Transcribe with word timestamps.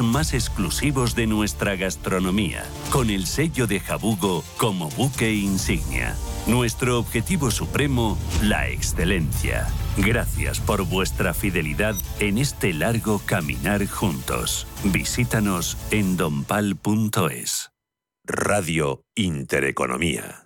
más 0.00 0.34
exclusivos 0.34 1.14
de 1.14 1.26
nuestra 1.26 1.76
gastronomía, 1.76 2.64
con 2.90 3.10
el 3.10 3.26
sello 3.26 3.66
de 3.66 3.80
Jabugo 3.80 4.44
como 4.56 4.88
buque 4.90 5.34
insignia. 5.34 6.16
Nuestro 6.46 6.98
objetivo 6.98 7.50
supremo, 7.50 8.18
la 8.42 8.68
excelencia. 8.68 9.66
Gracias 9.96 10.60
por 10.60 10.84
vuestra 10.84 11.34
fidelidad 11.34 11.94
en 12.20 12.38
este 12.38 12.72
largo 12.72 13.20
caminar 13.24 13.86
juntos. 13.86 14.66
Visítanos 14.84 15.76
en 15.90 16.16
donpal.es. 16.16 17.70
Radio 18.24 19.02
Intereconomía. 19.14 20.45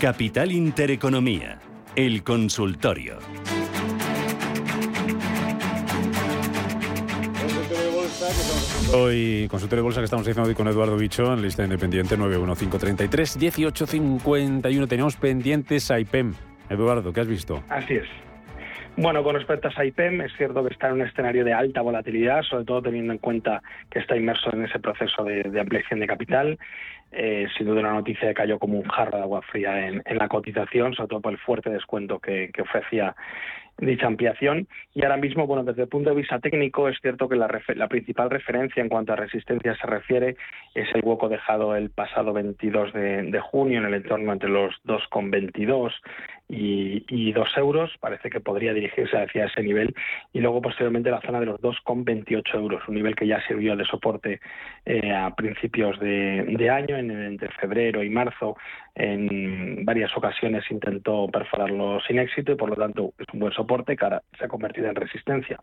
Capital 0.00 0.50
Intereconomía, 0.50 1.58
el 1.94 2.24
consultorio. 2.24 3.18
Hoy, 8.94 9.46
consultorio 9.50 9.82
de 9.82 9.82
bolsa 9.82 10.00
que 10.00 10.06
estamos 10.06 10.26
haciendo 10.26 10.48
hoy 10.48 10.54
con 10.54 10.68
Eduardo 10.68 10.96
Bicho, 10.96 11.30
en 11.34 11.42
lista 11.42 11.64
independiente 11.64 12.16
91533 12.16 13.36
1851. 13.36 14.86
Tenemos 14.86 15.16
pendientes 15.16 15.90
a 15.90 16.00
IPEM. 16.00 16.32
Eduardo, 16.70 17.12
¿qué 17.12 17.20
has 17.20 17.28
visto? 17.28 17.62
Así 17.68 17.96
es. 17.96 18.08
Bueno, 18.96 19.22
con 19.22 19.34
respecto 19.34 19.68
a 19.68 19.72
Saipem, 19.72 20.20
es 20.20 20.32
cierto 20.36 20.62
que 20.62 20.72
está 20.72 20.88
en 20.88 20.94
un 20.94 21.02
escenario 21.02 21.44
de 21.44 21.54
alta 21.54 21.80
volatilidad, 21.80 22.42
sobre 22.42 22.64
todo 22.64 22.82
teniendo 22.82 23.12
en 23.12 23.18
cuenta 23.18 23.62
que 23.88 24.00
está 24.00 24.16
inmerso 24.16 24.52
en 24.52 24.64
ese 24.64 24.78
proceso 24.78 25.24
de, 25.24 25.58
ampliación 25.58 26.00
de 26.00 26.06
capital. 26.06 26.58
Eh, 27.12 27.48
sin 27.56 27.66
duda 27.66 27.80
una 27.80 27.92
noticia 27.92 28.28
que 28.28 28.34
cayó 28.34 28.58
como 28.58 28.78
un 28.78 28.88
jarro 28.88 29.16
de 29.16 29.24
agua 29.24 29.42
fría 29.42 29.88
en, 29.88 30.02
la 30.06 30.28
cotización, 30.28 30.94
sobre 30.94 31.08
todo 31.08 31.20
por 31.20 31.32
el 31.32 31.38
fuerte 31.38 31.70
descuento 31.70 32.20
que, 32.20 32.50
ofrecía 32.62 33.16
dicha 33.80 34.06
ampliación. 34.06 34.68
Y 34.94 35.02
ahora 35.02 35.16
mismo, 35.16 35.46
bueno, 35.46 35.64
desde 35.64 35.82
el 35.82 35.88
punto 35.88 36.10
de 36.10 36.16
vista 36.16 36.38
técnico, 36.38 36.88
es 36.88 36.98
cierto 37.00 37.28
que 37.28 37.36
la, 37.36 37.48
principal 37.88 38.30
referencia 38.30 38.82
en 38.82 38.88
cuanto 38.88 39.12
a 39.12 39.16
resistencia 39.16 39.74
se 39.76 39.86
refiere 39.86 40.36
es 40.74 40.88
el 40.94 41.02
hueco 41.04 41.28
dejado 41.28 41.74
el 41.74 41.90
pasado 41.90 42.32
22 42.32 42.92
de, 42.92 43.22
de 43.22 43.40
junio 43.40 43.78
en 43.78 43.86
el 43.86 43.94
entorno 43.94 44.32
entre 44.32 44.48
los 44.48 44.74
2,22 44.84 45.92
y, 46.48 47.04
y 47.08 47.32
2 47.32 47.48
euros. 47.56 47.90
Parece 48.00 48.30
que 48.30 48.40
podría 48.40 48.74
dirigirse 48.74 49.16
hacia 49.16 49.46
ese 49.46 49.62
nivel. 49.62 49.94
Y 50.32 50.40
luego, 50.40 50.60
posteriormente, 50.60 51.10
la 51.10 51.20
zona 51.20 51.40
de 51.40 51.46
los 51.46 51.60
2,28 51.60 52.54
euros, 52.54 52.82
un 52.88 52.94
nivel 52.94 53.14
que 53.14 53.26
ya 53.26 53.40
sirvió 53.46 53.76
de 53.76 53.84
soporte 53.84 54.40
eh, 54.84 55.12
a 55.12 55.34
principios 55.34 55.98
de, 56.00 56.44
de 56.58 56.70
año, 56.70 56.96
en, 56.96 57.10
entre 57.10 57.48
febrero 57.52 58.02
y 58.02 58.10
marzo. 58.10 58.56
En 59.02 59.82
varias 59.86 60.14
ocasiones 60.14 60.62
intentó 60.70 61.26
perforarlo 61.28 62.00
sin 62.06 62.18
éxito 62.18 62.52
y, 62.52 62.56
por 62.56 62.68
lo 62.68 62.76
tanto, 62.76 63.14
es 63.18 63.26
un 63.32 63.40
buen 63.40 63.52
soporte 63.54 63.96
que 63.96 64.04
ahora 64.04 64.20
se 64.38 64.44
ha 64.44 64.48
convertido 64.48 64.90
en 64.90 64.94
resistencia. 64.94 65.58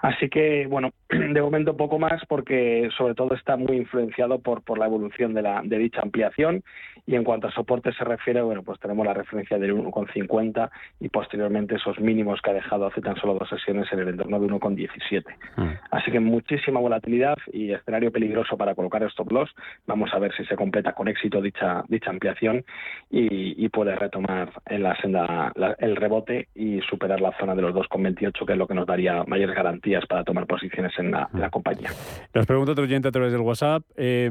Así 0.00 0.30
que, 0.30 0.66
bueno, 0.68 0.92
de 1.10 1.42
momento 1.42 1.76
poco 1.76 1.98
más 1.98 2.24
porque, 2.26 2.88
sobre 2.96 3.14
todo, 3.14 3.34
está 3.34 3.58
muy 3.58 3.76
influenciado 3.76 4.38
por, 4.38 4.62
por 4.62 4.78
la 4.78 4.86
evolución 4.86 5.34
de, 5.34 5.42
la, 5.42 5.60
de 5.62 5.76
dicha 5.76 6.00
ampliación. 6.02 6.62
Y 7.04 7.14
en 7.14 7.24
cuanto 7.24 7.48
a 7.48 7.52
soporte 7.52 7.92
se 7.92 8.04
refiere, 8.04 8.40
bueno, 8.40 8.62
pues 8.62 8.80
tenemos 8.80 9.04
la 9.04 9.12
referencia 9.12 9.58
del 9.58 9.74
1,5 9.74 10.12
50 10.12 10.70
y 11.00 11.08
posteriormente 11.10 11.74
esos 11.74 11.98
mínimos 12.00 12.40
que 12.40 12.52
ha 12.52 12.54
dejado 12.54 12.86
hace 12.86 13.02
tan 13.02 13.16
solo 13.16 13.34
dos 13.34 13.50
sesiones 13.50 13.92
en 13.92 13.98
el 13.98 14.08
entorno 14.08 14.40
de 14.40 14.46
1,17. 14.46 15.24
Mm. 15.56 15.62
Así 15.90 16.10
que 16.10 16.20
muchísima 16.20 16.80
volatilidad 16.80 17.36
y 17.52 17.72
escenario 17.72 18.10
peligroso 18.10 18.56
para 18.56 18.74
colocar 18.74 19.02
stop 19.02 19.30
loss. 19.30 19.50
Vamos 19.86 20.10
a 20.14 20.18
ver 20.18 20.32
si 20.34 20.44
se 20.46 20.56
completa 20.56 20.92
con 20.92 21.08
éxito 21.08 21.42
dicha, 21.42 21.84
dicha 21.88 22.08
ampliación 22.08 22.61
y, 23.10 23.68
puede 23.68 23.96
retomar 23.96 24.52
en 24.66 24.82
la 24.82 24.94
senda 25.00 25.52
el 25.78 25.96
rebote 25.96 26.48
y 26.54 26.80
superar 26.82 27.20
la 27.20 27.32
zona 27.38 27.54
de 27.54 27.62
los 27.62 27.74
2,28, 27.74 28.44
que 28.44 28.52
es 28.52 28.58
lo 28.58 28.66
que 28.66 28.74
nos 28.74 28.86
daría 28.86 29.24
mayores 29.24 29.56
garantías 29.56 30.04
para 30.06 30.24
tomar 30.24 30.46
posiciones 30.46 30.92
en 30.98 31.10
la, 31.10 31.28
mm. 31.32 31.50
compañía. 31.50 31.90
Nos 32.34 32.46
pregunta 32.46 32.72
otro 32.72 32.84
oyente 32.84 33.08
a 33.08 33.12
través 33.12 33.32
del 33.32 33.40
WhatsApp. 33.40 33.82
Eh, 33.96 34.30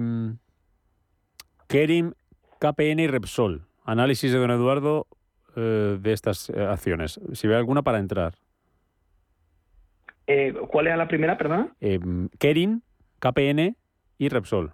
Kerim, 1.67 2.11
KPN 2.59 2.99
y 2.99 3.07
Repsol. 3.07 3.61
Análisis 3.85 4.31
de 4.31 4.37
don 4.37 4.51
Eduardo 4.51 5.07
eh, 5.55 5.97
de 5.99 6.13
estas 6.13 6.49
eh, 6.49 6.61
acciones? 6.63 7.19
Si 7.33 7.47
ve 7.47 7.55
alguna 7.55 7.81
para 7.81 7.99
entrar. 7.99 8.35
Eh, 10.27 10.53
¿Cuál 10.69 10.87
era 10.87 10.95
la 10.95 11.07
primera, 11.07 11.37
perdón? 11.37 11.73
Kerin, 12.39 12.83
KPN 13.19 13.75
y 14.17 14.29
Repsol. 14.29 14.73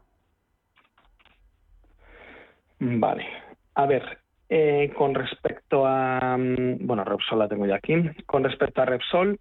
Vale. 2.80 3.26
A 3.78 3.86
ver, 3.86 4.18
con 4.96 5.14
respecto 5.14 5.86
a... 5.86 6.36
Mm, 6.36 6.88
bueno, 6.88 7.04
Repsol 7.04 7.38
la 7.38 7.48
tengo 7.48 7.68
ya 7.68 7.76
aquí. 7.76 7.94
Con 8.26 8.44
respecto 8.44 8.82
a 8.82 8.86
Repsol, 8.86 9.40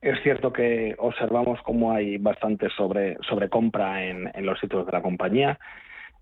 es 0.00 0.20
cierto 0.24 0.52
que 0.52 0.96
observamos 0.98 1.60
cómo 1.62 1.92
hay 1.92 2.18
bastante 2.18 2.68
sobre, 2.70 3.16
sobre 3.28 3.48
compra 3.48 4.04
en, 4.04 4.28
en 4.34 4.46
los 4.46 4.58
sitios 4.58 4.84
de 4.84 4.90
la 4.90 5.00
compañía 5.00 5.56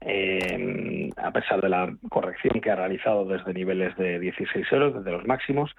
eh, 0.00 1.10
a 1.16 1.30
pesar 1.30 1.60
de 1.60 1.68
la 1.68 1.94
corrección 2.08 2.60
que 2.60 2.70
ha 2.70 2.76
realizado 2.76 3.24
desde 3.24 3.54
niveles 3.54 3.96
de 3.96 4.18
16 4.18 4.66
euros, 4.72 4.94
desde 4.94 5.12
los 5.12 5.26
máximos 5.26 5.74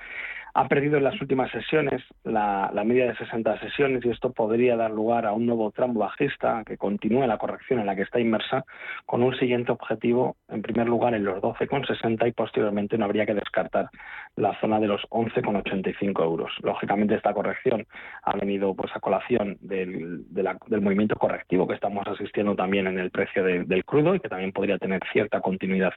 ha 0.55 0.69
perdido 0.69 0.97
en 0.97 1.03
las 1.03 1.19
últimas 1.21 1.51
sesiones 1.51 2.01
la, 2.23 2.71
media 2.85 3.07
de 3.07 3.15
60 3.17 3.59
sesiones 3.59 4.05
y 4.05 4.09
esto 4.09 4.31
podría 4.31 4.77
dar 4.77 4.89
lugar 4.89 5.25
a 5.25 5.33
un 5.33 5.45
nuevo 5.45 5.69
tramo 5.71 5.99
bajista 5.99 6.63
que 6.65 6.77
continúe 6.77 7.27
la 7.27 7.37
corrección 7.37 7.81
en 7.81 7.85
la 7.85 7.95
que 7.95 8.03
está 8.03 8.21
inmersa 8.21 8.63
con 9.05 9.21
un 9.21 9.35
siguiente 9.35 9.73
objetivo, 9.73 10.37
en 10.47 10.61
primer 10.61 10.87
lugar 10.87 11.13
en 11.13 11.25
los 11.25 11.41
12,60 11.41 12.29
y 12.29 12.31
posteriormente 12.31 12.97
no 12.97 13.03
habría 13.03 13.25
que 13.25 13.33
descartar 13.33 13.89
la 14.37 14.57
zona 14.61 14.79
de 14.79 14.87
los 14.87 15.01
11,85 15.09 16.23
euros. 16.23 16.53
Lógicamente 16.63 17.15
esta 17.15 17.33
corrección 17.33 17.85
ha 18.23 18.37
venido 18.37 18.73
pues 18.75 18.95
a 18.95 19.01
colación 19.01 19.57
del, 19.59 20.23
del 20.29 20.81
movimiento 20.81 21.17
correctivo 21.17 21.67
que 21.67 21.75
estamos 21.75 22.07
asistiendo 22.07 22.55
también 22.55 22.87
en 22.87 22.97
el 22.97 23.11
precio 23.11 23.43
del 23.43 23.83
crudo 23.83 24.04
y 24.13 24.19
que 24.19 24.29
también 24.29 24.51
podría 24.51 24.77
tener 24.77 25.01
cierta 25.11 25.41
continuidad 25.41 25.93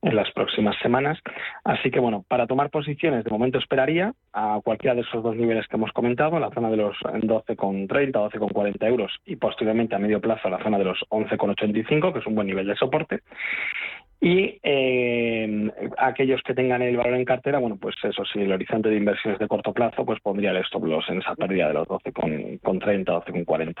en 0.00 0.16
las 0.16 0.30
próximas 0.32 0.76
semanas. 0.80 1.18
Así 1.64 1.90
que 1.90 2.00
bueno, 2.00 2.24
para 2.28 2.46
tomar 2.46 2.70
posiciones 2.70 3.24
de 3.24 3.30
momento 3.30 3.58
esperar 3.58 3.84
a 4.32 4.60
cualquiera 4.64 4.94
de 4.94 5.02
esos 5.02 5.22
dos 5.22 5.36
niveles 5.36 5.66
que 5.68 5.76
hemos 5.76 5.92
comentado, 5.92 6.38
la 6.38 6.50
zona 6.50 6.70
de 6.70 6.76
los 6.78 6.96
12,30, 6.98 8.12
12,40 8.12 8.86
euros 8.86 9.12
y 9.26 9.36
posteriormente 9.36 9.94
a 9.94 9.98
medio 9.98 10.20
plazo 10.20 10.48
la 10.48 10.62
zona 10.62 10.78
de 10.78 10.84
los 10.84 11.04
11,85, 11.10 12.12
que 12.12 12.18
es 12.20 12.26
un 12.26 12.34
buen 12.34 12.46
nivel 12.46 12.66
de 12.66 12.76
soporte. 12.76 13.20
Y 14.20 14.58
eh, 14.62 15.70
aquellos 15.98 16.40
que 16.42 16.54
tengan 16.54 16.80
el 16.80 16.96
valor 16.96 17.14
en 17.14 17.26
cartera, 17.26 17.58
bueno, 17.58 17.76
pues 17.76 17.94
eso, 18.02 18.24
si 18.24 18.40
el 18.40 18.52
horizonte 18.52 18.88
de 18.88 18.96
inversiones 18.96 19.38
de 19.38 19.48
corto 19.48 19.74
plazo, 19.74 20.06
pues 20.06 20.18
pondría 20.20 20.50
el 20.50 20.58
stop 20.58 20.86
loss 20.86 21.04
en 21.10 21.18
esa 21.18 21.34
pérdida 21.34 21.68
de 21.68 21.74
los 21.74 21.86
12,30, 21.88 23.04
12,40. 23.04 23.74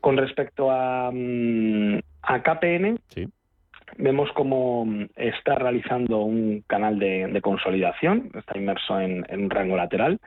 Con 0.00 0.16
respecto 0.18 0.70
a, 0.70 1.10
mm, 1.10 1.98
a 2.26 2.42
KPN, 2.42 2.98
sí 3.08 3.28
vemos 3.98 4.30
cómo 4.32 4.84
mm, 4.84 5.06
está 5.16 5.56
realizando 5.56 6.20
un 6.20 6.62
canal 6.66 6.98
de, 6.98 7.40
consolidación, 7.42 8.30
está 8.34 8.58
inmerso 8.58 9.00
en, 9.00 9.24
un 9.30 9.50
rango 9.50 9.76
lateral. 9.76 10.20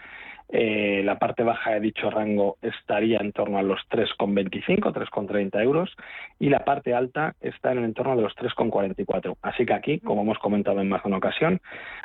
Eh, 0.51 1.03
la 1.05 1.19
parte 1.19 1.43
baja 1.43 1.71
de 1.71 1.79
dicho 1.79 2.09
rango 2.09 2.57
estaría 2.63 3.19
en 3.19 3.31
torno 3.33 3.59
a 3.59 3.61
los 3.61 3.79
3,25, 3.89 4.91
3,30 4.91 5.61
euros 5.61 5.95
y 6.39 6.49
la 6.49 6.65
parte 6.65 6.95
alta 6.95 7.35
está 7.39 7.71
en 7.71 7.79
el 7.79 7.83
entorno 7.85 8.15
de 8.15 8.23
los 8.23 8.35
3,44. 8.35 9.37
Así 9.43 9.65
que 9.65 9.73
aquí, 9.73 9.99
como 9.99 10.23
hemos 10.23 10.39
comentado 10.39 10.81
en 10.81 10.89
más 10.89 11.03
de 11.03 11.09
una 11.09 11.17
ocasión, 11.17 11.61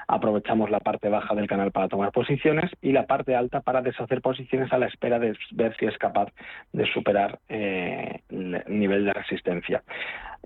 aprovechamos 0.08 0.70
la 0.70 0.81
parte 0.81 1.08
baja 1.08 1.35
del 1.35 1.46
canal 1.46 1.73
para 1.73 1.88
tomar 1.88 2.12
posiciones 2.12 2.70
y 2.82 2.93
la 2.93 3.06
parte 3.06 3.35
alta 3.35 3.62
para 3.62 3.81
deshacer 3.81 4.20
posiciones 4.20 4.70
a 4.73 4.79
la 4.79 4.87
espera 4.87 5.19
de 5.19 5.37
ver 5.52 5.75
si 5.79 5.87
es 5.87 5.97
capaz 5.97 6.29
de 6.73 6.87
superar 6.93 7.38
eh, 7.49 8.20
el 8.29 8.62
nivel 8.69 9.06
de 9.06 9.12
resistencia. 9.14 9.82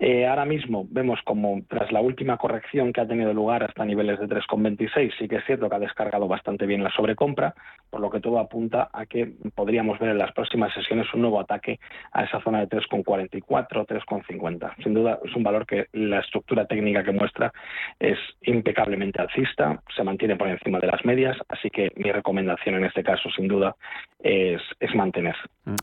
Eh, 0.00 0.26
ahora 0.26 0.44
mismo 0.44 0.86
vemos 0.90 1.18
como 1.24 1.60
tras 1.68 1.90
la 1.90 2.00
última 2.00 2.36
corrección 2.36 2.92
que 2.92 3.00
ha 3.00 3.08
tenido 3.08 3.34
lugar 3.34 3.64
hasta 3.64 3.84
niveles 3.84 4.20
de 4.20 4.28
3,26, 4.28 5.12
sí 5.18 5.26
que 5.26 5.36
es 5.36 5.44
cierto 5.44 5.68
que 5.68 5.74
ha 5.74 5.80
descargado 5.80 6.28
bastante 6.28 6.66
bien 6.66 6.84
la 6.84 6.92
sobrecompra, 6.92 7.54
por 7.90 8.00
lo 8.00 8.08
que 8.08 8.20
todo 8.20 8.38
apunta 8.38 8.90
a 8.92 9.06
que 9.06 9.32
podríamos 9.56 9.98
ver 9.98 10.10
en 10.10 10.18
las 10.18 10.32
próximas 10.32 10.72
sesiones 10.72 11.12
un 11.14 11.22
nuevo 11.22 11.40
ataque 11.40 11.80
a 12.12 12.24
esa 12.24 12.40
zona 12.42 12.60
de 12.60 12.68
3,44, 12.68 13.42
3,50. 13.86 14.82
Sin 14.84 14.94
duda 14.94 15.18
es 15.24 15.34
un 15.34 15.42
valor 15.42 15.66
que 15.66 15.86
la 15.92 16.20
estructura 16.20 16.66
técnica 16.66 17.02
que 17.02 17.12
muestra 17.12 17.52
es 17.98 18.18
impecablemente 18.42 19.20
alcista, 19.20 19.82
se 19.96 20.04
mantiene 20.04 20.36
por 20.36 20.46
encima 20.46 20.78
de 20.78 20.86
las 20.86 21.04
medias, 21.04 21.36
así 21.48 21.70
que 21.70 21.90
mi 21.96 22.12
recomendación 22.12 22.76
en 22.76 22.84
este 22.84 23.02
caso 23.02 23.28
sin 23.34 23.48
duda 23.48 23.74
es, 24.20 24.60
es 24.78 24.94
mantener. 24.94 25.34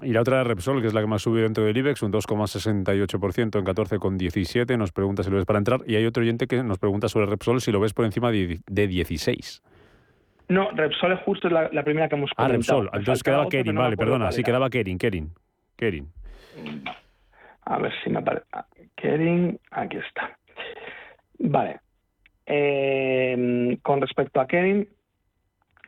Y 0.02 0.14
la 0.14 0.22
otra 0.22 0.44
Repsol, 0.44 0.82
que 0.82 0.88
es 0.88 0.94
la 0.94 1.02
que 1.02 1.08
más 1.08 1.22
subido 1.22 1.44
dentro 1.44 1.66
del 1.66 1.76
IBEX, 1.76 2.02
un 2.02 2.12
2,68% 2.12 3.60
en 3.60 3.66
14,17, 4.12 4.78
nos 4.78 4.92
pregunta 4.92 5.24
si 5.24 5.30
lo 5.30 5.38
ves 5.38 5.46
para 5.46 5.60
entrar. 5.60 5.82
Y 5.86 5.96
hay 5.96 6.06
otro 6.06 6.22
oyente 6.22 6.48
que 6.48 6.64
nos 6.64 6.80
pregunta 6.80 7.10
sobre 7.10 7.26
Repsol 7.26 7.62
si 7.62 7.72
lo 7.72 7.80
ves 7.80 7.94
por 7.94 8.06
encima 8.06 8.32
de, 8.32 8.60
16. 8.68 9.64
No, 10.50 10.70
Repsol 10.72 11.14
es 11.14 11.20
justo 11.22 11.50
la, 11.50 11.84
primera 11.84 12.08
que 12.08 12.16
hemos 12.16 12.32
comentado. 12.32 12.54
Ah, 12.54 12.58
Repsol. 12.58 12.90
Entonces 12.94 13.24
quedaba 13.24 13.50
Kerin, 13.50 13.76
vale, 13.76 13.98
perdona. 13.98 14.32
Sí, 14.32 14.44
quedaba 14.44 14.70
Kerin, 14.70 14.98
Kerin. 14.98 15.32
Kerin. 15.76 16.12
A 17.64 17.80
ver 17.80 17.92
si 18.04 18.10
me 18.10 18.20
aparece. 18.20 18.46
Ah, 18.54 18.66
Kerin, 18.96 19.60
aquí 19.72 19.98
está. 19.98 20.38
Vale. 21.40 21.80
Eh, 22.46 23.78
con 23.82 24.02
respecto 24.02 24.40
a 24.40 24.48
Kerin, 24.48 24.88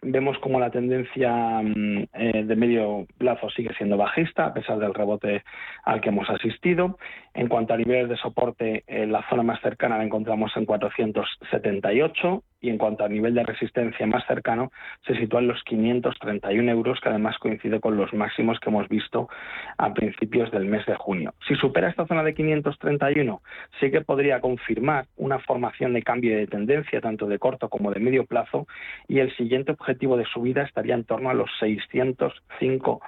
vemos 0.01 0.37
como 0.39 0.59
la 0.59 0.69
tendencia 0.69 1.61
mm, 1.61 2.03
eh, 2.13 2.43
de 2.45 2.55
medio 2.55 3.05
plazo 3.17 3.49
sigue 3.49 3.73
siendo 3.77 3.97
bajista, 3.97 4.47
a 4.47 4.53
pesar 4.53 4.79
del 4.79 4.93
rebote 4.93 5.43
al 5.83 6.01
que 6.01 6.09
hemos 6.09 6.29
asistido. 6.29 6.97
En 7.33 7.47
cuanto 7.47 7.73
a 7.73 7.77
niveles 7.77 8.09
de 8.09 8.17
soporte, 8.17 8.83
eh, 8.87 9.05
la 9.05 9.27
zona 9.29 9.43
más 9.43 9.61
cercana 9.61 9.97
la 9.97 10.03
encontramos 10.03 10.51
en 10.55 10.65
478 10.65 12.43
y 12.59 12.69
en 12.69 12.77
cuanto 12.77 13.05
a 13.05 13.09
nivel 13.09 13.33
de 13.33 13.43
resistencia 13.43 14.05
más 14.07 14.25
cercano, 14.25 14.71
se 15.05 15.15
sitúa 15.15 15.41
en 15.41 15.47
los 15.47 15.63
531 15.63 16.71
euros, 16.71 16.99
que 16.99 17.09
además 17.09 17.37
coincide 17.37 17.79
con 17.79 17.97
los 17.97 18.13
máximos 18.13 18.59
que 18.59 18.69
hemos 18.69 18.87
visto 18.89 19.29
a 19.77 19.93
principios 19.93 20.51
del 20.51 20.65
mes 20.65 20.85
de 20.85 20.95
junio. 20.95 21.33
Si 21.47 21.55
supera 21.55 21.89
esta 21.89 22.07
zona 22.07 22.23
de 22.23 22.33
531, 22.33 23.41
sí 23.79 23.91
que 23.91 24.01
podría 24.01 24.41
confirmar 24.41 25.05
una 25.17 25.39
formación 25.39 25.93
de 25.93 26.03
cambio 26.03 26.35
de 26.35 26.47
tendencia, 26.47 27.01
tanto 27.01 27.27
de 27.27 27.39
corto 27.39 27.69
como 27.69 27.91
de 27.91 27.99
medio 27.99 28.25
plazo, 28.25 28.67
y 29.07 29.19
el 29.19 29.35
siguiente 29.35 29.71
objetivo 29.71 30.17
de 30.17 30.25
subida 30.25 30.63
estaría 30.63 30.95
en 30.95 31.03
torno 31.03 31.29
a 31.29 31.33
los 31.33 31.49
605 31.59 33.01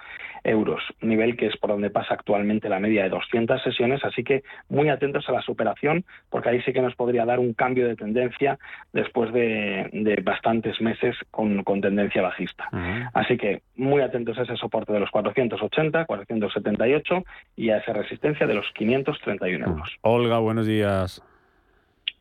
euros, 0.43 0.81
nivel 1.01 1.35
que 1.35 1.47
es 1.47 1.57
por 1.57 1.71
donde 1.71 1.89
pasa 1.89 2.13
actualmente 2.13 2.69
la 2.69 2.79
media 2.79 3.03
de 3.03 3.09
200 3.09 3.61
sesiones, 3.61 4.03
así 4.03 4.23
que 4.23 4.43
muy 4.69 4.89
atentos 4.89 5.27
a 5.29 5.31
la 5.31 5.41
superación, 5.41 6.05
porque 6.29 6.49
ahí 6.49 6.61
sí 6.61 6.73
que 6.73 6.81
nos 6.81 6.95
podría 6.95 7.25
dar 7.25 7.39
un 7.39 7.53
cambio 7.53 7.87
de 7.87 7.95
tendencia 7.95 8.57
después 8.93 9.31
de, 9.33 10.21
bastantes 10.23 10.81
meses 10.81 11.15
con, 11.31 11.63
tendencia 11.81 12.21
bajista. 12.21 12.69
Así 13.13 13.37
que 13.37 13.61
muy 13.75 14.01
atentos 14.01 14.37
a 14.37 14.43
ese 14.43 14.55
soporte 14.57 14.91
de 14.93 14.99
los 14.99 15.09
480, 15.11 16.05
478 16.05 17.23
y 17.55 17.69
a 17.69 17.77
esa 17.77 17.93
resistencia 17.93 18.47
de 18.47 18.53
los 18.53 18.65
531 18.73 19.65
euros. 19.65 19.97
Olga, 20.01 20.39
buenos 20.39 20.67
días. 20.67 21.23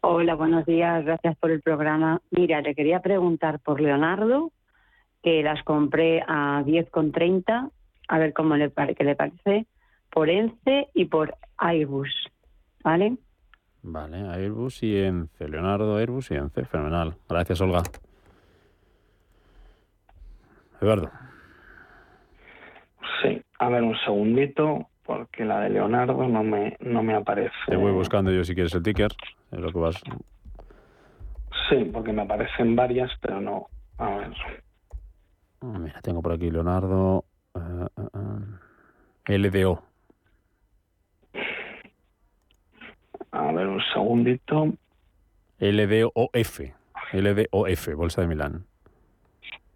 Hola, 0.00 0.34
buenos 0.34 0.64
días, 0.64 1.04
gracias 1.04 1.36
por 1.38 1.50
el 1.50 1.60
programa. 1.60 2.20
Mira, 2.30 2.60
le 2.60 2.74
quería 2.74 3.00
preguntar 3.00 3.58
por 3.58 3.80
Leonardo, 3.80 4.52
que 5.22 5.42
las 5.42 5.62
compré 5.64 6.22
a 6.26 6.62
10,30 6.64 7.70
a 8.08 8.18
ver 8.18 8.32
cómo 8.32 8.56
le, 8.56 8.72
qué 8.96 9.04
le 9.04 9.14
parece, 9.14 9.66
por 10.10 10.28
ENCE 10.28 10.88
y 10.94 11.04
por 11.04 11.34
Airbus, 11.58 12.10
¿vale? 12.82 13.16
Vale, 13.82 14.28
Airbus 14.28 14.82
y 14.82 14.98
ENCE, 14.98 15.48
Leonardo, 15.48 15.96
Airbus 15.96 16.30
y 16.30 16.34
ENCE, 16.34 16.64
fenomenal. 16.64 17.14
Gracias, 17.28 17.60
Olga. 17.60 17.82
Eduardo. 20.80 21.10
Sí, 23.22 23.42
a 23.58 23.68
ver 23.68 23.82
un 23.82 23.96
segundito, 24.04 24.88
porque 25.04 25.44
la 25.44 25.60
de 25.60 25.70
Leonardo 25.70 26.26
no 26.28 26.42
me, 26.42 26.76
no 26.80 27.02
me 27.02 27.14
aparece. 27.14 27.54
Te 27.66 27.76
voy 27.76 27.92
buscando 27.92 28.30
yo 28.30 28.44
si 28.44 28.54
quieres 28.54 28.74
el 28.74 28.82
ticker, 28.82 29.10
es 29.50 29.58
lo 29.58 29.72
que 29.72 29.78
vas. 29.78 30.02
Sí, 31.68 31.90
porque 31.92 32.12
me 32.12 32.22
aparecen 32.22 32.76
varias, 32.76 33.10
pero 33.20 33.40
no. 33.40 33.66
A 33.98 34.10
ver. 34.16 34.34
Mira, 35.60 36.00
tengo 36.02 36.22
por 36.22 36.32
aquí 36.32 36.50
Leonardo, 36.50 37.24
Uh, 37.54 37.86
uh, 37.96 38.18
uh. 38.18 38.58
LDO. 39.28 39.82
A 43.30 43.52
ver, 43.52 43.66
un 43.66 43.80
segundito. 43.92 44.72
LDOF. 45.60 46.60
LDOF, 47.12 47.94
Bolsa 47.94 48.22
de 48.22 48.26
Milán. 48.26 48.64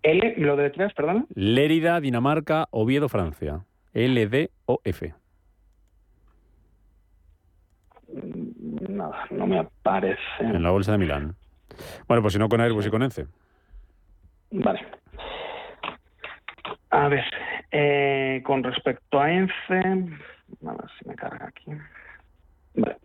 L, 0.02 0.34
lo 0.38 0.56
de 0.56 0.64
detrás, 0.64 0.92
perdón. 0.94 1.26
Lérida, 1.34 2.00
Dinamarca, 2.00 2.66
Oviedo, 2.70 3.08
Francia. 3.08 3.64
LDOF. 3.92 5.02
Mm, 8.08 8.96
nada, 8.96 9.26
no 9.30 9.46
me 9.46 9.58
aparece. 9.58 10.20
En 10.40 10.62
la 10.62 10.70
Bolsa 10.70 10.92
de 10.92 10.98
Milán. 10.98 11.36
Bueno, 12.08 12.22
pues 12.22 12.32
si 12.32 12.38
no 12.38 12.48
con 12.48 12.60
Airbus 12.60 12.86
y 12.86 12.90
con 12.90 13.02
ENCE. 13.02 13.26
Vale. 14.50 14.80
A 16.90 17.08
ver, 17.08 17.24
eh, 17.72 18.42
con 18.44 18.62
respecto 18.62 19.18
a 19.18 19.32
ENCE, 19.32 19.78
a 19.78 20.72
ver 20.72 20.90
si 20.98 21.08
me 21.08 21.14
carga 21.14 21.46
aquí. 21.46 21.72
Vale. 22.74 22.98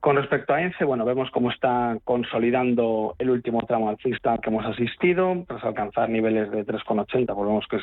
Con 0.00 0.14
respecto 0.14 0.54
a 0.54 0.62
ENCE, 0.62 0.84
bueno, 0.84 1.04
vemos 1.04 1.30
cómo 1.32 1.50
está 1.50 1.98
consolidando 2.04 3.16
el 3.18 3.30
último 3.30 3.62
tramo 3.66 3.88
alcista 3.88 4.38
que 4.38 4.50
hemos 4.50 4.64
asistido, 4.64 5.44
tras 5.48 5.64
alcanzar 5.64 6.10
niveles 6.10 6.48
de 6.50 6.64
3,80, 6.64 7.26
pues 7.26 7.26
vemos 7.26 7.66
que, 7.68 7.78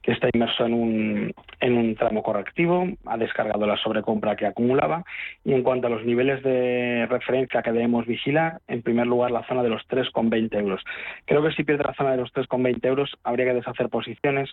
que 0.00 0.12
está 0.12 0.28
inmerso 0.32 0.64
en 0.64 0.72
un, 0.72 1.34
en 1.60 1.76
un 1.76 1.96
tramo 1.96 2.22
correctivo, 2.22 2.86
ha 3.04 3.18
descargado 3.18 3.66
la 3.66 3.76
sobrecompra 3.76 4.36
que 4.36 4.46
acumulaba, 4.46 5.04
y 5.44 5.52
en 5.52 5.62
cuanto 5.62 5.88
a 5.88 5.90
los 5.90 6.04
niveles 6.06 6.42
de 6.42 7.06
referencia 7.10 7.60
que 7.62 7.72
debemos 7.72 8.06
vigilar, 8.06 8.60
en 8.66 8.80
primer 8.80 9.06
lugar 9.06 9.30
la 9.30 9.46
zona 9.46 9.62
de 9.62 9.68
los 9.68 9.86
3,20 9.88 10.58
euros. 10.58 10.82
Creo 11.26 11.42
que 11.42 11.52
si 11.52 11.64
pierde 11.64 11.84
la 11.84 11.94
zona 11.94 12.12
de 12.12 12.18
los 12.18 12.32
3,20 12.32 12.86
euros 12.86 13.18
habría 13.22 13.46
que 13.46 13.54
deshacer 13.54 13.90
posiciones, 13.90 14.48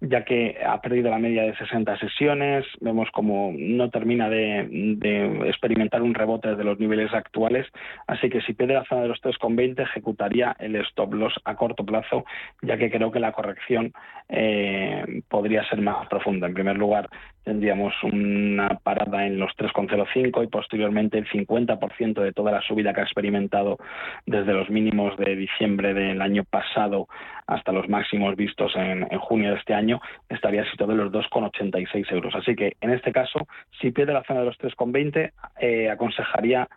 ya 0.00 0.24
que 0.24 0.58
ha 0.66 0.78
perdido 0.82 1.10
la 1.10 1.18
media 1.18 1.44
de 1.44 1.56
60 1.56 1.96
sesiones, 1.98 2.66
vemos 2.80 3.08
como 3.12 3.54
no 3.56 3.88
termina 3.88 4.28
de 4.28 5.46
experimentar 5.46 6.02
un 6.02 6.12
rebote 6.12 6.49
de 6.56 6.64
los 6.64 6.78
niveles 6.78 7.12
actuales, 7.12 7.66
así 8.06 8.28
que 8.30 8.40
si 8.42 8.52
pierde 8.52 8.74
la 8.74 8.84
zona 8.84 9.02
de 9.02 9.08
los 9.08 9.22
3,20 9.22 9.82
ejecutaría 9.82 10.56
el 10.58 10.76
stop 10.76 11.14
loss 11.14 11.34
a 11.44 11.56
corto 11.56 11.84
plazo, 11.84 12.24
ya 12.62 12.76
que 12.76 12.90
creo 12.90 13.10
que 13.10 13.20
la 13.20 13.32
corrección 13.32 13.92
eh, 14.28 15.22
podría 15.28 15.68
ser 15.68 15.80
más 15.80 16.06
profunda. 16.08 16.46
En 16.46 16.54
primer 16.54 16.76
lugar, 16.76 17.08
tendríamos 17.44 17.94
una 18.02 18.68
parada 18.82 19.26
en 19.26 19.38
los 19.38 19.50
3,05 19.56 20.44
y 20.44 20.46
posteriormente 20.48 21.18
el 21.18 21.28
50% 21.28 22.20
de 22.20 22.32
toda 22.32 22.52
la 22.52 22.60
subida 22.62 22.92
que 22.92 23.00
ha 23.00 23.04
experimentado 23.04 23.78
desde 24.26 24.52
los 24.52 24.68
mínimos 24.70 25.16
de 25.16 25.36
diciembre 25.36 25.94
del 25.94 26.20
año 26.20 26.44
pasado 26.44 27.08
hasta 27.46 27.72
los 27.72 27.88
máximos 27.88 28.36
vistos 28.36 28.72
en, 28.76 29.08
junio 29.18 29.50
de 29.50 29.58
este 29.58 29.74
año 29.74 30.00
estaría 30.28 30.64
situado 30.70 30.92
en 30.92 30.98
los 30.98 31.12
2,86 31.12 32.12
euros. 32.12 32.34
Así 32.34 32.54
que 32.54 32.76
en 32.80 32.90
este 32.90 33.12
caso, 33.12 33.46
si 33.80 33.90
pierde 33.90 34.12
la 34.12 34.24
zona 34.24 34.40
de 34.40 34.46
los 34.46 34.58
3,20, 34.58 35.32
eh, 35.60 35.90
aconsejaría 35.90 36.68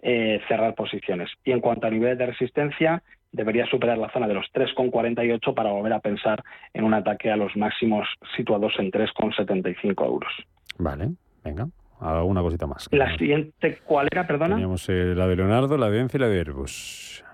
eh, 0.00 0.40
cerrar 0.46 0.74
posiciones. 0.74 1.30
Y 1.44 1.52
en 1.52 1.60
cuanto 1.60 1.86
a 1.86 1.90
nivel 1.90 2.16
de 2.18 2.26
resistencia, 2.26 3.02
debería 3.32 3.66
superar 3.66 3.98
la 3.98 4.10
zona 4.10 4.26
de 4.26 4.34
los 4.34 4.46
3,48 4.52 5.54
para 5.54 5.70
volver 5.70 5.92
a 5.92 6.00
pensar 6.00 6.42
en 6.72 6.84
un 6.84 6.94
ataque 6.94 7.30
a 7.30 7.36
los 7.36 7.56
máximos 7.56 8.06
situados 8.36 8.72
en 8.78 8.90
3,75 8.90 10.04
euros. 10.04 10.32
Vale, 10.78 11.10
venga. 11.44 11.68
Alguna 12.00 12.42
cosita 12.42 12.66
más. 12.66 12.88
La 12.92 13.16
siguiente, 13.16 13.78
¿cuál 13.84 14.08
era, 14.10 14.26
perdona? 14.26 14.54
Teníamos 14.54 14.88
eh, 14.88 15.14
la 15.16 15.26
de 15.26 15.36
Leonardo, 15.36 15.76
la 15.76 15.90
de 15.90 16.00
Ence 16.00 16.16
y 16.16 16.20
la 16.20 16.28
de 16.28 16.38
Airbus. 16.38 17.24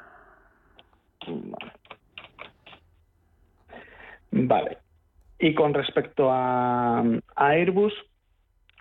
Vale. 4.31 4.79
Y 5.39 5.55
con 5.55 5.75
respecto 5.75 6.31
a, 6.31 7.01
a 7.01 7.47
Airbus, 7.49 7.93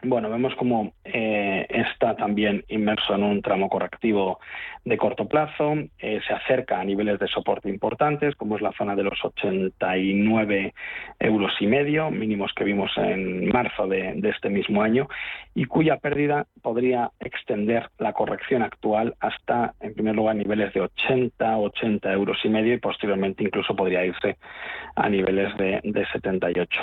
bueno, 0.03 0.29
vemos 0.29 0.53
como 0.55 0.93
eh, 1.05 1.65
está 1.69 2.15
también 2.15 2.63
inmerso 2.67 3.15
en 3.15 3.24
un 3.24 3.41
tramo 3.41 3.69
correctivo 3.69 4.39
de 4.83 4.98
corto 4.98 5.27
plazo, 5.29 5.75
eh, 5.98 6.19
se 6.27 6.33
acerca 6.33 6.81
a 6.81 6.83
niveles 6.83 7.17
de 7.19 7.27
soporte 7.27 7.69
importantes, 7.69 8.36
como 8.36 8.57
es 8.57 8.62
la 8.62 8.74
zona 8.74 8.95
de 8.95 9.03
los 9.03 9.24
89 9.24 10.74
euros 11.19 11.53
y 11.62 11.67
medio, 11.67 12.12
mínimos 12.12 12.51
que 12.53 12.65
vimos 12.65 12.91
en 12.98 13.48
marzo 13.48 13.88
de, 13.88 14.19
este 14.24 14.50
mismo 14.50 14.81
año, 14.81 15.07
y 15.55 15.65
cuya 15.65 15.98
pérdida 15.98 16.48
podría 16.62 17.12
extender 17.22 17.89
la 17.98 18.12
corrección 18.12 18.62
actual 18.62 19.15
hasta, 19.22 19.74
en 19.79 19.93
primer 19.93 20.15
lugar, 20.15 20.36
niveles 20.36 20.74
de 20.74 20.81
80, 20.81 21.57
80 21.57 22.12
euros 22.12 22.38
y 22.43 22.50
medio 22.50 22.74
y 22.74 22.79
posteriormente 22.79 23.43
incluso 23.43 23.75
podría 23.75 24.05
irse 24.05 24.38
a 24.95 25.07
niveles 25.07 25.55
de, 25.57 25.79
de 25.83 26.05
78. 26.07 26.81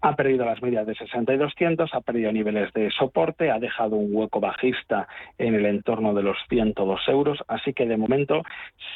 Ha 0.00 0.16
perdido 0.16 0.46
las 0.46 0.62
medias 0.62 0.86
de 0.86 0.94
60 0.94 1.34
y 1.34 1.36
200, 1.36 1.92
ha 1.92 2.00
perdido 2.00 2.32
niveles 2.32 2.53
de 2.54 2.90
soporte, 2.90 3.50
ha 3.50 3.58
dejado 3.58 3.96
un 3.96 4.14
hueco 4.14 4.40
bajista 4.40 5.08
en 5.38 5.54
el 5.54 5.66
entorno 5.66 6.14
de 6.14 6.22
los 6.22 6.36
102 6.48 7.00
euros, 7.08 7.38
así 7.48 7.72
que 7.72 7.86
de 7.86 7.96
momento, 7.96 8.42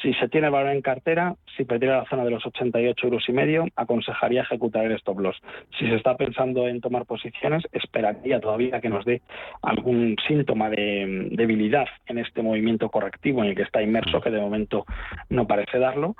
si 0.01 0.13
se 0.15 0.29
tiene 0.29 0.49
valor 0.49 0.71
en 0.71 0.81
cartera, 0.81 1.35
si 1.55 1.65
perdiera 1.65 1.99
la 1.99 2.09
zona 2.09 2.23
de 2.23 2.31
los 2.31 2.45
88 2.45 3.05
euros 3.05 3.27
y 3.27 3.33
medio, 3.33 3.65
aconsejaría 3.75 4.41
ejecutar 4.41 4.85
el 4.85 4.93
stop 4.93 5.19
loss. 5.19 5.37
Si 5.77 5.87
se 5.87 5.95
está 5.95 6.15
pensando 6.15 6.67
en 6.67 6.81
tomar 6.81 7.05
posiciones, 7.05 7.63
esperaría 7.71 8.39
todavía 8.39 8.81
que 8.81 8.89
nos 8.89 9.05
dé 9.05 9.21
algún 9.61 10.15
síntoma 10.27 10.69
de 10.69 11.29
debilidad 11.31 11.87
en 12.07 12.19
este 12.19 12.41
movimiento 12.41 12.89
correctivo 12.89 13.43
en 13.43 13.49
el 13.49 13.55
que 13.55 13.63
está 13.63 13.81
inmerso, 13.81 14.21
que 14.21 14.31
de 14.31 14.41
momento 14.41 14.85
no 15.29 15.47
parece 15.47 15.79
darlo, 15.79 16.15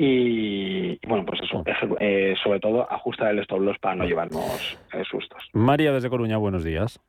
y, 0.00 0.96
bueno, 1.08 1.26
pues 1.26 1.40
eso, 1.42 1.64
eh, 1.98 2.34
sobre 2.42 2.60
todo 2.60 2.90
ajustar 2.90 3.32
el 3.32 3.40
stop 3.40 3.60
loss 3.60 3.78
para 3.80 3.96
no 3.96 4.04
llevarnos 4.04 4.78
eh, 4.94 5.02
sustos. 5.10 5.42
María 5.52 5.92
desde 5.92 6.08
Coruña, 6.08 6.36
buenos 6.36 6.62
días. 6.62 7.00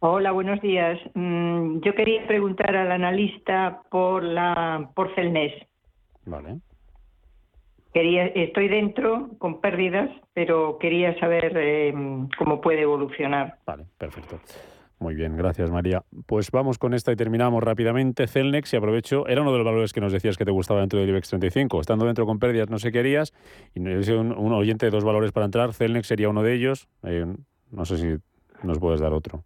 Hola, 0.00 0.32
buenos 0.32 0.60
días. 0.60 1.00
Mm, 1.14 1.80
yo 1.80 1.94
quería 1.94 2.26
preguntar 2.26 2.76
al 2.76 2.92
analista 2.92 3.80
por 3.90 4.22
la 4.22 4.90
por 4.94 5.14
Celnes. 5.14 5.54
Vale. 6.26 6.58
Quería, 7.94 8.26
estoy 8.26 8.68
dentro 8.68 9.30
con 9.38 9.60
pérdidas, 9.60 10.10
pero 10.34 10.76
quería 10.78 11.18
saber 11.18 11.52
eh, 11.56 11.94
cómo 12.36 12.60
puede 12.60 12.82
evolucionar. 12.82 13.58
Vale, 13.64 13.84
perfecto. 13.96 14.38
Muy 15.02 15.16
bien, 15.16 15.36
gracias 15.36 15.68
María. 15.68 16.04
Pues 16.26 16.52
vamos 16.52 16.78
con 16.78 16.94
esta 16.94 17.10
y 17.10 17.16
terminamos 17.16 17.60
rápidamente. 17.60 18.28
Celnex, 18.28 18.72
y 18.72 18.76
aprovecho, 18.76 19.26
era 19.26 19.42
uno 19.42 19.50
de 19.50 19.58
los 19.58 19.64
valores 19.64 19.92
que 19.92 20.00
nos 20.00 20.12
decías 20.12 20.36
que 20.36 20.44
te 20.44 20.52
gustaba 20.52 20.78
dentro 20.78 21.00
del 21.00 21.08
IBEX 21.08 21.30
35. 21.30 21.80
Estando 21.80 22.06
dentro 22.06 22.24
con 22.24 22.38
pérdidas 22.38 22.70
no 22.70 22.78
sé 22.78 22.92
qué 22.92 23.00
harías, 23.00 23.34
y 23.74 23.80
un, 23.80 24.30
un 24.30 24.52
oyente 24.52 24.86
de 24.86 24.90
dos 24.90 25.02
valores 25.02 25.32
para 25.32 25.46
entrar, 25.46 25.72
Celnex 25.72 26.06
sería 26.06 26.28
uno 26.28 26.44
de 26.44 26.54
ellos. 26.54 26.86
Eh, 27.02 27.26
no 27.72 27.84
sé 27.84 27.96
si 27.96 28.16
nos 28.64 28.78
puedes 28.78 29.00
dar 29.00 29.12
otro. 29.12 29.42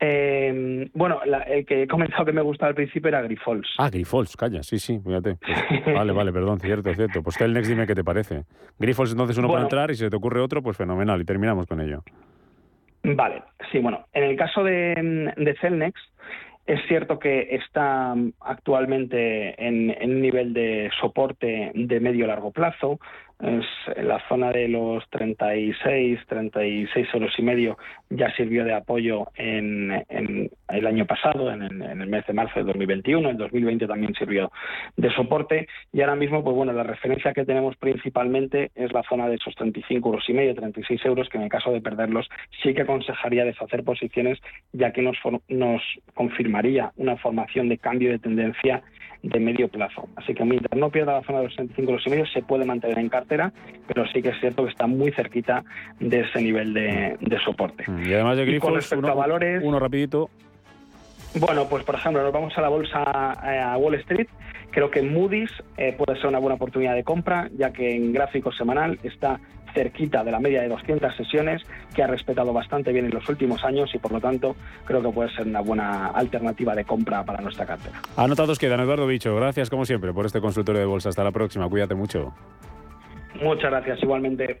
Eh, 0.00 0.90
bueno, 0.92 1.20
el 1.46 1.64
que 1.64 1.84
he 1.84 1.86
comentado 1.86 2.24
que 2.24 2.32
me 2.32 2.42
gustaba 2.42 2.70
al 2.70 2.74
principio 2.74 3.10
era 3.10 3.22
Grifols. 3.22 3.68
Ah, 3.78 3.90
Grifols, 3.90 4.36
calla, 4.36 4.64
sí, 4.64 4.80
sí, 4.80 4.98
fíjate. 4.98 5.36
Pues, 5.36 5.94
vale, 5.94 6.12
vale, 6.12 6.32
perdón, 6.32 6.58
cierto, 6.58 6.92
cierto. 6.94 7.22
Pues 7.22 7.36
Celnex, 7.36 7.68
dime 7.68 7.86
qué 7.86 7.94
te 7.94 8.02
parece. 8.02 8.44
Grifols, 8.76 9.12
entonces 9.12 9.38
uno 9.38 9.46
para 9.46 9.62
entrar 9.62 9.90
y 9.92 9.94
si 9.94 10.10
te 10.10 10.16
ocurre 10.16 10.40
otro, 10.40 10.62
pues 10.62 10.76
fenomenal, 10.76 11.20
y 11.20 11.24
terminamos 11.24 11.66
con 11.66 11.80
ello. 11.80 12.02
Vale, 13.02 13.42
sí, 13.72 13.78
bueno, 13.78 14.06
en 14.12 14.24
el 14.24 14.36
caso 14.36 14.62
de, 14.62 15.32
de 15.36 15.54
Celnex, 15.60 16.00
es 16.66 16.80
cierto 16.86 17.18
que 17.18 17.48
está 17.56 18.14
actualmente 18.40 19.54
en, 19.66 19.96
un 20.02 20.20
nivel 20.20 20.52
de 20.52 20.90
soporte 21.00 21.72
de 21.74 22.00
medio 22.00 22.26
largo 22.26 22.52
plazo 22.52 23.00
es 23.42 23.64
la 24.04 24.20
zona 24.28 24.52
de 24.52 24.68
los 24.68 25.08
36, 25.10 26.20
36 26.28 27.08
euros 27.14 27.32
y 27.38 27.42
medio 27.42 27.78
ya 28.10 28.30
sirvió 28.34 28.64
de 28.64 28.74
apoyo 28.74 29.28
en, 29.36 30.04
el 30.68 30.86
año 30.86 31.06
pasado, 31.06 31.50
en, 31.52 31.62
el 31.82 32.06
mes 32.06 32.26
de 32.26 32.32
marzo 32.32 32.60
de 32.60 32.66
2021, 32.66 33.30
en 33.30 33.36
2020 33.36 33.86
también 33.86 34.14
sirvió 34.14 34.50
de 34.96 35.10
soporte. 35.12 35.68
Y 35.92 36.00
ahora 36.00 36.16
mismo, 36.16 36.42
pues 36.42 36.54
bueno, 36.54 36.72
la 36.72 36.82
referencia 36.82 37.32
que 37.32 37.44
tenemos 37.44 37.76
principalmente 37.76 38.70
es 38.74 38.92
la 38.92 39.02
zona 39.04 39.28
de 39.28 39.36
esos 39.36 39.54
35 39.54 40.08
euros 40.08 40.28
y 40.28 40.32
medio, 40.32 40.54
36 40.54 41.04
euros, 41.04 41.28
que 41.28 41.38
en 41.38 41.44
el 41.44 41.50
caso 41.50 41.72
de 41.72 41.80
perderlos 41.80 42.28
sí 42.62 42.74
que 42.74 42.82
aconsejaría 42.82 43.44
deshacer 43.44 43.84
posiciones, 43.84 44.38
ya 44.72 44.92
que 44.92 45.02
nos, 45.02 45.16
nos 45.48 45.82
confirmaría 46.14 46.92
una 46.96 47.16
formación 47.16 47.68
de 47.68 47.78
cambio 47.78 48.10
de 48.10 48.18
tendencia 48.18 48.82
de 49.22 49.40
medio 49.40 49.68
plazo. 49.68 50.08
Así 50.16 50.34
que 50.34 50.44
mientras 50.44 50.78
no 50.78 50.90
pierda 50.90 51.14
la 51.14 51.22
zona 51.22 51.38
de 51.38 51.44
los 51.44 51.54
65 51.54 51.90
euros 51.90 52.06
y 52.06 52.10
medio, 52.10 52.26
se 52.26 52.42
puede 52.42 52.64
mantener 52.64 52.98
en 52.98 53.08
cartera, 53.08 53.52
pero 53.86 54.06
sí 54.08 54.22
que 54.22 54.30
es 54.30 54.40
cierto 54.40 54.64
que 54.64 54.70
está 54.70 54.86
muy 54.86 55.12
cerquita 55.12 55.64
de 55.98 56.20
ese 56.20 56.40
nivel 56.40 56.74
de, 56.74 57.38
soporte. 57.44 57.84
Mm, 57.86 58.06
y 58.06 58.14
además 58.14 58.36
de 58.36 58.46
Grifos, 58.46 58.92
uno, 58.92 59.14
valores, 59.14 59.62
uno 59.64 59.78
rapidito. 59.78 60.30
Bueno, 61.38 61.66
pues 61.68 61.84
por 61.84 61.94
ejemplo, 61.94 62.22
nos 62.22 62.32
vamos 62.32 62.56
a 62.56 62.60
la 62.60 62.68
bolsa 62.68 63.02
a 63.02 63.76
Wall 63.76 63.94
Street. 63.96 64.28
Creo 64.70 64.90
que 64.90 65.02
Moody's 65.02 65.50
eh, 65.76 65.94
puede 65.96 66.18
ser 66.18 66.28
una 66.28 66.38
buena 66.38 66.54
oportunidad 66.54 66.94
de 66.94 67.02
compra, 67.02 67.50
ya 67.56 67.72
que 67.72 67.94
en 67.94 68.12
gráfico 68.12 68.52
semanal 68.52 68.98
está 69.02 69.40
cerquita 69.72 70.24
de 70.24 70.30
la 70.30 70.40
media 70.40 70.62
de 70.62 70.68
200 70.68 71.14
sesiones, 71.16 71.62
que 71.94 72.02
ha 72.02 72.06
respetado 72.06 72.52
bastante 72.52 72.92
bien 72.92 73.06
en 73.06 73.12
los 73.12 73.28
últimos 73.28 73.64
años 73.64 73.94
y 73.94 73.98
por 73.98 74.12
lo 74.12 74.20
tanto 74.20 74.56
creo 74.84 75.02
que 75.02 75.10
puede 75.10 75.30
ser 75.34 75.46
una 75.46 75.60
buena 75.60 76.08
alternativa 76.08 76.74
de 76.74 76.84
compra 76.84 77.24
para 77.24 77.40
nuestra 77.40 77.66
cartera. 77.66 78.00
Anotados 78.16 78.58
quedan, 78.58 78.80
Eduardo 78.80 79.06
Bicho. 79.06 79.34
Gracias 79.36 79.70
como 79.70 79.84
siempre 79.84 80.12
por 80.12 80.26
este 80.26 80.40
consultorio 80.40 80.80
de 80.80 80.86
bolsa. 80.86 81.08
Hasta 81.08 81.24
la 81.24 81.32
próxima. 81.32 81.68
Cuídate 81.68 81.94
mucho. 81.94 82.32
Muchas 83.40 83.70
gracias, 83.70 84.02
igualmente. 84.02 84.60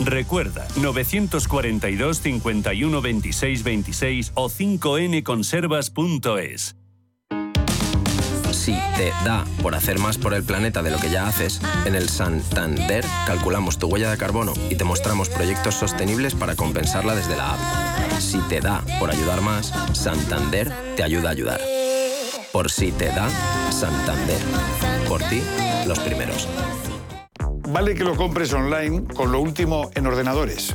Recuerda, 0.00 0.66
942 0.76 2.20
51 2.20 3.00
26 3.00 3.62
26 3.62 4.32
o 4.34 4.48
5nconservas.es. 4.48 6.76
Si 8.52 8.72
te 8.96 9.10
da 9.24 9.44
por 9.62 9.74
hacer 9.74 9.98
más 9.98 10.18
por 10.18 10.34
el 10.34 10.42
planeta 10.42 10.82
de 10.82 10.90
lo 10.90 10.98
que 10.98 11.10
ya 11.10 11.26
haces, 11.26 11.60
en 11.84 11.94
el 11.94 12.08
Santander 12.08 13.04
calculamos 13.26 13.78
tu 13.78 13.86
huella 13.86 14.10
de 14.10 14.18
carbono 14.18 14.52
y 14.68 14.76
te 14.76 14.84
mostramos 14.84 15.28
proyectos 15.28 15.74
sostenibles 15.74 16.34
para 16.34 16.56
compensarla 16.56 17.14
desde 17.14 17.36
la 17.36 17.54
app. 17.54 18.20
Si 18.20 18.38
te 18.48 18.60
da 18.60 18.82
por 18.98 19.10
ayudar 19.10 19.40
más, 19.42 19.72
Santander 19.92 20.72
te 20.96 21.02
ayuda 21.02 21.28
a 21.28 21.32
ayudar. 21.32 21.60
Por 22.52 22.70
si 22.70 22.92
te 22.92 23.06
da, 23.06 23.28
Santander. 23.70 24.40
Por 25.08 25.22
ti, 25.22 25.42
los 25.86 25.98
primeros. 26.00 26.48
Vale 27.70 27.94
que 27.94 28.02
lo 28.02 28.16
compres 28.16 28.50
online 28.54 29.04
con 29.14 29.30
lo 29.30 29.40
último 29.40 29.90
en 29.94 30.06
ordenadores. 30.06 30.74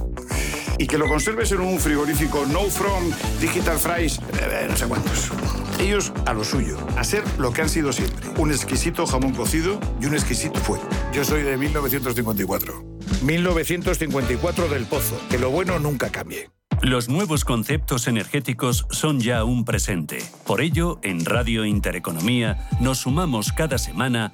Y 0.77 0.85
que 0.85 0.99
lo 0.99 1.07
conserves 1.07 1.51
en 1.51 1.61
un 1.61 1.79
frigorífico 1.79 2.45
No 2.45 2.61
From, 2.65 3.11
Digital 3.41 3.79
Fries, 3.79 4.19
eh, 4.39 4.67
no 4.69 4.77
sé 4.77 4.85
cuántos. 4.85 5.31
Ellos 5.79 6.13
a 6.27 6.33
lo 6.33 6.43
suyo, 6.43 6.77
a 6.95 7.03
ser 7.03 7.23
lo 7.39 7.51
que 7.51 7.63
han 7.63 7.69
sido 7.69 7.91
siempre. 7.93 8.29
Un 8.37 8.51
exquisito 8.51 9.07
jamón 9.07 9.33
cocido 9.33 9.79
y 9.99 10.05
un 10.05 10.13
exquisito 10.13 10.59
fuego. 10.59 10.87
Yo 11.11 11.25
soy 11.25 11.41
de 11.41 11.57
1954. 11.57 12.83
1954 13.23 14.67
del 14.69 14.85
Pozo. 14.85 15.19
Que 15.31 15.39
lo 15.39 15.49
bueno 15.49 15.79
nunca 15.79 16.11
cambie. 16.11 16.51
Los 16.83 17.07
nuevos 17.07 17.45
conceptos 17.45 18.07
energéticos 18.07 18.85
son 18.91 19.21
ya 19.21 19.45
un 19.45 19.63
presente. 19.63 20.17
Por 20.45 20.59
ello, 20.59 20.99
en 21.01 21.23
Radio 21.23 21.63
Intereconomía 21.63 22.67
nos 22.81 22.99
sumamos 22.99 23.53
cada 23.53 23.77
semana 23.77 24.33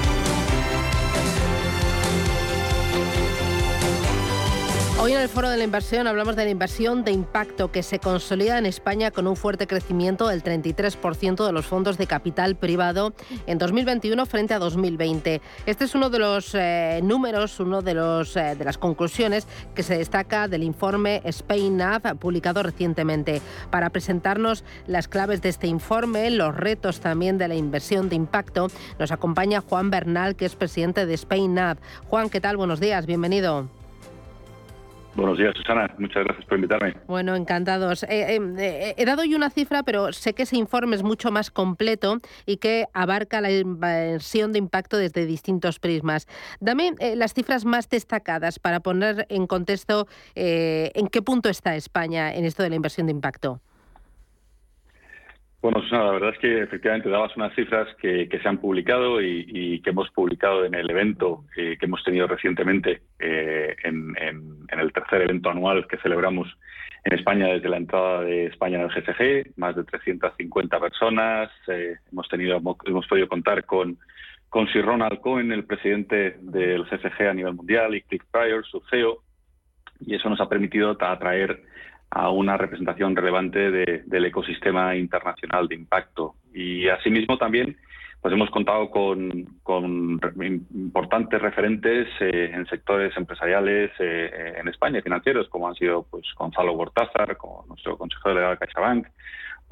Hoy 5.03 5.13
en 5.13 5.21
el 5.21 5.29
Foro 5.29 5.49
de 5.49 5.57
la 5.57 5.63
Inversión 5.63 6.05
hablamos 6.05 6.35
de 6.35 6.43
la 6.43 6.51
inversión 6.51 7.03
de 7.03 7.11
impacto 7.11 7.71
que 7.71 7.81
se 7.81 7.97
consolida 7.97 8.59
en 8.59 8.67
España 8.67 9.09
con 9.09 9.25
un 9.25 9.35
fuerte 9.35 9.65
crecimiento 9.65 10.27
del 10.27 10.43
33% 10.43 11.43
de 11.43 11.51
los 11.51 11.65
fondos 11.65 11.97
de 11.97 12.05
capital 12.05 12.55
privado 12.55 13.11
en 13.47 13.57
2021 13.57 14.23
frente 14.27 14.53
a 14.53 14.59
2020. 14.59 15.41
Este 15.65 15.85
es 15.85 15.95
uno 15.95 16.11
de 16.11 16.19
los 16.19 16.53
eh, 16.53 16.99
números, 17.01 17.59
uno 17.59 17.81
de, 17.81 17.93
eh, 17.93 18.55
de 18.55 18.63
las 18.63 18.77
conclusiones 18.77 19.47
que 19.73 19.81
se 19.81 19.97
destaca 19.97 20.47
del 20.47 20.61
informe 20.61 21.23
Spain 21.25 21.77
Nav 21.77 22.03
publicado 22.19 22.61
recientemente. 22.61 23.41
Para 23.71 23.89
presentarnos 23.89 24.63
las 24.85 25.07
claves 25.07 25.41
de 25.41 25.49
este 25.49 25.65
informe, 25.65 26.29
los 26.29 26.55
retos 26.55 26.99
también 26.99 27.39
de 27.39 27.47
la 27.47 27.55
inversión 27.55 28.07
de 28.07 28.17
impacto, 28.17 28.67
nos 28.99 29.11
acompaña 29.11 29.61
Juan 29.61 29.89
Bernal, 29.89 30.35
que 30.35 30.45
es 30.45 30.55
presidente 30.55 31.07
de 31.07 31.15
Spain 31.15 31.55
Nav. 31.55 31.79
Juan, 32.07 32.29
¿qué 32.29 32.39
tal? 32.39 32.55
Buenos 32.55 32.79
días, 32.79 33.07
bienvenido. 33.07 33.80
Buenos 35.15 35.37
días, 35.37 35.53
Susana. 35.57 35.93
Muchas 35.97 36.23
gracias 36.23 36.45
por 36.45 36.57
invitarme. 36.57 36.95
Bueno, 37.05 37.35
encantados. 37.35 38.03
Eh, 38.03 38.35
eh, 38.35 38.39
eh, 38.57 38.93
he 38.97 39.05
dado 39.05 39.23
hoy 39.23 39.35
una 39.35 39.49
cifra, 39.49 39.83
pero 39.83 40.13
sé 40.13 40.33
que 40.33 40.43
ese 40.43 40.55
informe 40.55 40.95
es 40.95 41.03
mucho 41.03 41.31
más 41.31 41.51
completo 41.51 42.19
y 42.45 42.57
que 42.57 42.87
abarca 42.93 43.41
la 43.41 43.51
inversión 43.51 44.53
de 44.53 44.59
impacto 44.59 44.97
desde 44.97 45.25
distintos 45.25 45.79
prismas. 45.79 46.27
Dame 46.59 46.93
las 47.15 47.33
cifras 47.33 47.65
más 47.65 47.89
destacadas 47.89 48.59
para 48.59 48.79
poner 48.79 49.25
en 49.29 49.47
contexto 49.47 50.07
en 50.35 51.07
qué 51.07 51.21
punto 51.21 51.49
está 51.49 51.75
España 51.75 52.33
en 52.33 52.45
esto 52.45 52.63
de 52.63 52.69
la 52.69 52.75
inversión 52.75 53.07
de 53.07 53.11
impacto. 53.11 53.59
Bueno, 55.61 55.79
Susana, 55.81 56.05
la 56.05 56.11
verdad 56.11 56.33
es 56.33 56.39
que 56.39 56.63
efectivamente 56.63 57.09
dabas 57.09 57.35
unas 57.35 57.53
cifras 57.53 57.87
que, 57.97 58.27
se 58.27 58.49
han 58.49 58.57
publicado 58.57 59.21
y, 59.21 59.79
que 59.81 59.91
hemos 59.91 60.09
publicado 60.09 60.65
en 60.65 60.73
el 60.73 60.89
evento 60.89 61.45
que 61.55 61.77
hemos 61.79 62.03
tenido 62.03 62.25
recientemente, 62.27 63.01
eh, 63.19 63.75
en, 63.83 64.15
el 64.69 64.91
tercer 64.91 65.21
evento 65.21 65.51
anual 65.51 65.85
que 65.87 65.97
celebramos 65.97 66.47
en 67.03 67.17
España 67.17 67.47
desde 67.47 67.69
la 67.69 67.77
entrada 67.77 68.21
de 68.21 68.47
España 68.47 68.79
en 68.79 68.83
el 68.83 68.89
GCG, 68.89 69.57
más 69.57 69.75
de 69.75 69.83
350 69.83 70.79
personas. 70.79 71.51
Eh, 71.67 71.95
hemos 72.11 72.27
tenido, 72.27 72.57
hemos 72.57 73.07
podido 73.07 73.27
contar 73.27 73.63
con 73.65 73.97
con 74.51 74.67
Sir 74.67 74.83
Ronald 74.83 75.21
Cohen, 75.21 75.53
el 75.53 75.63
presidente 75.63 76.35
del 76.41 76.83
GCG 76.83 77.29
a 77.29 77.33
nivel 77.33 77.53
mundial, 77.53 77.95
y 77.95 78.01
Cliff 78.01 78.21
Pryor, 78.29 78.65
su 78.65 78.81
CEO, 78.89 79.23
y 80.01 80.13
eso 80.13 80.29
nos 80.29 80.41
ha 80.41 80.49
permitido 80.49 80.97
atraer 80.99 81.63
a 82.11 82.29
una 82.29 82.57
representación 82.57 83.15
relevante 83.15 83.71
del 83.71 84.25
ecosistema 84.25 84.95
internacional 84.95 85.67
de 85.67 85.75
impacto. 85.75 86.35
Y 86.53 86.87
asimismo 86.89 87.37
también 87.37 87.77
pues 88.21 88.35
hemos 88.35 88.51
contado 88.51 88.91
con, 88.91 89.31
importantes 90.71 91.41
referentes 91.41 92.07
eh, 92.19 92.51
en 92.53 92.67
sectores 92.67 93.17
empresariales 93.17 93.89
eh, 93.97 94.53
en 94.57 94.67
España, 94.67 95.01
financieros, 95.01 95.49
como 95.49 95.67
han 95.67 95.73
sido 95.73 96.03
pues 96.03 96.23
Gonzalo 96.37 96.73
Gortázar, 96.73 97.35
como 97.37 97.65
nuestro 97.67 97.97
consejero 97.97 98.51
de 98.51 98.57
CaixaBank, 98.57 99.07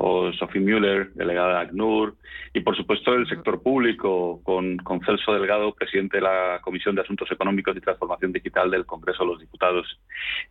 o 0.01 0.31
Sophie 0.31 0.61
Müller, 0.61 1.11
delegada 1.13 1.55
de 1.55 1.59
ACNUR, 1.65 2.15
y 2.53 2.61
por 2.61 2.77
supuesto 2.77 3.13
el 3.13 3.27
sector 3.27 3.61
público, 3.61 4.39
con, 4.43 4.77
con, 4.77 5.01
Celso 5.01 5.33
Delgado, 5.33 5.75
presidente 5.75 6.15
de 6.17 6.23
la 6.23 6.61
Comisión 6.63 6.95
de 6.95 7.01
Asuntos 7.01 7.29
Económicos 7.29 7.75
y 7.75 7.81
Transformación 7.81 8.31
Digital 8.31 8.71
del 8.71 8.85
Congreso 8.85 9.23
de 9.23 9.31
los 9.31 9.41
Diputados. 9.41 9.99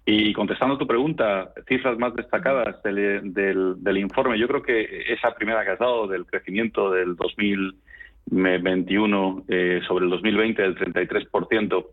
Y 0.05 0.35
contestando 0.35 0.75
a 0.75 0.79
tu 0.79 0.87
pregunta, 0.87 1.51
cifras 1.67 1.99
más 1.99 2.15
destacadas 2.15 2.83
del, 2.83 3.33
del, 3.33 3.97
informe, 3.97 4.39
yo 4.39 4.47
creo 4.49 4.63
que 4.63 5.07
esa 5.09 5.35
primera 5.35 5.65
que 5.65 5.71
has 5.71 5.79
dado 5.79 6.07
del 6.07 6.27
crecimiento 6.27 6.91
del 6.91 7.17
2021 7.17 9.45
eh, 9.49 9.81
sobre 9.89 10.05
el 10.05 10.11
2020 10.11 10.61
del 10.61 10.77
33%, 10.77 11.87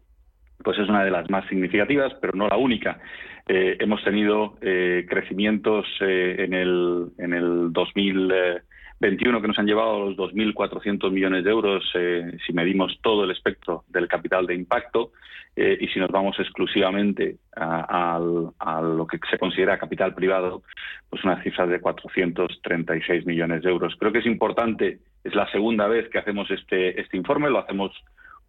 pues 0.65 0.79
es 0.79 0.89
una 0.89 1.05
de 1.05 1.12
las 1.12 1.29
más 1.29 1.48
significativas, 1.48 2.12
pero 2.19 2.34
no 2.34 2.48
la 2.48 2.57
única. 2.57 3.00
Eh, 3.48 3.77
hemos 3.79 4.03
tenido 4.03 4.57
eh, 4.62 5.05
crecimientos 5.07 5.86
eh, 6.01 6.38
en, 6.39 6.53
el, 6.55 7.10
en 7.19 7.34
el 7.36 7.72
2021 7.72 9.41
que 9.41 9.48
nos 9.48 9.60
han 9.60 9.67
llevado 9.67 9.95
a 9.95 10.05
los 10.10 10.17
2.400 10.17 11.12
millones 11.12 11.43
de 11.43 11.51
euros 11.51 11.84
si 12.45 12.53
medimos 12.53 12.98
todo 13.03 13.24
el 13.24 13.31
espectro 13.31 13.84
del 13.89 14.07
capital 14.07 14.48
de 14.48 14.55
impacto 14.55 15.12
y 15.57 15.88
si 15.88 16.00
nos 16.00 16.10
vamos 16.10 16.38
exclusivamente 16.38 17.38
a, 17.55 18.19
lo 18.19 19.07
que 19.07 19.19
se 19.29 19.38
considera 19.38 19.77
capital 19.77 20.13
privado, 20.13 20.63
pues 21.10 21.24
una 21.24 21.41
cifra 21.43 21.65
de 21.65 21.79
436 21.79 23.25
millones 23.25 23.62
de 23.63 23.69
euros. 23.69 23.95
Creo 23.98 24.12
que 24.12 24.19
es 24.19 24.25
importante, 24.25 25.00
es 25.24 25.34
la 25.34 25.50
segunda 25.51 25.88
vez 25.88 26.10
que 26.10 26.17
hacemos 26.17 26.51
este, 26.51 27.00
este 27.00 27.15
informe, 27.15 27.50
lo 27.50 27.60
hacemos 27.60 27.93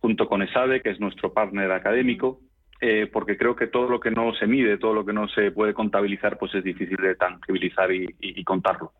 junto 0.00 0.28
con 0.28 0.42
ESADE, 0.42 0.82
que 0.82 0.90
es 0.90 1.00
nuestro 1.00 1.32
partner 1.32 1.72
académico, 1.72 2.40
eh, 2.80 3.08
porque 3.10 3.38
creo 3.38 3.56
que 3.56 3.66
todo 3.66 3.88
lo 3.88 4.00
que 4.00 4.10
no 4.10 4.34
se 4.34 4.46
mide, 4.46 4.76
todo 4.76 4.92
lo 4.92 5.04
que 5.04 5.12
no 5.12 5.28
se 5.28 5.50
puede 5.50 5.72
contabilizar, 5.72 6.38
pues 6.38 6.54
es 6.54 6.62
difícil 6.62 6.98
de 6.98 7.14
tangibilizar 7.14 7.90
y, 7.92 8.44
contarlo. 8.44 8.92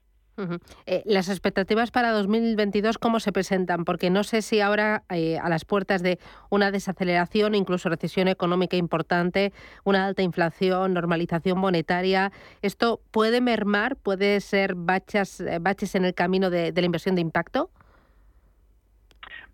Eh, 0.84 1.02
las 1.06 1.30
expectativas 1.30 1.90
para 1.90 2.10
2022, 2.12 2.98
¿cómo 2.98 3.20
se 3.20 3.32
presentan? 3.32 3.84
Porque 3.86 4.10
no 4.10 4.22
sé 4.22 4.42
si 4.42 4.60
ahora, 4.60 5.02
eh, 5.10 5.38
a 5.38 5.48
las 5.48 5.64
puertas 5.64 6.02
de 6.02 6.18
una 6.50 6.70
desaceleración, 6.70 7.54
incluso 7.54 7.88
recesión 7.88 8.28
económica 8.28 8.76
importante, 8.76 9.52
una 9.84 10.06
alta 10.06 10.22
inflación, 10.22 10.92
normalización 10.92 11.58
monetaria, 11.58 12.32
¿esto 12.60 13.00
puede 13.10 13.40
mermar, 13.40 13.96
puede 13.96 14.40
ser 14.40 14.74
baches 14.74 15.40
en 15.40 16.04
el 16.04 16.14
camino 16.14 16.50
de 16.50 16.72
la 16.74 16.84
inversión 16.84 17.14
de 17.14 17.22
impacto? 17.22 17.70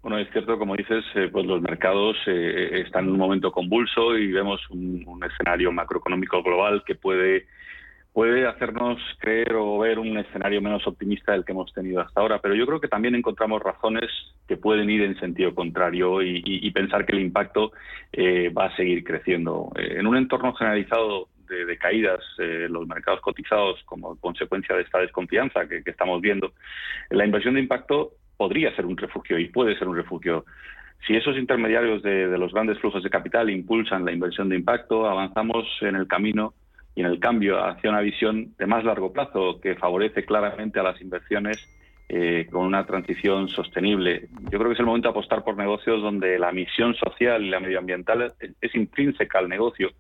Bueno, 0.03 0.19
es 0.19 0.29
cierto, 0.33 0.59
como 0.59 0.75
dices, 0.75 1.05
eh, 1.15 1.29
pues 1.31 1.47
los 1.47 1.63
mercados 1.63 2.17
eh, 2.27 2.83
están 2.85 3.05
en 3.05 3.13
un 3.13 3.19
momento 3.19 3.53
convulso 3.53 4.19
y 4.19 4.33
vemos 4.33 4.61
un, 4.71 5.23
escenario 5.25 5.71
macroeconómico 5.71 6.43
global 6.43 6.83
que 6.85 6.97
puede 6.97 7.47
puede 8.13 8.47
hacernos 8.47 9.01
creer 9.21 9.55
o 9.55 9.79
ver 9.79 9.99
un 9.99 10.19
escenario 10.19 10.61
menos 10.61 10.87
optimista 10.87 11.33
del 11.33 11.47
que 11.47 11.53
hemos 11.53 11.73
tenido 11.73 12.03
hasta 12.03 12.21
ahora, 12.21 12.41
pero 12.43 12.55
yo 12.55 12.67
creo 12.67 12.79
que 12.79 12.89
también 12.89 13.15
encontramos 13.15 13.63
razones 13.63 14.11
que 14.47 14.59
pueden 14.59 14.91
ir 14.91 15.01
en 15.03 15.19
sentido 15.19 15.55
contrario 15.55 16.21
y, 16.21 16.71
pensar 16.73 17.07
que 17.07 17.13
el 17.13 17.23
impacto 17.23 17.73
eh, 18.13 18.51
va 18.51 18.67
a 18.67 18.77
seguir 18.77 19.03
creciendo. 19.03 19.71
en 19.77 20.07
un 20.07 20.17
entorno 20.17 20.53
generalizado 20.53 21.29
de, 21.49 21.79
caídas 21.79 22.21
en 22.39 22.73
los 22.73 22.87
mercados 22.87 23.23
cotizados 23.23 23.81
como 23.85 24.17
consecuencia 24.17 24.77
de 24.77 24.83
esta 24.83 24.99
desconfianza 24.99 25.67
que, 25.67 25.83
que 25.83 25.91
estamos 25.91 26.21
viendo, 26.21 26.53
la 27.09 27.25
inversión 27.25 27.55
de 27.55 27.61
impacto 27.61 28.13
podría 28.43 28.75
ser 28.75 28.87
un 28.87 28.97
refugio 28.97 29.39
y 29.39 29.47
puede 29.51 29.79
ser 29.79 29.87
un 29.87 29.95
refugio. 29.95 30.45
Si 31.07 31.15
esos 31.15 31.37
intermediarios 31.37 32.03
de, 32.03 32.27
los 32.37 32.53
grandes 32.53 32.77
flujos 32.81 33.05
de 33.05 33.09
capital 33.09 33.49
impulsan 33.51 34.05
la 34.05 34.11
inversión 34.11 34.49
de 34.49 34.57
impacto, 34.57 35.09
avanzamos 35.09 35.65
en 35.81 35.95
el 35.95 36.09
camino 36.09 36.53
y 36.97 37.03
en 37.03 37.07
el 37.07 37.21
cambio 37.21 37.65
hacia 37.65 37.91
una 37.91 38.01
visión 38.01 38.53
de 38.59 38.67
más 38.67 38.83
largo 38.83 39.13
plazo 39.13 39.61
que 39.61 39.77
favorece 39.77 40.25
claramente 40.25 40.81
a 40.81 40.83
las 40.83 41.01
inversiones 41.01 41.57
eh, 42.09 42.49
con 42.51 42.67
una 42.67 42.85
transición 42.85 43.49
sostenible. 43.49 44.27
Yo 44.51 44.59
creo 44.59 44.67
que 44.71 44.75
es 44.75 44.81
el 44.81 44.87
momento 44.87 45.07
de 45.07 45.13
apostar 45.13 45.45
por 45.45 45.57
negocios 45.57 46.03
donde 46.03 46.37
la 46.41 46.51
misión 46.51 46.97
social 46.97 47.45
y 47.45 47.51
la 47.51 47.61
medioambiental 47.61 48.35
es, 48.61 48.75
intrínseca 48.75 49.39
al 49.39 49.49
negocio 49.49 49.91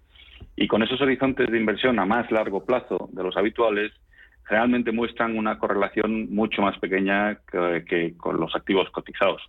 y 0.56 0.66
con 0.66 0.82
esos 0.82 1.00
horizontes 1.00 1.48
de 1.48 1.58
inversión 1.60 2.00
a 2.00 2.06
más 2.06 2.28
largo 2.32 2.64
plazo 2.64 3.08
de 3.12 3.22
los 3.22 3.36
habituales, 3.36 3.92
realmente 4.52 4.92
muestran 4.92 5.38
una 5.38 5.58
correlación 5.58 6.32
mucho 6.32 6.60
más 6.60 6.78
pequeña 6.78 7.38
que, 7.50 8.14
con 8.18 8.38
los 8.38 8.54
activos 8.54 8.90
cotizados. 8.90 9.42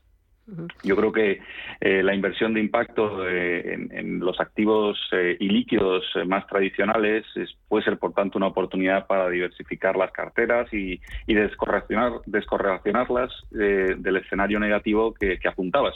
Yo 0.84 0.96
creo 0.98 1.12
que 1.14 1.40
eh, 1.80 2.04
la 2.04 2.14
inversión 2.14 2.54
de 2.54 2.60
impacto 2.60 3.26
eh, 3.26 3.74
en, 3.92 4.20
los 4.20 4.40
activos 4.42 4.98
eh, 5.14 5.38
y 5.40 5.48
líquidos 5.48 6.04
más 6.26 6.46
tradicionales 6.48 7.26
puede 7.70 7.86
ser, 7.86 7.98
por 7.98 8.14
tanto, 8.14 8.38
una 8.38 8.48
oportunidad 8.48 9.08
para 9.08 9.30
diversificar 9.30 9.96
las 9.96 10.12
carteras 10.12 10.74
y, 10.74 11.00
y 11.28 11.34
descorrelacionar, 11.34 12.22
descorrelacionarlas 12.26 13.32
del 13.52 14.18
escenario 14.18 14.60
negativo 14.60 15.14
que 15.14 15.48
apuntabas. 15.48 15.96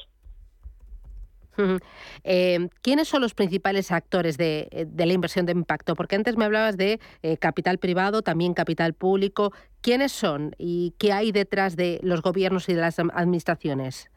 Em, 2.23 2.69
¿Quiénes 2.81 3.07
son 3.07 3.21
los 3.21 3.33
principales 3.33 3.91
actores 3.91 4.37
de, 4.37 4.87
la 4.95 5.13
inversión 5.13 5.45
de 5.45 5.53
impacto? 5.53 5.95
Porque 5.95 6.15
antes 6.15 6.37
me 6.37 6.45
hablabas 6.45 6.77
de 6.77 6.99
eh, 7.23 7.37
capital 7.37 7.77
privado, 7.77 8.21
también 8.21 8.53
capital 8.53 8.93
público. 8.93 9.53
¿Quiénes 9.81 10.11
son 10.11 10.55
y 10.57 10.93
qué 10.97 11.13
hay 11.13 11.31
detrás 11.31 11.75
de 11.75 11.99
los 12.03 12.21
gobiernos 12.21 12.69
y 12.69 12.73
de 12.73 12.81
las 12.81 12.99
administraciones? 12.99 14.09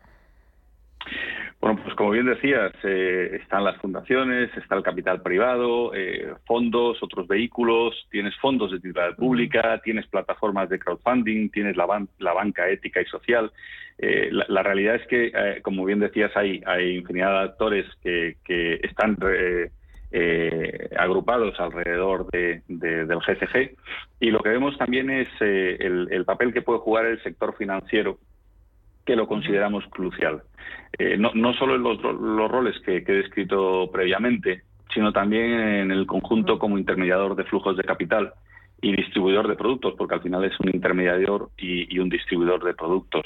Bueno, 1.60 1.78
pues 1.82 1.94
como 1.94 2.10
bien 2.12 2.24
decías, 2.24 2.72
eh, 2.84 3.38
están 3.42 3.64
las 3.64 3.76
fundaciones, 3.76 4.50
está 4.56 4.76
el 4.76 4.82
capital 4.82 5.20
privado, 5.20 5.94
eh, 5.94 6.32
fondos, 6.46 7.02
otros 7.02 7.28
vehículos, 7.28 7.94
tienes 8.10 8.34
fondos 8.38 8.70
de 8.70 8.80
titularidad 8.80 9.16
pública, 9.16 9.80
tienes 9.84 10.06
plataformas 10.06 10.70
de 10.70 10.78
crowdfunding, 10.78 11.50
tienes 11.50 11.76
la, 11.76 11.84
banca 12.32 12.66
ética 12.70 13.02
y 13.02 13.04
social. 13.04 13.52
Eh, 13.98 14.30
la, 14.30 14.62
realidad 14.62 14.94
es 14.94 15.06
que, 15.06 15.60
como 15.60 15.84
bien 15.84 16.00
decías, 16.00 16.34
hay, 16.34 16.62
hay 16.64 16.96
infinidad 16.96 17.32
de 17.32 17.48
actores 17.50 17.86
que, 18.02 18.36
están 18.82 19.18
agrupados 20.96 21.60
alrededor 21.60 22.30
del 22.30 23.06
GCG 23.06 23.76
y 24.18 24.30
lo 24.30 24.40
que 24.40 24.48
vemos 24.48 24.78
también 24.78 25.10
es 25.10 25.28
el 25.40 26.24
papel 26.24 26.54
que 26.54 26.62
puede 26.62 26.78
jugar 26.78 27.04
el 27.04 27.22
sector 27.22 27.54
financiero 27.54 28.18
que 29.04 29.16
lo 29.16 29.26
consideramos 29.26 29.84
crucial. 29.90 30.42
Eh, 30.98 31.16
no, 31.16 31.32
no, 31.34 31.54
solo 31.54 31.76
en 31.76 31.82
los, 31.82 32.02
los 32.02 32.50
roles 32.50 32.78
que, 32.80 33.02
que, 33.04 33.12
he 33.12 33.16
descrito 33.16 33.90
previamente, 33.92 34.62
sino 34.92 35.12
también 35.12 35.52
en 35.52 35.90
el 35.90 36.06
conjunto 36.06 36.58
como 36.58 36.78
intermediador 36.78 37.36
de 37.36 37.44
flujos 37.44 37.76
de 37.76 37.84
capital 37.84 38.32
y 38.82 38.96
distribuidor 38.96 39.46
de 39.48 39.56
productos, 39.56 39.94
porque 39.96 40.14
al 40.14 40.22
final 40.22 40.44
es 40.44 40.58
un 40.60 40.70
intermediador 40.70 41.50
y, 41.56 41.94
y 41.94 41.98
un 41.98 42.08
distribuidor 42.08 42.64
de 42.64 42.74
productos. 42.74 43.24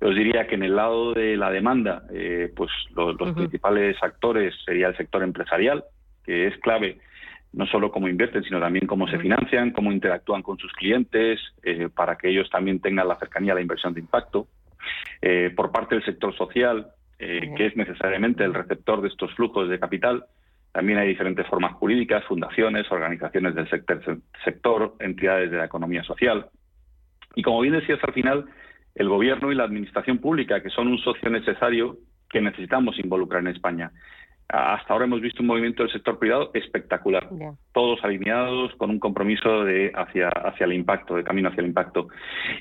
Os 0.00 0.14
diría 0.14 0.46
que 0.46 0.54
en 0.54 0.62
el 0.62 0.76
lado 0.76 1.14
de 1.14 1.36
la 1.36 1.50
demanda, 1.50 2.02
eh, 2.12 2.52
pues 2.54 2.70
los, 2.94 3.18
los 3.18 3.32
principales 3.32 3.96
actores 4.02 4.54
sería 4.64 4.88
el 4.88 4.96
sector 4.96 5.22
empresarial, 5.22 5.84
que 6.24 6.46
es 6.46 6.56
clave 6.58 6.98
no 7.54 7.66
solo 7.66 7.90
cómo 7.90 8.08
invierten, 8.08 8.42
sino 8.42 8.60
también 8.60 8.86
cómo 8.86 9.06
se 9.06 9.18
financian, 9.18 9.70
cómo 9.70 9.92
interactúan 9.92 10.42
con 10.42 10.58
sus 10.58 10.72
clientes, 10.72 11.40
eh, 11.62 11.88
para 11.94 12.16
que 12.16 12.28
ellos 12.28 12.50
también 12.50 12.80
tengan 12.80 13.06
la 13.06 13.16
cercanía 13.16 13.52
a 13.52 13.54
la 13.54 13.60
inversión 13.60 13.94
de 13.94 14.00
impacto. 14.00 14.48
Eh, 15.22 15.52
por 15.54 15.72
parte 15.72 15.94
del 15.94 16.04
sector 16.04 16.34
social, 16.36 16.88
eh, 17.18 17.52
que 17.56 17.66
es 17.66 17.76
necesariamente 17.76 18.44
el 18.44 18.54
receptor 18.54 19.00
de 19.00 19.08
estos 19.08 19.32
flujos 19.34 19.68
de 19.68 19.78
capital, 19.78 20.24
también 20.72 20.98
hay 20.98 21.08
diferentes 21.08 21.46
formas 21.46 21.72
jurídicas, 21.74 22.24
fundaciones, 22.24 22.90
organizaciones 22.90 23.54
del 23.54 23.70
sector, 23.70 24.18
sector 24.44 24.94
entidades 24.98 25.50
de 25.50 25.58
la 25.58 25.66
economía 25.66 26.02
social. 26.02 26.46
Y 27.36 27.42
como 27.42 27.60
bien 27.60 27.74
decías 27.74 28.00
al 28.02 28.12
final, 28.12 28.46
el 28.94 29.08
gobierno 29.08 29.52
y 29.52 29.54
la 29.54 29.64
administración 29.64 30.18
pública, 30.18 30.62
que 30.62 30.70
son 30.70 30.88
un 30.88 30.98
socio 30.98 31.30
necesario 31.30 31.98
que 32.28 32.40
necesitamos 32.40 32.98
involucrar 32.98 33.42
en 33.42 33.48
España. 33.48 33.92
Hasta 34.48 34.92
ahora 34.92 35.06
hemos 35.06 35.20
visto 35.20 35.42
un 35.42 35.48
movimiento 35.48 35.82
del 35.82 35.92
sector 35.92 36.18
privado 36.18 36.50
espectacular, 36.54 37.28
todos 37.72 38.02
alineados 38.04 38.74
con 38.76 38.90
un 38.90 38.98
compromiso 38.98 39.64
de 39.64 39.90
hacia, 39.94 40.28
hacia 40.28 40.66
el 40.66 40.74
impacto, 40.74 41.16
de 41.16 41.24
camino 41.24 41.48
hacia 41.48 41.62
el 41.62 41.68
impacto. 41.68 42.08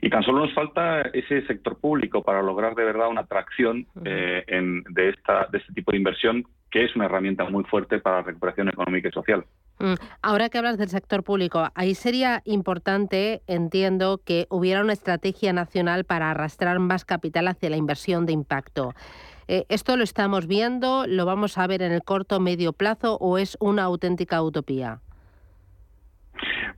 Y 0.02 0.10
tan 0.10 0.24
solo 0.24 0.46
nos 0.46 0.54
falta 0.54 1.02
ese 1.02 1.46
sector 1.46 1.78
público 1.80 2.24
para 2.24 2.42
lograr 2.42 2.74
de 2.76 2.86
verdad 2.86 3.10
una 3.10 3.22
atracción 3.22 3.86
eh, 4.06 4.44
en, 4.48 4.84
de, 4.90 5.10
esta, 5.10 5.48
de 5.52 5.58
este 5.58 5.74
tipo 5.74 5.92
de 5.92 5.98
inversión, 5.98 6.46
que 6.72 6.86
es 6.86 6.96
una 6.96 7.06
herramienta 7.06 7.44
muy 7.46 7.64
fuerte 7.66 8.00
para 8.00 8.18
la 8.18 8.24
recuperación 8.24 8.70
económica 8.70 9.10
y 9.10 9.12
social. 9.12 9.44
Mm, 9.80 9.94
ahora 10.22 10.50
que 10.50 10.58
hablas 10.58 10.78
del 10.78 10.90
sector 10.90 11.24
público, 11.24 11.68
ahí 11.76 11.96
sería 11.96 12.42
importante, 12.46 13.42
entiendo, 13.48 14.22
que 14.24 14.46
hubiera 14.50 14.82
una 14.82 14.94
estrategia 14.94 15.52
nacional 15.52 16.06
para 16.06 16.32
arrastrar 16.32 16.80
más 16.80 17.06
capital 17.06 17.48
hacia 17.48 17.70
la 17.70 17.78
inversión 17.78 18.26
de 18.26 18.34
impacto. 18.34 18.94
Eh, 19.48 19.66
¿Esto 19.70 19.98
lo 19.98 20.04
estamos 20.04 20.48
viendo? 20.48 21.06
¿Lo 21.08 21.26
vamos 21.26 21.58
a 21.58 21.68
ver 21.68 21.82
en 21.82 21.92
el 21.92 22.04
corto 22.04 22.40
medio 22.40 22.72
plazo 22.72 23.18
o 23.20 23.38
es 23.38 23.58
una 23.60 23.84
auténtica 23.84 24.42
utopía? 24.42 25.00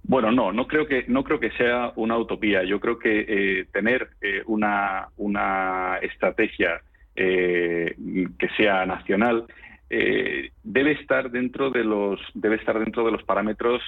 Bueno, 0.04 0.32
no, 0.32 0.52
no 0.52 0.68
creo 0.68 0.88
que 0.88 1.06
no 1.08 1.24
creo 1.24 1.40
que 1.40 1.52
sea 1.52 1.92
una 1.96 2.18
utopía. 2.18 2.64
Yo 2.64 2.80
creo 2.80 3.00
que 3.00 3.26
eh, 3.28 3.66
tener 3.72 4.10
eh, 4.22 4.42
una, 4.46 5.10
una 5.18 5.98
estrategia 6.02 6.82
que 7.16 8.50
sea 8.58 8.86
nacional 8.86 9.46
debe 9.90 10.92
estar 10.94 11.30
dentro 11.30 11.70
de 11.70 11.84
los 11.84 12.20
debe 12.34 12.56
estar 12.56 12.80
dentro 12.80 13.06
de 13.06 13.12
los 13.12 13.24
parámetros 13.24 13.82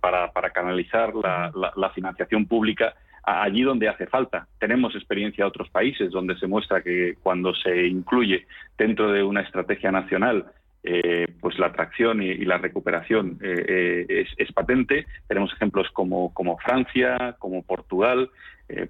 para, 0.00 0.32
para, 0.32 0.50
canalizar 0.50 1.14
la, 1.14 1.52
la 1.76 1.90
financiación 1.90 2.46
pública 2.46 2.94
allí 3.22 3.62
donde 3.62 3.88
hace 3.88 4.06
falta. 4.06 4.46
Tenemos 4.58 4.94
experiencia 4.94 5.44
de 5.44 5.48
otros 5.48 5.68
países 5.68 6.10
donde 6.10 6.36
se 6.38 6.46
muestra 6.46 6.82
que 6.82 7.16
cuando 7.22 7.54
se 7.54 7.86
incluye 7.86 8.46
dentro 8.78 9.12
de 9.12 9.22
una 9.22 9.42
estrategia 9.42 9.90
nacional 9.90 10.46
eh, 10.88 11.26
pues 11.40 11.58
la 11.58 11.66
atracción 11.66 12.22
y, 12.22 12.36
la 12.44 12.58
recuperación 12.58 13.40
eh, 13.42 14.06
eh, 14.08 14.26
es, 14.36 14.52
patente. 14.52 15.04
Tenemos 15.26 15.52
ejemplos 15.52 15.88
como, 15.92 16.32
como 16.32 16.56
Francia, 16.58 17.34
como 17.40 17.64
Portugal, 17.64 18.30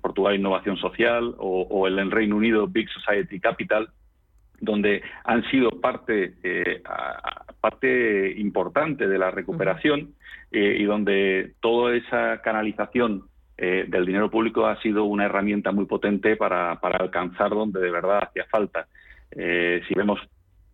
Portugal 0.01 0.35
Innovación 0.35 0.77
Social 0.77 1.35
o, 1.39 1.87
el 1.87 2.11
Reino 2.11 2.37
Unido 2.37 2.67
Big 2.67 2.89
Society 2.91 3.41
Capital, 3.41 3.89
donde 4.61 5.03
han 5.25 5.43
sido 5.51 5.71
parte, 5.81 6.35
parte 7.61 8.33
importante 8.39 9.07
de 9.07 9.19
la 9.19 9.31
recuperación 9.31 10.15
y 10.51 10.85
donde 10.85 11.55
toda 11.61 11.95
esa 11.97 12.41
canalización 12.43 13.25
eh, 13.59 13.87
del 13.89 14.05
dinero 14.05 14.31
público 14.31 14.67
ha 14.67 14.79
sido 14.83 15.05
una 15.05 15.25
herramienta 15.25 15.73
muy 15.73 15.87
potente 15.87 16.37
para, 16.37 16.79
para 16.79 16.99
alcanzar 16.99 17.51
donde 17.51 17.81
de 17.81 17.91
verdad 17.91 18.25
hacía 18.25 18.45
falta. 18.51 18.87
Eh, 19.31 19.81
si 19.89 19.95
vemos 19.95 20.21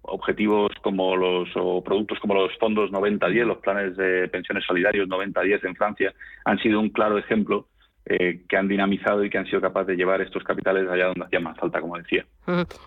objetivos 0.03 0.73
como 0.83 1.15
los 1.17 1.49
o 1.55 1.83
productos 1.85 2.19
como 2.19 2.35
los 2.35 2.51
fondos 2.59 2.91
90-10, 2.91 3.45
los 3.47 3.59
planes 3.59 3.97
de 3.97 4.27
pensiones 4.29 4.65
solidarios 4.65 5.09
90-10 5.09 5.65
en 5.65 5.77
Francia, 5.77 6.13
han 6.45 6.59
sido 6.59 6.81
un 6.81 6.91
claro 6.91 7.19
ejemplo 7.19 7.69
eh, 8.05 8.43
que 8.49 8.57
han 8.57 8.67
dinamizado 8.67 9.25
y 9.25 9.31
que 9.31 9.39
han 9.39 9.47
sido 9.47 9.61
capaces 9.61 9.87
de 9.87 9.95
llevar 9.95 10.21
estos 10.21 10.43
capitales 10.43 10.91
allá 10.91 11.07
donde 11.07 11.25
hacía 11.25 11.39
más 11.39 11.57
falta, 11.57 11.81
como 11.81 11.97
decía. 11.97 12.27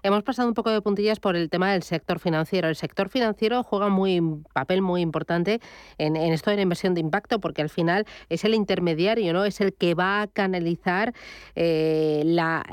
Hemos 0.03 0.23
pasado 0.23 0.49
un 0.49 0.53
poco 0.53 0.69
de 0.71 0.81
puntillas 0.81 1.21
por 1.21 1.37
el 1.37 1.49
tema 1.49 1.71
del 1.71 1.83
sector 1.83 2.19
financiero. 2.19 2.67
El 2.67 2.75
sector 2.75 3.07
financiero 3.07 3.63
juega 3.63 3.87
un 3.87 4.43
papel 4.51 4.81
muy 4.81 4.99
importante 4.99 5.61
en, 5.97 6.17
esto 6.17 6.49
de 6.49 6.57
la 6.57 6.63
inversión 6.63 6.95
de 6.95 6.99
impacto, 6.99 7.39
porque 7.39 7.61
al 7.61 7.69
final 7.69 8.05
es 8.27 8.43
el 8.43 8.53
intermediario, 8.55 9.31
¿no? 9.31 9.45
Es 9.45 9.61
el 9.61 9.73
que 9.73 9.93
va 9.93 10.21
a 10.21 10.27
canalizar 10.27 11.13
eh, 11.55 12.23
la, 12.25 12.65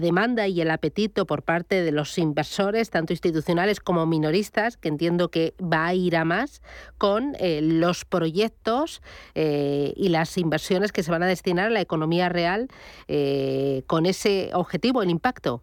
demanda 0.00 0.48
y 0.48 0.60
el 0.60 0.72
apetito 0.72 1.26
por 1.26 1.44
parte 1.44 1.80
de 1.80 1.92
los 1.92 2.18
inversores, 2.18 2.90
tanto 2.90 3.12
institucionales 3.12 3.78
como 3.78 4.04
minoristas, 4.04 4.76
que 4.76 4.88
entiendo 4.88 5.30
que 5.30 5.54
va 5.62 5.86
a 5.86 5.94
ir 5.94 6.16
a 6.16 6.24
más 6.24 6.60
con 6.98 7.36
eh, 7.38 7.60
los 7.62 8.04
proyectos 8.04 9.00
y 9.36 10.08
las 10.08 10.36
inversiones 10.38 10.90
que 10.90 11.04
se 11.04 11.12
van 11.12 11.22
a 11.22 11.26
destinar 11.26 11.66
a 11.66 11.70
la 11.70 11.83
economía 11.84 12.28
real 12.28 12.68
eh, 13.08 13.82
con 13.86 14.06
ese 14.06 14.50
objetivo, 14.52 15.02
el 15.02 15.10
impacto. 15.10 15.62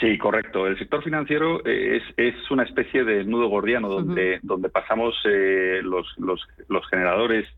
Sí, 0.00 0.18
correcto. 0.18 0.66
El 0.66 0.78
sector 0.78 1.02
financiero 1.02 1.64
es, 1.64 2.02
es 2.16 2.34
una 2.50 2.62
especie 2.62 3.04
de 3.04 3.24
nudo 3.24 3.48
gordiano 3.48 3.88
donde, 3.88 4.38
donde 4.42 4.68
pasamos 4.68 5.14
eh, 5.24 5.80
los, 5.82 6.06
los, 6.18 6.46
los, 6.68 6.86
generadores 6.88 7.48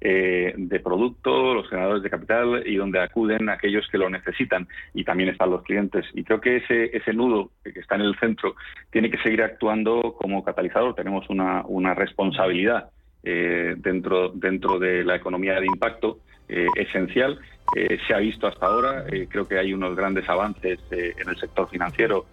eh, 0.00 0.54
de 0.56 0.80
producto, 0.80 1.54
los 1.54 1.68
generadores 1.68 2.02
de 2.02 2.10
capital 2.10 2.62
y 2.66 2.76
donde 2.76 3.00
acuden 3.00 3.48
aquellos 3.48 3.86
que 3.88 3.98
lo 3.98 4.10
necesitan 4.10 4.66
y 4.92 5.04
también 5.04 5.28
están 5.28 5.50
los 5.50 5.62
clientes. 5.62 6.04
Y 6.14 6.24
creo 6.24 6.40
que 6.40 6.56
ese, 6.56 6.96
ese 6.96 7.12
nudo 7.12 7.50
que 7.62 7.78
está 7.78 7.94
en 7.94 8.02
el 8.02 8.18
centro 8.18 8.56
tiene 8.90 9.10
que 9.10 9.18
seguir 9.18 9.42
actuando 9.42 10.16
como 10.18 10.44
catalizador. 10.44 10.94
Tenemos 10.94 11.28
una, 11.30 11.62
una 11.66 11.94
responsabilidad 11.94 12.90
eh, 13.24 13.74
dentro, 13.78 14.28
dentro 14.28 14.78
de 14.78 15.04
la 15.04 15.16
economía 15.16 15.58
de 15.60 15.66
impacto 15.66 16.18
eh, 16.48 16.66
esencial. 16.76 17.38
Eh, 17.76 17.98
se 18.06 18.14
ha 18.14 18.18
visto 18.18 18.46
hasta 18.46 18.66
ahora, 18.66 19.04
creo 19.28 19.48
que 19.48 19.58
hay 19.58 19.72
unos 19.72 19.96
grandes 19.96 20.28
avances 20.28 20.78
en 20.90 21.28
el 21.28 21.36
sector 21.36 21.68
financiero 21.68 22.26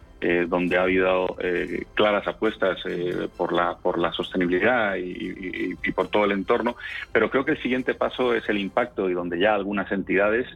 donde 0.47 0.77
ha 0.77 0.83
habido 0.83 1.35
claras 1.95 2.27
apuestas 2.27 2.77
por, 3.35 3.53
la, 3.53 3.75
por 3.77 3.97
la 3.97 4.11
sostenibilidad 4.11 4.95
y, 4.95 5.75
por 5.95 6.09
todo 6.09 6.25
el 6.25 6.31
entorno, 6.31 6.75
pero 7.11 7.29
creo 7.29 7.43
que 7.43 7.51
el 7.51 7.61
siguiente 7.61 7.95
paso 7.95 8.33
es 8.33 8.47
el 8.47 8.59
impacto 8.59 9.09
y 9.09 9.13
donde 9.13 9.39
ya 9.39 9.55
algunas 9.55 9.91
entidades 9.91 10.47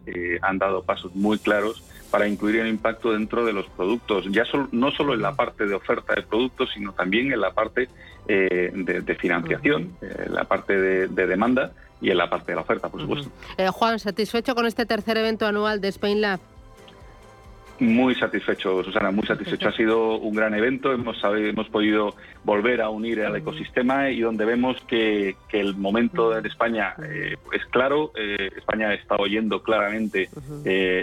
han 0.42 0.60
dado 0.60 0.84
pasos 0.84 1.16
muy 1.16 1.40
claros 1.40 1.84
para 2.16 2.28
incluir 2.28 2.62
el 2.62 2.68
impacto 2.68 3.12
dentro 3.12 3.46
de 3.46 3.52
los 3.52 3.66
productos, 3.68 4.26
ya 4.32 4.44
no 4.72 4.92
solo 4.92 5.14
en 5.14 5.22
la 5.22 5.36
parte 5.36 5.66
de 5.66 5.74
oferta 5.74 6.16
de 6.16 6.22
productos, 6.22 6.70
sino 6.74 6.94
también 6.94 7.34
en 7.34 7.42
la 7.42 7.52
parte 7.52 7.90
eh, 8.28 8.72
de, 8.74 9.16
financiación, 9.16 9.98
eh, 10.02 10.28
la 10.30 10.46
parte 10.46 10.80
de, 10.80 11.28
demanda 11.28 11.72
y 12.00 12.12
en 12.12 12.18
la 12.18 12.30
parte 12.30 12.52
de 12.52 12.56
la 12.56 12.62
oferta, 12.62 12.90
por 12.90 13.02
supuesto. 13.02 13.30
Eh, 13.58 13.68
Juan, 13.68 14.00
¿satisfecho 14.00 14.56
con 14.56 14.66
este 14.66 14.86
tercer 14.86 15.18
evento 15.18 15.46
anual 15.46 15.82
de 15.82 15.90
Spain 15.90 16.22
Lab? 16.22 16.40
Muy 17.80 18.16
satisfecho, 18.16 18.84
Susana, 18.84 19.12
muy 19.12 19.26
satisfecho. 19.26 19.68
Ha 19.68 19.74
sido 19.74 20.18
un 20.18 20.34
gran 20.34 20.54
evento, 20.54 20.94
hemos, 20.94 21.22
hemos 21.24 21.68
podido 21.70 22.16
volver 22.44 22.82
a 22.82 22.90
unir 22.90 23.22
al 23.22 23.36
ecosistema 23.36 24.10
y 24.10 24.22
donde 24.22 24.46
vemos 24.46 24.78
que, 24.88 25.36
el 25.52 25.76
momento 25.76 26.38
en 26.38 26.46
España 26.46 26.96
es 27.54 27.66
claro, 27.68 28.12
España 28.16 28.94
está 28.94 29.16
oyendo 29.16 29.64
claramente 29.64 30.30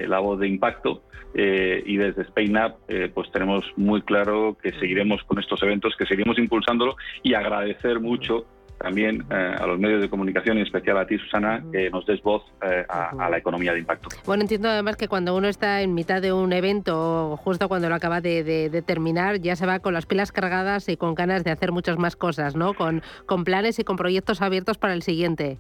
la 0.07 0.19
voz 0.19 0.41
de 0.41 0.49
impacto 0.49 1.03
eh, 1.35 1.83
y 1.87 1.97
desde 1.97 2.23
Spain 2.23 2.57
Up 2.59 2.75
eh, 2.89 3.11
pues 3.13 3.31
tenemos 3.33 3.65
muy 3.77 4.03
claro 4.03 4.57
que 4.63 4.73
seguiremos 4.73 5.23
con 5.25 5.39
estos 5.39 5.63
eventos, 5.63 5.97
que 5.97 6.05
seguiremos 6.05 6.39
impulsándolo 6.39 6.97
y 7.23 7.33
agradecer 7.33 8.01
mucho 8.01 8.45
también 8.83 9.25
eh, 9.31 9.57
a 9.59 9.67
los 9.67 9.79
medios 9.79 10.01
de 10.01 10.11
comunicación, 10.11 10.57
y 10.59 10.61
en 10.61 10.67
especial 10.67 10.99
a 10.99 11.07
ti, 11.07 11.19
Susana, 11.19 11.63
que 11.73 11.91
nos 11.91 12.05
des 12.07 12.23
voz 12.23 12.43
a, 12.89 13.29
la 13.29 13.39
economía 13.39 13.73
de 13.73 13.81
impacto. 13.81 14.09
Bueno, 14.27 14.43
entiendo 14.43 14.69
además 14.69 14.97
que 14.97 15.09
cuando 15.09 15.37
uno 15.37 15.49
está 15.49 15.83
en 15.83 15.95
mitad 15.95 16.21
de 16.21 16.33
un 16.33 16.53
evento, 16.53 17.37
justo 17.39 17.69
cuando 17.69 17.89
lo 17.89 17.95
acaba 17.95 18.21
de, 18.21 18.83
terminar, 18.87 19.41
ya 19.41 19.57
se 19.57 19.67
va 19.67 19.79
con 19.79 19.95
las 19.95 20.07
pilas 20.07 20.33
cargadas 20.33 20.89
y 20.89 20.97
con 20.97 21.15
ganas 21.15 21.45
de 21.45 21.51
hacer 21.51 21.73
muchas 21.73 21.99
más 21.99 22.17
cosas, 22.17 22.57
¿no? 22.57 22.75
Con, 22.75 23.03
con 23.27 23.45
planes 23.45 23.79
y 23.79 23.85
con 23.85 23.97
proyectos 23.97 24.43
abiertos 24.43 24.79
para 24.79 24.95
el 24.95 25.03
siguiente. 25.03 25.59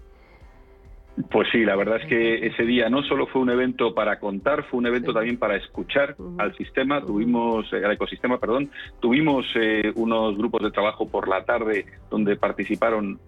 Pues 1.31 1.49
sí, 1.53 1.65
la 1.65 1.77
verdad 1.77 1.99
es 2.01 2.07
que 2.07 2.47
ese 2.47 2.63
día 2.63 2.89
no 2.89 3.03
solo 3.03 3.27
fue 3.27 3.43
un 3.43 3.51
evento 3.51 3.95
para 3.95 4.19
contar, 4.19 4.65
fue 4.65 4.79
un 4.79 4.87
evento 4.87 5.13
también 5.13 5.37
para 5.37 5.57
escuchar 5.57 6.17
al 6.39 6.57
sistema. 6.57 7.03
Tuvimos, 7.03 7.71
eh, 7.73 7.85
al 7.85 7.93
ecosistema, 7.93 8.39
perdón, 8.39 8.71
tuvimos 8.99 9.45
eh, 9.55 9.93
unos 9.97 10.39
grupos 10.39 10.63
de 10.63 10.71
trabajo 10.71 11.07
por 11.07 11.29
la 11.29 11.45
tarde 11.45 11.85
donde 12.11 12.37
participaron 12.37 13.21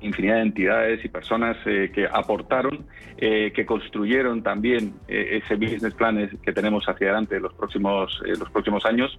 infinidad 0.00 0.36
de 0.36 0.42
entidades 0.42 1.04
y 1.04 1.08
personas 1.08 1.56
eh, 1.66 1.90
que 1.94 2.06
aportaron, 2.06 2.86
eh, 3.16 3.52
que 3.54 3.64
construyeron 3.64 4.42
también 4.42 4.94
eh, 5.08 5.40
ese 5.42 5.56
business 5.56 5.94
plan 5.94 6.28
que 6.42 6.52
tenemos 6.52 6.84
hacia 6.88 7.08
adelante 7.08 7.40
los 7.40 7.54
próximos, 7.54 8.22
los 8.24 8.50
próximos 8.50 8.84
años, 8.84 9.18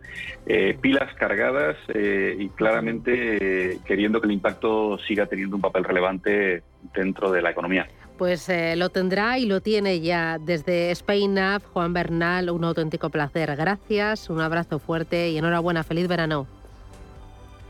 pilas 0.82 1.14
cargadas 1.16 1.78
y 1.94 2.50
claramente 2.50 3.80
queriendo 3.86 4.22
que 4.22 4.28
el 4.28 4.34
impacto 4.34 4.98
siga 5.00 5.26
teniendo 5.26 5.56
un 5.56 5.62
papel 5.62 5.84
relevante 5.84 6.64
dentro 6.94 7.32
de 7.32 7.42
la 7.42 7.52
economía. 7.52 7.88
Pues 8.18 8.50
lo 8.76 8.90
tendrá 8.90 9.38
y 9.38 9.46
lo 9.46 9.62
tiene 9.62 10.00
ya 10.00 10.38
desde 10.40 10.92
Spain 10.92 11.38
Up, 11.38 11.64
Juan 11.74 11.94
Bernal, 11.94 12.50
un 12.50 12.64
auténtico 12.64 13.10
placer. 13.10 13.56
Gracias, 13.56 14.30
un 14.30 14.42
abrazo 14.42 14.80
fuerte 14.80 15.30
y 15.30 15.38
enhorabuena, 15.38 15.84
feliz 15.84 16.08
verano. 16.08 16.48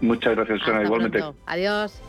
Muchas 0.02 0.36
gracias, 0.36 0.60
Susana, 0.60 0.84
igualmente. 0.84 1.24
Adiós. 1.46 2.02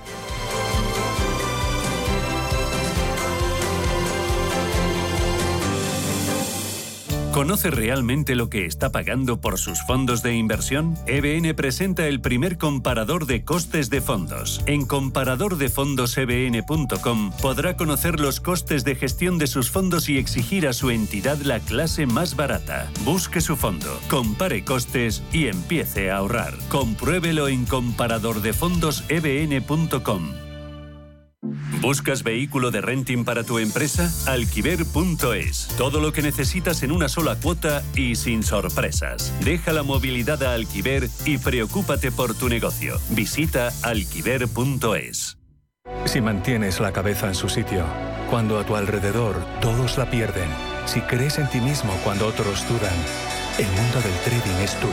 ¿Conoce 7.32 7.70
realmente 7.70 8.34
lo 8.34 8.50
que 8.50 8.66
está 8.66 8.90
pagando 8.90 9.40
por 9.40 9.58
sus 9.58 9.80
fondos 9.86 10.22
de 10.22 10.34
inversión? 10.34 10.96
EBN 11.06 11.54
presenta 11.54 12.08
el 12.08 12.20
primer 12.20 12.58
comparador 12.58 13.26
de 13.26 13.44
costes 13.44 13.90
de 13.90 14.00
fondos. 14.00 14.60
En 14.66 14.84
comparadordefondosebn.com 14.86 17.30
podrá 17.40 17.76
conocer 17.76 18.18
los 18.18 18.40
costes 18.40 18.82
de 18.84 18.96
gestión 18.96 19.38
de 19.38 19.46
sus 19.46 19.70
fondos 19.70 20.08
y 20.08 20.18
exigir 20.18 20.66
a 20.66 20.72
su 20.72 20.90
entidad 20.90 21.38
la 21.42 21.60
clase 21.60 22.06
más 22.06 22.34
barata. 22.34 22.90
Busque 23.04 23.40
su 23.40 23.54
fondo, 23.56 24.00
compare 24.08 24.64
costes 24.64 25.22
y 25.32 25.46
empiece 25.46 26.10
a 26.10 26.16
ahorrar. 26.16 26.54
Compruébelo 26.68 27.46
en 27.48 27.66
comparadordefondosebn.com. 27.66 30.47
¿Buscas 31.81 32.24
vehículo 32.24 32.70
de 32.70 32.81
renting 32.81 33.24
para 33.24 33.44
tu 33.44 33.59
empresa? 33.59 34.12
Alquiver.es. 34.31 35.68
Todo 35.79 36.01
lo 36.01 36.12
que 36.12 36.22
necesitas 36.22 36.83
en 36.83 36.90
una 36.90 37.09
sola 37.09 37.37
cuota 37.37 37.83
y 37.94 38.16
sin 38.16 38.42
sorpresas. 38.42 39.33
Deja 39.44 39.72
la 39.72 39.85
movilidad 39.85 40.42
a 40.42 40.55
Alquiver 40.55 41.09
y 41.24 41.38
preocúpate 41.38 42.11
por 42.11 42.35
tu 42.35 42.48
negocio. 42.48 42.98
Visita 43.11 43.72
alquiver.es. 43.83 45.38
Si 46.05 46.20
mantienes 46.20 46.81
la 46.81 46.92
cabeza 46.92 47.29
en 47.29 47.35
su 47.35 47.48
sitio, 47.48 47.85
cuando 48.29 48.59
a 48.59 48.66
tu 48.66 48.74
alrededor 48.74 49.37
todos 49.61 49.96
la 49.96 50.11
pierden, 50.11 50.48
si 50.87 51.01
crees 51.03 51.38
en 51.38 51.48
ti 51.48 51.61
mismo 51.61 51.92
cuando 52.03 52.27
otros 52.27 52.66
dudan, 52.68 52.94
el 53.59 53.66
mundo 53.66 54.01
del 54.03 54.14
trading 54.24 54.62
es 54.62 54.74
tuyo. 54.81 54.92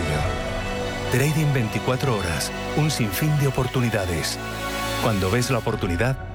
Trading 1.12 1.52
24 1.54 2.16
horas, 2.16 2.52
un 2.78 2.92
sinfín 2.92 3.38
de 3.40 3.48
oportunidades. 3.48 4.38
Cuando 5.02 5.30
ves 5.30 5.52
la 5.52 5.60
oportunidad, 5.60 6.35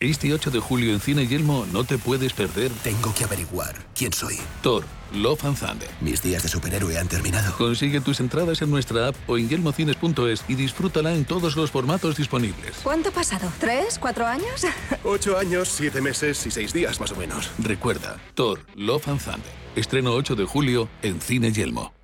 Este 0.00 0.34
8 0.34 0.50
de 0.50 0.58
julio 0.58 0.92
en 0.92 1.00
Cine 1.00 1.26
Yelmo 1.26 1.66
no 1.72 1.84
te 1.84 1.96
puedes 1.96 2.32
perder. 2.34 2.70
Tengo 2.82 3.14
que 3.14 3.24
averiguar 3.24 3.74
quién 3.94 4.12
soy. 4.12 4.38
Thor, 4.60 4.84
Love 5.14 5.44
and 5.44 5.58
Thunder. 5.58 5.88
Mis 6.02 6.20
días 6.20 6.42
de 6.42 6.48
superhéroe 6.48 6.98
han 6.98 7.08
terminado. 7.08 7.56
Consigue 7.56 8.00
tus 8.02 8.20
entradas 8.20 8.60
en 8.60 8.70
nuestra 8.70 9.08
app 9.08 9.16
o 9.26 9.38
en 9.38 9.48
yelmocines.es 9.48 10.44
y 10.48 10.56
disfrútala 10.56 11.14
en 11.14 11.24
todos 11.24 11.56
los 11.56 11.70
formatos 11.70 12.16
disponibles. 12.16 12.76
¿Cuánto 12.82 13.10
ha 13.10 13.12
pasado? 13.12 13.50
¿Tres? 13.58 13.98
¿Cuatro 13.98 14.26
años? 14.26 14.66
Ocho 15.04 15.38
años, 15.38 15.68
siete 15.68 16.02
meses 16.02 16.44
y 16.44 16.50
seis 16.50 16.72
días 16.74 17.00
más 17.00 17.12
o 17.12 17.16
menos. 17.16 17.50
Recuerda, 17.58 18.18
Thor, 18.34 18.60
Love 18.74 19.08
and 19.08 19.22
Thunder. 19.22 19.52
Estreno 19.74 20.12
8 20.12 20.34
de 20.34 20.44
julio 20.44 20.88
en 21.02 21.20
Cine 21.20 21.50
Yelmo. 21.52 21.94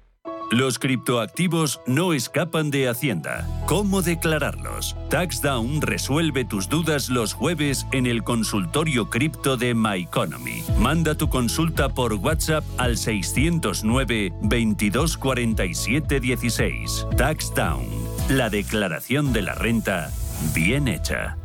Los 0.51 0.81
criptoactivos 0.81 1.81
no 1.87 2.13
escapan 2.13 2.71
de 2.73 2.89
Hacienda. 2.89 3.47
¿Cómo 3.67 4.03
declararlos? 4.03 4.97
TaxDown 5.09 5.81
resuelve 5.81 6.45
tus 6.45 6.69
dudas 6.69 7.09
los 7.09 7.35
jueves 7.35 7.87
en 7.93 8.07
el 8.07 8.25
consultorio 8.25 9.11
cripto 9.11 9.57
de 9.57 9.75
MyEconomy. 9.75 10.65
Manda 10.77 11.15
tu 11.15 11.29
consulta 11.29 11.89
por 11.89 12.15
WhatsApp 12.15 12.65
al 12.79 12.97
609 12.97 14.33
2247 14.43 16.19
16. 16.19 17.07
TaxDown. 17.17 17.87
La 18.31 18.51
declaración 18.51 19.33
de 19.33 19.43
la 19.43 19.55
renta 19.55 20.11
bien 20.53 20.89
hecha. 20.89 21.37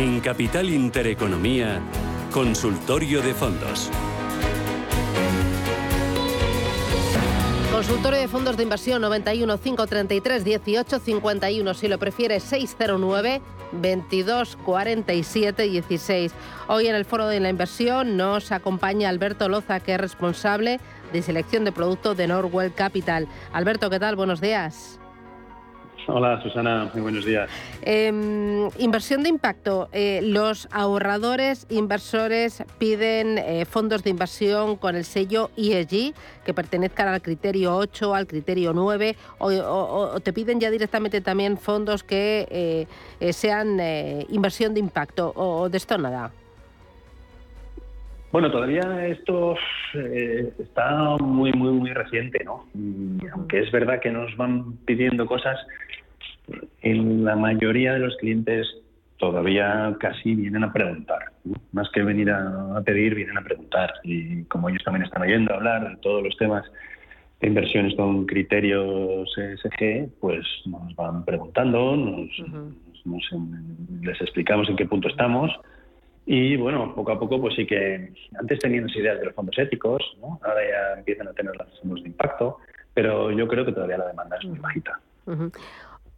En 0.00 0.20
Capital 0.20 0.70
Intereconomía, 0.70 1.78
Consultorio 2.32 3.20
de 3.20 3.34
Fondos. 3.34 3.90
Consultorio 7.70 8.18
de 8.18 8.26
fondos 8.26 8.56
de 8.56 8.62
inversión 8.62 9.02
91 9.02 9.58
533 9.58 10.42
18 10.42 11.00
51. 11.00 11.74
Si 11.74 11.86
lo 11.86 11.98
prefiere 11.98 12.40
609 12.40 13.42
22 13.72 14.56
47 14.64 15.64
16. 15.64 16.32
Hoy 16.68 16.86
en 16.86 16.94
el 16.94 17.04
Foro 17.04 17.26
de 17.26 17.40
la 17.40 17.50
Inversión 17.50 18.16
nos 18.16 18.52
acompaña 18.52 19.10
Alberto 19.10 19.50
Loza, 19.50 19.80
que 19.80 19.92
es 19.92 20.00
responsable 20.00 20.80
de 21.12 21.20
selección 21.20 21.66
de 21.66 21.72
productos 21.72 22.16
de 22.16 22.26
Norwell 22.26 22.72
Capital. 22.72 23.28
Alberto, 23.52 23.90
¿qué 23.90 24.00
tal? 24.00 24.16
Buenos 24.16 24.40
días. 24.40 24.99
Hola 26.06 26.40
Susana, 26.42 26.90
muy 26.92 27.02
buenos 27.02 27.24
días. 27.24 27.50
Em, 27.82 28.68
inversión 28.78 29.22
de 29.22 29.28
impacto. 29.28 29.88
Eh, 29.92 30.20
los 30.22 30.68
ahorradores 30.72 31.66
inversores 31.70 32.64
piden 32.78 33.38
eh, 33.38 33.64
fondos 33.64 34.02
de 34.02 34.10
inversión 34.10 34.76
con 34.76 34.96
el 34.96 35.04
sello 35.04 35.50
ESG 35.56 36.14
que 36.44 36.54
pertenezcan 36.54 37.08
al 37.08 37.22
criterio 37.22 37.76
8, 37.76 38.14
al 38.14 38.26
criterio 38.26 38.72
9, 38.72 39.16
o, 39.38 40.20
te 40.20 40.32
piden 40.32 40.60
ya 40.60 40.70
directamente 40.70 41.20
también 41.20 41.58
fondos 41.58 42.02
que 42.02 42.86
eh, 43.20 43.32
sean 43.32 43.78
inversión 44.28 44.74
de 44.74 44.80
impacto, 44.80 45.32
o 45.36 45.68
de 45.68 45.76
esto 45.76 45.98
nada. 45.98 46.32
Bueno, 48.32 48.50
todavía 48.50 49.06
esto 49.08 49.56
está 50.58 51.16
muy, 51.20 51.52
muy, 51.52 51.72
muy 51.72 51.92
reciente, 51.92 52.44
¿no? 52.44 52.64
aunque 53.32 53.58
es 53.58 53.72
verdad 53.72 53.98
que 54.00 54.10
nos 54.10 54.36
van 54.36 54.76
pidiendo 54.84 55.26
cosas, 55.26 55.58
en 56.82 57.24
la 57.24 57.36
mayoría 57.36 57.94
de 57.94 58.00
los 58.00 58.16
clientes 58.16 58.66
todavía 59.20 59.94
casi 60.00 60.34
vienen 60.34 60.64
a 60.64 60.72
preguntar. 60.72 61.30
Más 61.72 61.88
que 61.90 62.02
venir 62.02 62.30
a, 62.30 62.80
pedir, 62.84 63.14
vienen 63.14 63.38
a 63.38 63.42
preguntar. 63.42 63.92
Y 64.02 64.44
como 64.44 64.68
ellos 64.68 64.82
también 64.82 65.04
están 65.04 65.22
oyendo 65.22 65.54
hablar 65.54 65.88
de 65.88 65.96
todos 65.98 66.24
los 66.24 66.36
temas 66.36 66.64
de 67.40 67.48
inversiones 67.48 67.94
con 67.94 68.26
criterios 68.26 69.30
ESG, 69.36 70.08
pues 70.20 70.44
nos 70.66 70.94
van 70.96 71.24
preguntando, 71.24 71.96
nos, 71.96 72.30
les 74.02 74.20
explicamos 74.20 74.68
en 74.68 74.76
qué 74.76 74.86
punto 74.86 75.08
estamos. 75.08 75.50
Y 76.26 76.56
bueno, 76.56 76.94
poco 76.94 77.12
a 77.12 77.18
poco, 77.18 77.40
pues 77.40 77.54
sí 77.56 77.66
que 77.66 78.12
antes 78.38 78.58
tenían 78.58 78.88
ideas 78.88 79.18
de 79.18 79.26
los 79.26 79.34
fondos 79.34 79.58
éticos, 79.58 80.02
ahora 80.22 80.60
ya 80.62 80.98
empiezan 80.98 81.28
a 81.28 81.32
tener 81.32 81.56
los 81.56 81.80
fondos 81.80 82.02
de 82.02 82.08
impacto, 82.08 82.58
pero 82.94 83.30
yo 83.30 83.48
creo 83.48 83.64
que 83.64 83.72
todavía 83.72 83.98
la 83.98 84.08
demanda 84.08 84.36
es 84.36 84.44
muy 84.46 84.58
bajita. 84.58 85.00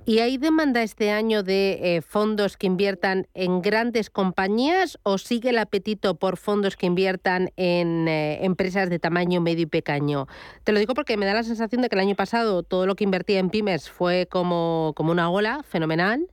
¿Y 0.04 0.18
hay 0.18 0.36
demanda 0.36 0.82
este 0.82 1.12
año 1.12 1.44
de 1.44 1.96
eh, 1.96 2.02
fondos 2.02 2.56
que 2.56 2.66
inviertan 2.66 3.28
en 3.34 3.62
grandes 3.62 4.10
compañías 4.10 4.98
o 5.04 5.16
sigue 5.16 5.50
el 5.50 5.58
apetito 5.58 6.16
por 6.16 6.38
fondos 6.38 6.76
que 6.76 6.86
inviertan 6.86 7.50
en 7.56 8.08
eh, 8.08 8.44
empresas 8.44 8.90
de 8.90 8.98
tamaño 8.98 9.40
medio 9.40 9.62
y 9.62 9.66
pequeño? 9.66 10.26
Te 10.64 10.72
lo 10.72 10.80
digo 10.80 10.94
porque 10.94 11.16
me 11.16 11.24
da 11.24 11.34
la 11.34 11.44
sensación 11.44 11.82
de 11.82 11.88
que 11.88 11.94
el 11.94 12.00
año 12.00 12.16
pasado 12.16 12.64
todo 12.64 12.84
lo 12.84 12.96
que 12.96 13.04
invertía 13.04 13.38
en 13.38 13.48
pymes 13.48 13.88
fue 13.88 14.26
como, 14.28 14.92
como 14.96 15.12
una 15.12 15.30
ola 15.30 15.62
fenomenal 15.62 16.26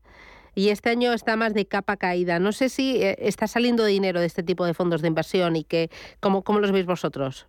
y 0.56 0.70
este 0.70 0.90
año 0.90 1.14
está 1.14 1.36
más 1.36 1.54
de 1.54 1.68
capa 1.68 1.96
caída. 1.96 2.40
No 2.40 2.52
sé 2.54 2.70
si 2.70 3.04
eh, 3.04 3.18
está 3.20 3.48
saliendo 3.48 3.86
dinero 3.86 4.20
de 4.20 4.26
este 4.26 4.42
tipo 4.42 4.66
de 4.66 4.74
fondos 4.74 5.04
de 5.04 5.10
inversión 5.10 5.56
y 5.56 5.64
que, 5.64 5.92
¿cómo, 6.20 6.44
cómo 6.44 6.58
los 6.58 6.72
veis 6.72 6.88
vosotros? 6.88 7.48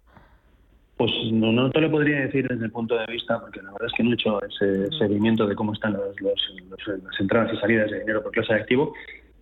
Pues 1.01 1.13
no, 1.33 1.71
te 1.71 1.81
lo 1.81 1.91
podría 1.91 2.21
decir 2.27 2.47
desde 2.47 2.67
el 2.67 2.73
punto 2.73 2.95
de 2.95 3.07
vista, 3.07 3.41
porque 3.41 3.63
la 3.63 3.73
verdad 3.73 3.87
es 3.87 3.93
que 3.95 4.03
no 4.03 4.11
he 4.11 4.15
hecho 4.17 4.39
ese 4.45 4.87
seguimiento 4.99 5.47
de 5.47 5.55
cómo 5.55 5.73
están 5.73 5.95
los, 5.95 6.15
las 6.21 7.21
entradas 7.21 7.55
y 7.55 7.57
salidas 7.57 7.91
de 7.91 8.01
dinero 8.01 8.23
por 8.23 8.33
clase 8.33 8.53
de 8.53 8.61
activo, 8.61 8.93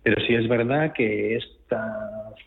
pero 0.01 0.25
sí 0.25 0.35
es 0.35 0.47
verdad 0.47 0.93
que 0.93 1.35
esta 1.35 1.83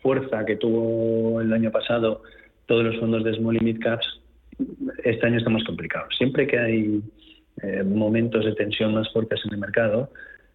fuerza 0.01 0.43
que 0.45 0.55
tuvo 0.55 1.41
el 1.41 1.53
año 1.53 1.69
pasado 1.69 2.23
todos 2.65 2.85
los 2.85 2.97
fondos 2.99 3.23
de 3.23 3.35
Small 3.35 3.57
y 3.57 3.59
Mid 3.59 3.79
Caps, 3.81 4.19
este 5.03 5.27
año 5.27 5.37
está 5.37 5.51
más 5.51 5.63
complicado. 5.63 6.07
Siempre 6.17 6.47
que 6.47 6.57
hay 6.57 7.03
eh, 7.61 7.83
momentos 7.83 8.43
de 8.43 8.55
tensión 8.55 8.95
más 8.95 9.13
fuertes 9.13 9.41
en 9.45 9.53
el 9.53 9.59
mercado, 9.59 10.09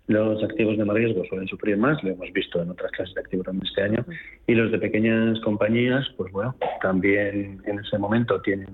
los 0.09 0.43
activos 0.43 0.77
de 0.79 0.85
más 0.85 0.97
riesgo 0.97 1.23
suelen 1.27 1.47
sufrir 1.49 1.77
más, 1.77 2.03
lo 2.03 2.11
hemos 2.11 2.33
visto 2.33 2.61
en 2.63 2.71
otras 2.71 2.91
clases 2.93 3.15
de 3.15 3.21
activos 3.21 3.45
también 3.45 3.67
este 3.67 3.83
año, 3.83 4.05
y 4.47 4.55
los 4.55 4.73
de 4.73 4.79
pequeñas 4.79 5.39
compañías, 5.41 6.07
pues 6.17 6.33
bueno, 6.33 6.55
también 6.81 7.61
en 7.65 7.79
ese 7.79 7.99
momento 7.99 8.41
tienen 8.41 8.69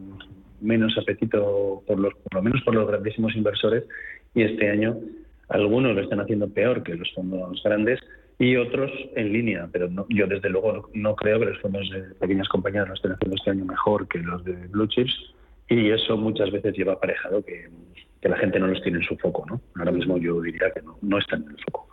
menos 0.60 0.96
apetito, 0.96 1.82
por, 1.86 1.98
los, 1.98 2.14
por 2.14 2.34
lo 2.34 2.42
menos 2.42 2.62
por 2.62 2.74
los 2.74 2.86
grandísimos 2.86 3.34
inversores, 3.34 3.84
y 4.34 4.42
este 4.42 4.70
año 4.70 4.96
algunos 5.48 5.94
lo 5.94 6.02
están 6.02 6.20
haciendo 6.20 6.48
peor 6.48 6.84
que 6.84 6.94
los 6.94 7.12
fondos 7.12 7.60
grandes 7.64 8.00
y 8.38 8.56
otros 8.56 8.90
en 9.16 9.32
línea, 9.32 9.68
pero 9.72 9.88
no, 9.90 10.06
yo 10.08 10.28
desde 10.28 10.50
luego 10.50 10.88
no, 10.94 11.16
creo 11.16 11.40
que 11.40 11.46
los 11.46 11.60
fondos 11.60 11.90
de 11.90 12.02
pequeñas 12.14 12.48
compañías 12.48 12.88
lo 12.88 12.94
estén 12.94 13.12
haciendo 13.12 13.36
este 13.36 13.50
año 13.50 13.64
mejor 13.64 14.06
que 14.06 14.18
los 14.18 14.44
de 14.44 14.52
blue 14.68 14.86
chips, 14.86 15.34
y 15.68 15.90
eso 15.90 16.16
muchas 16.16 16.52
veces 16.52 16.76
lleva 16.76 16.92
aparejado 16.92 17.44
que 17.44 17.68
que 18.24 18.30
la 18.30 18.38
gente 18.38 18.58
no 18.58 18.68
los 18.68 18.80
tiene 18.80 19.00
en 19.00 19.04
su 19.04 19.18
foco, 19.18 19.44
¿no? 19.46 19.60
Ahora 19.76 19.92
mismo 19.92 20.16
yo 20.16 20.40
diría 20.40 20.70
que 20.74 20.80
no, 20.80 20.96
no 21.02 21.18
están 21.18 21.42
en 21.42 21.50
el 21.50 21.58
foco. 21.62 21.90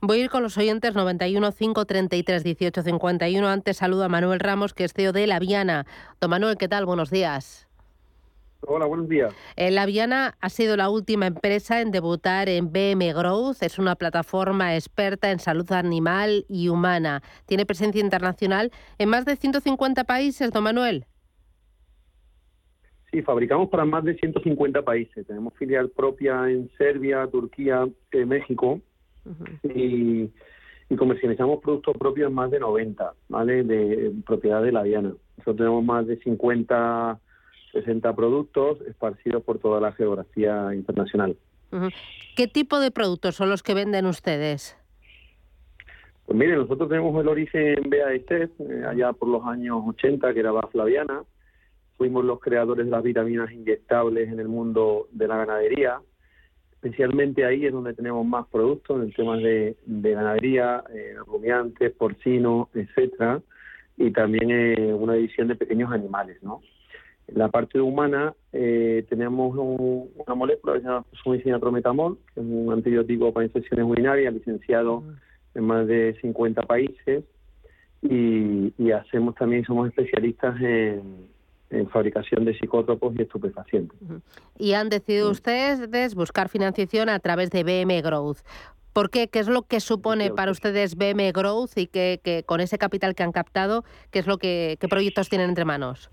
Voy 0.00 0.20
a 0.20 0.24
ir 0.24 0.30
con 0.30 0.44
los 0.44 0.56
oyentes 0.56 0.94
91 0.94 1.50
533 1.50 2.44
18 2.44 2.82
51. 2.82 3.48
Antes 3.48 3.78
saludo 3.78 4.04
a 4.04 4.08
Manuel 4.08 4.38
Ramos, 4.38 4.74
que 4.74 4.84
es 4.84 4.92
CEO 4.92 5.10
de 5.10 5.26
La 5.26 5.40
Viana. 5.40 5.84
Don 6.20 6.30
Manuel, 6.30 6.56
¿qué 6.56 6.68
tal? 6.68 6.86
Buenos 6.86 7.10
días. 7.10 7.66
Hola, 8.64 8.86
buenos 8.86 9.08
días. 9.08 9.34
Eh, 9.56 9.72
la 9.72 9.84
Viana 9.86 10.36
ha 10.40 10.50
sido 10.50 10.76
la 10.76 10.88
última 10.88 11.26
empresa 11.26 11.80
en 11.80 11.90
debutar 11.90 12.48
en 12.48 12.70
BM 12.72 13.12
Growth. 13.12 13.60
Es 13.64 13.80
una 13.80 13.96
plataforma 13.96 14.76
experta 14.76 15.32
en 15.32 15.40
salud 15.40 15.72
animal 15.72 16.46
y 16.48 16.68
humana. 16.68 17.24
Tiene 17.46 17.66
presencia 17.66 18.00
internacional 18.00 18.70
en 18.98 19.08
más 19.08 19.24
de 19.24 19.34
150 19.34 20.04
países, 20.04 20.52
don 20.52 20.62
Manuel. 20.62 21.06
Sí, 23.12 23.20
fabricamos 23.20 23.68
para 23.68 23.84
más 23.84 24.04
de 24.04 24.14
150 24.14 24.80
países. 24.82 25.26
Tenemos 25.26 25.52
filial 25.54 25.90
propia 25.90 26.48
en 26.48 26.70
Serbia, 26.78 27.26
Turquía, 27.26 27.86
eh, 28.10 28.24
México 28.24 28.80
y, 29.62 30.30
comercializamos 30.96 31.60
productos 31.62 31.96
propios 31.96 32.28
en 32.28 32.34
más 32.34 32.50
de 32.50 32.60
90, 32.60 33.14
¿vale? 33.28 33.64
De 33.64 34.12
propiedad 34.26 34.62
de 34.62 34.72
la 34.72 34.82
Diana. 34.82 35.12
Nosotros 35.38 35.56
tenemos 35.56 35.82
más 35.84 36.06
de 36.06 36.18
50, 36.18 37.18
60 37.72 38.14
productos 38.14 38.80
esparcidos 38.82 39.42
por 39.42 39.58
toda 39.58 39.80
la 39.80 39.92
geografía 39.92 40.74
internacional. 40.74 41.36
¿Qué 42.36 42.46
tipo 42.46 42.78
de 42.78 42.90
productos 42.90 43.36
son 43.36 43.48
los 43.48 43.62
que 43.62 43.72
venden 43.72 44.04
ustedes? 44.04 44.76
Pues 46.26 46.38
mire, 46.38 46.56
nosotros 46.56 46.90
tenemos 46.90 47.18
el 47.18 47.28
origen 47.28 47.76
BASF, 47.88 48.60
eh, 48.60 48.84
allá 48.86 49.14
por 49.14 49.28
los 49.28 49.44
años 49.46 49.82
80, 49.86 50.34
que 50.34 50.40
era 50.40 50.52
Flaviana 50.70 51.22
fuimos 52.02 52.24
los 52.24 52.40
creadores 52.40 52.84
de 52.84 52.90
las 52.90 53.04
vitaminas 53.04 53.52
inyectables 53.52 54.28
en 54.28 54.40
el 54.40 54.48
mundo 54.48 55.06
de 55.12 55.28
la 55.28 55.36
ganadería. 55.36 56.00
Especialmente 56.72 57.44
ahí 57.44 57.64
es 57.64 57.72
donde 57.72 57.94
tenemos 57.94 58.26
más 58.26 58.44
productos 58.48 59.04
en 59.04 59.12
temas 59.12 59.40
de, 59.40 59.76
ganadería, 59.86 60.82
eh, 60.92 61.14
rumiantes, 61.24 61.92
porcinos, 61.92 62.66
etcétera, 62.74 63.40
y 63.96 64.10
también 64.10 64.50
eh, 64.50 64.92
una 64.92 65.14
división 65.14 65.46
de 65.46 65.54
pequeños 65.54 65.92
animales, 65.92 66.42
¿no? 66.42 66.60
En 67.28 67.38
la 67.38 67.48
parte 67.50 67.80
humana 67.80 68.34
eh, 68.52 69.06
tenemos 69.08 69.56
una 69.56 70.34
molécula 70.34 70.72
que 70.72 70.80
se 70.80 70.86
llama 70.86 71.04
que 71.14 72.40
es 72.40 72.46
un 72.46 72.72
antibiótico 72.72 73.32
para 73.32 73.46
infecciones 73.46 73.86
urinarias 73.86 74.34
licenciado 74.34 75.04
en 75.54 75.62
más 75.62 75.86
de 75.86 76.18
50 76.20 76.62
países 76.62 77.22
y, 78.02 78.74
y 78.76 78.90
hacemos 78.90 79.36
también, 79.36 79.64
somos 79.64 79.86
especialistas 79.86 80.60
en, 80.60 81.30
en 81.72 81.88
fabricación 81.88 82.44
de 82.44 82.56
psicótropos 82.58 83.14
y 83.18 83.22
estupefacientes. 83.22 83.98
Y 84.58 84.74
han 84.74 84.88
decidido 84.88 85.30
ustedes 85.30 86.14
buscar 86.14 86.48
financiación 86.48 87.08
a 87.08 87.18
través 87.18 87.50
de 87.50 87.64
BM 87.64 88.00
Growth. 88.02 88.38
¿Por 88.92 89.08
qué? 89.08 89.28
¿Qué 89.28 89.38
es 89.38 89.48
lo 89.48 89.62
que 89.62 89.80
supone 89.80 90.30
para 90.30 90.50
ustedes 90.50 90.96
BM 90.96 91.32
Growth 91.32 91.76
y 91.76 91.86
que, 91.86 92.44
con 92.46 92.60
ese 92.60 92.76
capital 92.76 93.14
que 93.14 93.22
han 93.22 93.32
captado, 93.32 93.84
qué 94.10 94.18
es 94.18 94.26
lo 94.26 94.36
que 94.36 94.76
qué 94.78 94.88
proyectos 94.88 95.30
tienen 95.30 95.48
entre 95.48 95.64
manos? 95.64 96.10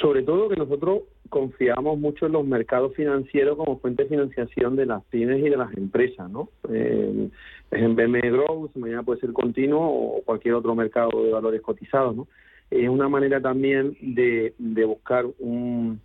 Sobre 0.00 0.22
todo 0.22 0.48
que 0.48 0.56
nosotros 0.56 1.02
confiamos 1.28 1.98
mucho 1.98 2.26
en 2.26 2.32
los 2.32 2.46
mercados 2.46 2.94
financieros 2.94 3.56
como 3.58 3.78
fuente 3.78 4.04
de 4.04 4.08
financiación 4.08 4.76
de 4.76 4.86
las 4.86 5.04
pymes 5.04 5.40
y 5.40 5.50
de 5.50 5.56
las 5.56 5.76
empresas, 5.76 6.30
¿no? 6.30 6.48
Eh, 6.70 7.28
en 7.70 7.96
BM 7.96 8.20
Growth, 8.30 8.74
mañana 8.76 9.02
puede 9.02 9.20
ser 9.20 9.32
continuo 9.32 9.80
o 9.80 10.22
cualquier 10.22 10.54
otro 10.54 10.74
mercado 10.74 11.22
de 11.22 11.32
valores 11.32 11.60
cotizados, 11.60 12.16
¿no? 12.16 12.28
Es 12.70 12.88
una 12.88 13.08
manera 13.08 13.40
también 13.40 13.96
de, 14.00 14.54
de 14.58 14.84
buscar 14.84 15.26
un, 15.38 16.00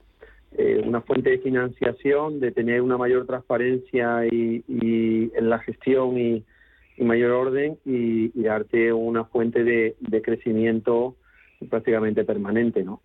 eh, 0.58 0.82
una 0.86 1.02
fuente 1.02 1.32
de 1.32 1.39
financiación, 1.39 2.39
de 2.39 2.52
tener 2.52 2.82
una 2.82 2.97
mayor 2.97 3.26
transparencia 3.26 4.26
y, 4.28 4.63
en 4.67 5.49
la 5.49 5.60
gestión 5.60 6.17
y, 6.17 6.43
mayor 6.97 7.32
orden 7.32 7.78
y, 7.86 8.30
darte 8.41 8.93
una 8.93 9.26
fuente 9.26 9.63
de, 9.63 9.95
de 9.99 10.21
crecimiento 10.21 11.15
prácticamente 11.69 12.23
permanente, 12.23 12.84
¿no? 12.84 13.02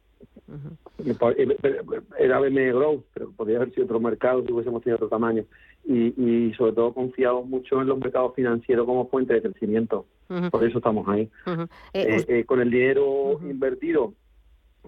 Era 2.18 2.40
BM 2.40 2.72
Growth, 2.72 3.04
pero 3.14 3.30
podría 3.32 3.58
haber 3.58 3.72
sido 3.72 3.84
otro 3.84 4.00
mercado 4.00 4.44
si 4.44 4.52
hubiésemos 4.52 4.82
tenido 4.82 4.96
otro 4.96 5.08
tamaño. 5.08 5.44
Y, 5.84 6.14
y 6.22 6.54
sobre 6.54 6.72
todo 6.72 6.92
confiamos 6.92 7.46
mucho 7.46 7.80
en 7.80 7.88
los 7.88 7.98
mercados 7.98 8.34
financieros 8.34 8.86
como 8.86 9.08
fuente 9.08 9.34
de 9.34 9.42
crecimiento. 9.42 10.06
Por 10.50 10.64
eso 10.64 10.78
estamos 10.78 11.08
ahí. 11.08 11.30
Eh, 11.46 11.66
eh, 11.94 12.24
eh, 12.28 12.44
con 12.44 12.60
el 12.60 12.70
dinero 12.70 13.40
invertido, 13.42 14.12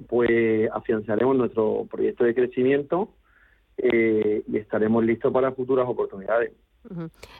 pues 0.08 0.70
afianzaremos 0.72 1.36
nuestro 1.36 1.86
proyecto 1.90 2.24
de 2.24 2.34
crecimiento 2.34 3.10
y 3.78 4.56
estaremos 4.56 5.04
listos 5.04 5.32
para 5.32 5.52
futuras 5.52 5.88
oportunidades. 5.88 6.52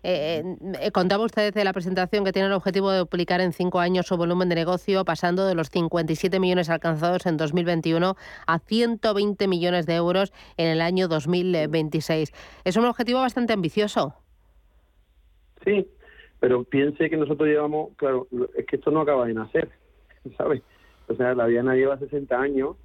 Eh, 0.02 0.42
eh, 0.80 0.90
contaba 0.92 1.24
usted 1.24 1.54
de 1.54 1.64
la 1.64 1.72
presentación 1.72 2.24
que 2.24 2.32
tiene 2.32 2.48
el 2.48 2.54
objetivo 2.54 2.90
de 2.90 2.98
duplicar 2.98 3.40
en 3.40 3.52
cinco 3.52 3.80
años 3.80 4.06
su 4.06 4.16
volumen 4.16 4.48
de 4.48 4.54
negocio, 4.54 5.04
pasando 5.04 5.46
de 5.46 5.54
los 5.54 5.70
57 5.70 6.38
millones 6.38 6.68
alcanzados 6.68 7.26
en 7.26 7.36
2021 7.36 8.16
a 8.46 8.58
120 8.58 9.48
millones 9.48 9.86
de 9.86 9.94
euros 9.94 10.32
en 10.56 10.68
el 10.68 10.80
año 10.80 11.08
2026. 11.08 12.32
Es 12.64 12.76
un 12.76 12.84
objetivo 12.84 13.20
bastante 13.20 13.52
ambicioso. 13.52 14.14
Sí, 15.64 15.88
pero 16.38 16.64
piense 16.64 17.10
que 17.10 17.16
nosotros 17.16 17.48
llevamos, 17.48 17.90
claro, 17.96 18.26
es 18.56 18.66
que 18.66 18.76
esto 18.76 18.90
no 18.90 19.00
acaba 19.00 19.26
de 19.26 19.34
nacer, 19.34 19.70
¿sabes? 20.36 20.62
O 21.08 21.14
sea, 21.14 21.34
la 21.34 21.46
Diana 21.46 21.74
lleva 21.74 21.98
60 21.98 22.40
años 22.40 22.76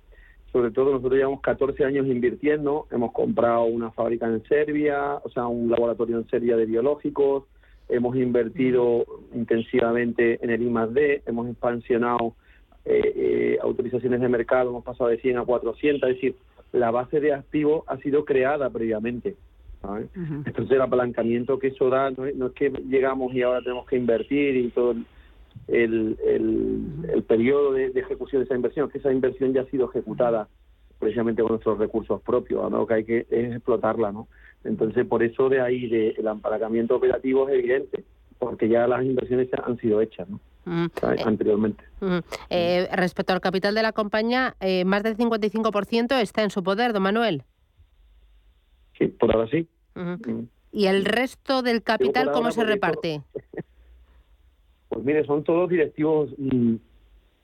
sobre 0.55 0.71
todo 0.71 0.93
nosotros 0.93 1.17
llevamos 1.17 1.41
14 1.41 1.83
años 1.83 2.07
invirtiendo, 2.07 2.87
hemos 2.89 3.11
comprado 3.11 3.65
una 3.65 3.91
fábrica 3.91 4.25
en 4.25 4.41
Serbia, 4.43 5.15
o 5.21 5.29
sea, 5.29 5.47
un 5.47 5.69
laboratorio 5.69 6.17
en 6.17 6.29
Serbia 6.29 6.55
de 6.55 6.65
biológicos, 6.65 7.43
hemos 7.89 8.15
invertido 8.15 9.05
intensivamente 9.33 10.39
en 10.41 10.51
el 10.51 10.61
I+D, 10.61 11.23
hemos 11.25 11.49
expansionado 11.49 12.35
eh, 12.85 13.01
eh, 13.17 13.57
autorizaciones 13.61 14.21
de 14.21 14.29
mercado, 14.29 14.69
hemos 14.69 14.85
pasado 14.85 15.09
de 15.09 15.17
100 15.17 15.39
a 15.39 15.43
400, 15.43 16.09
es 16.09 16.15
decir, 16.15 16.35
la 16.71 16.89
base 16.89 17.19
de 17.19 17.33
activos 17.33 17.83
ha 17.87 17.97
sido 17.97 18.23
creada 18.23 18.69
previamente. 18.69 19.35
Entonces 20.45 20.71
el 20.71 20.81
apalancamiento 20.81 21.59
que 21.59 21.67
eso 21.67 21.89
da 21.89 22.11
no 22.11 22.25
es, 22.27 22.35
no 22.37 22.45
es, 22.47 22.53
que 22.53 22.69
llegamos 22.69 23.33
y 23.33 23.41
ahora 23.41 23.61
tenemos 23.61 23.85
que 23.87 23.97
invertir 23.97 24.55
y 24.55 24.69
todo 24.69 24.95
el, 25.67 26.17
el, 26.25 27.09
el, 27.13 27.23
periodo 27.23 27.73
de, 27.73 27.87
ejecución 27.87 28.41
de 28.41 28.45
esa 28.45 28.55
inversión, 28.55 28.89
que 28.89 28.99
esa 28.99 29.11
inversión 29.11 29.53
ya 29.53 29.61
ha 29.61 29.65
sido 29.65 29.89
ejecutada 29.89 30.47
precisamente 30.99 31.41
con 31.41 31.51
nuestros 31.51 31.77
recursos 31.77 32.21
propios, 32.21 32.69
¿no? 32.71 32.85
que 32.87 32.93
hay 32.93 33.03
que 33.03 33.27
explotarla. 33.29 34.11
¿no? 34.11 34.27
Entonces, 34.63 35.05
por 35.05 35.23
eso 35.23 35.49
de 35.49 35.61
ahí 35.61 35.87
de, 35.87 36.09
el 36.17 36.27
apalancamiento 36.27 36.95
operativo 36.95 37.47
es 37.49 37.55
evidente, 37.55 38.03
porque 38.39 38.69
ya 38.69 38.87
las 38.87 39.03
inversiones 39.03 39.49
han 39.63 39.77
sido 39.77 40.01
hechas 40.01 40.27
¿no? 40.29 40.39
anteriormente. 41.25 41.83
Eh, 42.49 42.87
respecto 42.93 43.33
al 43.33 43.41
capital 43.41 43.75
de 43.75 43.83
la 43.83 43.91
compañía, 43.91 44.55
eh, 44.59 44.85
más 44.85 45.03
del 45.03 45.17
55% 45.17 46.19
está 46.21 46.43
en 46.43 46.49
su 46.49 46.63
poder, 46.63 46.93
don 46.93 47.03
Manuel. 47.03 47.43
Sí, 48.97 49.07
por 49.07 49.33
ahora 49.35 49.49
sí. 49.49 49.67
¿Y 50.71 50.87
el 50.87 51.05
resto 51.05 51.61
del 51.61 51.83
capital 51.83 52.31
cómo 52.31 52.51
se 52.51 52.63
reparte? 52.63 53.21
Mire, 55.05 55.23
son 55.25 55.43
todos 55.43 55.69
directivos 55.69 56.31
mm, 56.37 56.75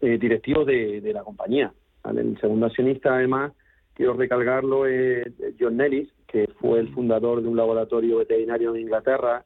eh, 0.01 0.17
directivos 0.17 0.65
de, 0.65 1.11
la 1.13 1.23
compañía. 1.23 1.71
El 2.03 2.37
segundo 2.39 2.65
accionista, 2.65 3.15
además, 3.15 3.53
quiero 3.93 4.13
recalcarlo, 4.13 4.87
es 4.87 5.31
John 5.59 5.77
Nellis, 5.77 6.09
que 6.27 6.47
fue 6.59 6.79
el 6.79 6.89
fundador 6.89 7.41
de 7.41 7.47
un 7.47 7.55
laboratorio 7.55 8.17
veterinario 8.17 8.73
en 8.73 8.81
Inglaterra, 8.81 9.45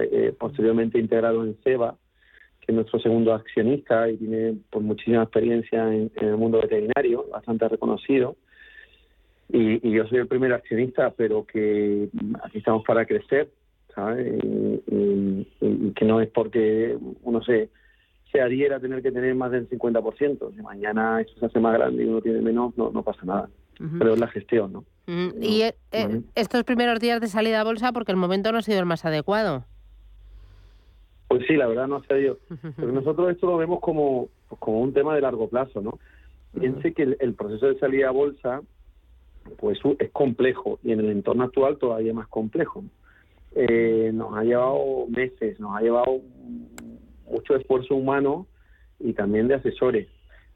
eh, 0.00 0.32
posteriormente 0.38 1.00
integrado 1.00 1.44
en 1.44 1.56
SEBA, 1.64 1.96
que 2.60 2.70
es 2.70 2.74
nuestro 2.76 3.00
segundo 3.00 3.34
accionista 3.34 4.08
y 4.08 4.16
tiene 4.18 4.54
por 4.70 4.82
muchísima 4.82 5.24
experiencia 5.24 5.92
en, 5.92 6.12
el 6.14 6.36
mundo 6.36 6.60
veterinario, 6.60 7.26
bastante 7.28 7.68
reconocido. 7.68 8.36
Y, 9.48 9.88
y, 9.88 9.92
yo 9.92 10.06
soy 10.06 10.18
el 10.18 10.28
primer 10.28 10.52
accionista, 10.52 11.10
pero 11.10 11.44
que 11.44 12.08
aquí 12.44 12.58
estamos 12.58 12.84
para 12.84 13.04
crecer 13.04 13.48
y, 14.20 15.92
que 15.94 16.04
no 16.04 16.20
es 16.20 16.28
porque 16.28 16.96
uno 17.22 17.42
se, 17.42 17.70
se 18.32 18.40
adhiera 18.40 18.76
a 18.76 18.80
tener 18.80 19.02
que 19.02 19.12
tener 19.12 19.34
más 19.34 19.50
del 19.50 19.68
50%. 19.68 20.54
Si 20.54 20.62
mañana 20.62 21.20
eso 21.20 21.32
se 21.38 21.46
hace 21.46 21.60
más 21.60 21.74
grande 21.74 22.04
y 22.04 22.08
uno 22.08 22.20
tiene 22.20 22.40
menos, 22.40 22.76
no, 22.76 22.90
no 22.90 23.02
pasa 23.02 23.20
nada. 23.24 23.48
pero 23.98 24.14
es 24.14 24.20
la 24.20 24.28
gestión, 24.28 24.72
¿no? 24.72 24.84
Y 25.40 25.62
eh, 25.62 25.74
eh, 25.92 26.20
estos 26.34 26.64
primeros 26.64 27.00
días 27.00 27.20
de 27.20 27.28
salida 27.28 27.60
a 27.60 27.64
bolsa, 27.64 27.92
porque 27.92 28.12
el 28.12 28.18
momento 28.18 28.52
no 28.52 28.58
ha 28.58 28.62
sido 28.62 28.78
el 28.78 28.86
más 28.86 29.04
adecuado. 29.04 29.64
Pues 31.28 31.46
sí, 31.46 31.56
la 31.56 31.66
verdad 31.66 31.88
no 31.88 31.96
ha 31.96 32.02
sido. 32.02 32.38
Pero 32.76 32.92
nosotros 32.92 33.30
esto 33.30 33.46
lo 33.46 33.56
vemos 33.56 33.80
como, 33.80 34.28
pues 34.48 34.60
como 34.60 34.80
un 34.80 34.92
tema 34.92 35.14
de 35.14 35.22
largo 35.22 35.48
plazo, 35.48 35.80
¿no? 35.80 35.98
Piense 36.58 36.92
que 36.92 37.16
el, 37.18 37.34
proceso 37.34 37.66
de 37.66 37.78
salida 37.78 38.08
a 38.08 38.12
bolsa 38.12 38.62
pues 39.58 39.78
es 39.98 40.10
complejo 40.10 40.78
y 40.82 40.92
en 40.92 41.00
el 41.00 41.10
entorno 41.10 41.44
actual 41.44 41.78
todavía 41.78 42.12
más 42.12 42.28
complejo. 42.28 42.84
Eh, 43.54 44.10
nos 44.12 44.36
ha 44.36 44.44
llevado 44.44 45.06
meses, 45.08 45.58
nos 45.58 45.76
ha 45.76 45.80
llevado 45.80 46.20
mucho 47.30 47.56
esfuerzo 47.56 47.94
humano 47.94 48.46
y 48.98 49.12
también 49.12 49.48
de 49.48 49.54
asesores. 49.54 50.08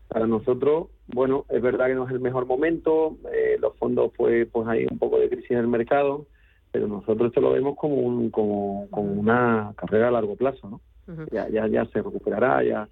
Para 0.09 0.27
nosotros, 0.27 0.89
bueno, 1.07 1.47
es 1.49 1.63
verdad 1.63 1.87
que 1.87 1.95
no 1.95 2.07
es 2.07 2.13
el 2.13 2.21
mejor 2.21 2.47
momento, 2.47 3.17
eh, 3.33 3.57
los 3.61 3.77
fondos 3.77 4.13
pues, 4.17 4.47
pues 4.53 4.69
hay 4.69 4.87
un 4.91 4.99
poco 4.99 5.19
de 5.19 5.31
crisis 5.31 5.53
en 5.53 5.59
el 5.59 5.69
mercado, 5.69 6.27
pero 6.71 6.87
nosotros 6.87 7.29
esto 7.29 7.41
lo 7.41 7.53
vemos 7.53 7.77
como, 7.77 7.97
un, 7.97 8.31
como, 8.31 8.89
como 8.91 9.13
una 9.13 9.73
carrera 9.77 10.09
a 10.09 10.13
largo 10.13 10.37
plazo, 10.37 10.69
¿no? 10.69 10.81
ya, 11.31 11.49
ya, 11.49 11.67
ya 11.67 11.85
se 11.87 12.03
recuperará, 12.03 12.63
ya, 12.63 12.89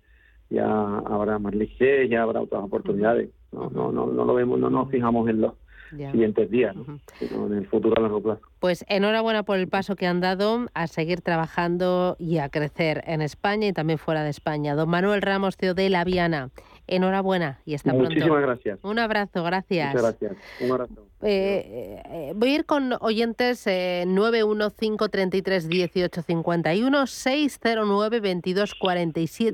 ya 0.49 0.67
habrá 0.99 1.39
más 1.39 1.55
liquidez, 1.55 2.11
ya 2.11 2.23
habrá 2.23 2.41
otras 2.41 2.63
oportunidades. 2.63 3.31
No, 3.53 3.71
no, 3.71 3.93
no, 3.93 4.07
no 4.07 4.25
lo 4.25 4.35
vemos, 4.35 4.59
no 4.59 4.71
nos 4.71 4.91
fijamos 4.91 5.29
en 5.29 5.43
los 5.43 5.55
siguientes 5.91 6.51
días, 6.51 6.75
sino 7.19 7.47
en 7.47 7.59
el 7.59 7.67
futuro 7.67 7.97
a 7.97 8.01
largo 8.01 8.23
plazo. 8.23 8.41
Pues 8.59 8.85
enhorabuena 8.89 9.43
por 9.43 9.59
el 9.59 9.69
paso 9.69 9.97
que 9.97 10.07
han 10.07 10.21
dado 10.21 10.67
a 10.75 10.87
seguir 10.87 11.21
trabajando 11.21 12.17
y 12.19 12.39
a 12.39 12.49
crecer 12.49 13.03
en 13.07 13.21
España 13.23 13.69
y 13.69 13.73
también 13.73 13.99
fuera 13.99 14.23
de 14.23 14.31
España. 14.31 14.75
Don 14.75 14.89
Manuel 14.89 15.23
Ramos, 15.23 15.57
CEO 15.57 15.75
de 15.75 15.91
La 15.91 16.05
Viana, 16.05 16.51
enhorabuena 16.87 17.61
y 17.65 17.75
hasta 17.75 17.93
pronto. 17.93 18.11
Muchísimas 18.11 18.43
gracias. 18.43 18.79
Un 18.83 18.99
abrazo, 18.99 19.43
gracias. 19.45 19.95
Muchas 19.95 20.03
gracias. 20.03 20.33
Un 20.61 20.73
abrazo. 20.73 21.07
Eh, 21.23 22.03
eh, 22.05 22.33
voy 22.35 22.51
a 22.51 22.55
ir 22.55 22.65
con 22.65 22.95
oyentes 23.01 23.67
eh, 23.67 24.05
915331851 24.07 27.07
609 27.07 28.21
22 28.21 28.75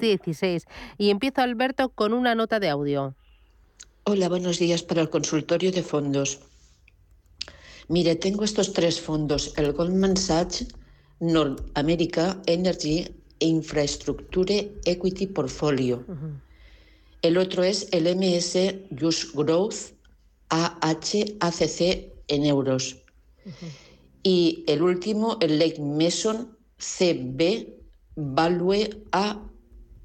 16 0.01 0.67
y 0.99 1.11
empiezo 1.11 1.43
Alberto 1.43 1.89
con 1.89 2.13
una 2.13 2.35
nota 2.35 2.61
de 2.61 2.69
audio. 2.69 3.15
Hola, 4.09 4.29
buenos 4.29 4.61
días 4.61 4.85
para 4.85 5.03
el 5.03 5.11
consultorio 5.11 5.73
de 5.73 5.83
fondos. 5.83 6.39
Mire, 7.89 8.15
tengo 8.15 8.45
estos 8.45 8.73
tres 8.73 9.01
fondos, 9.01 9.53
el 9.57 9.73
Goldman 9.73 10.17
Sachs, 10.17 10.65
North 11.19 11.61
America 11.75 12.41
Energy 12.47 12.99
e 13.41 13.47
Infrastructure 13.49 14.73
Equity 14.85 15.27
Portfolio. 15.27 16.05
El 17.23 17.37
otro 17.37 17.65
es 17.65 17.89
el 17.91 18.05
MS 18.15 18.77
Just 18.97 19.35
Growth 19.35 19.97
AHACC 20.51 22.13
en 22.29 22.45
euros. 22.45 23.03
Y 24.23 24.63
el 24.69 24.83
último, 24.83 25.37
el 25.41 25.59
Lake 25.59 25.81
Mason 25.81 26.57
CB 26.79 27.75
Value 28.15 28.89
A 29.11 29.43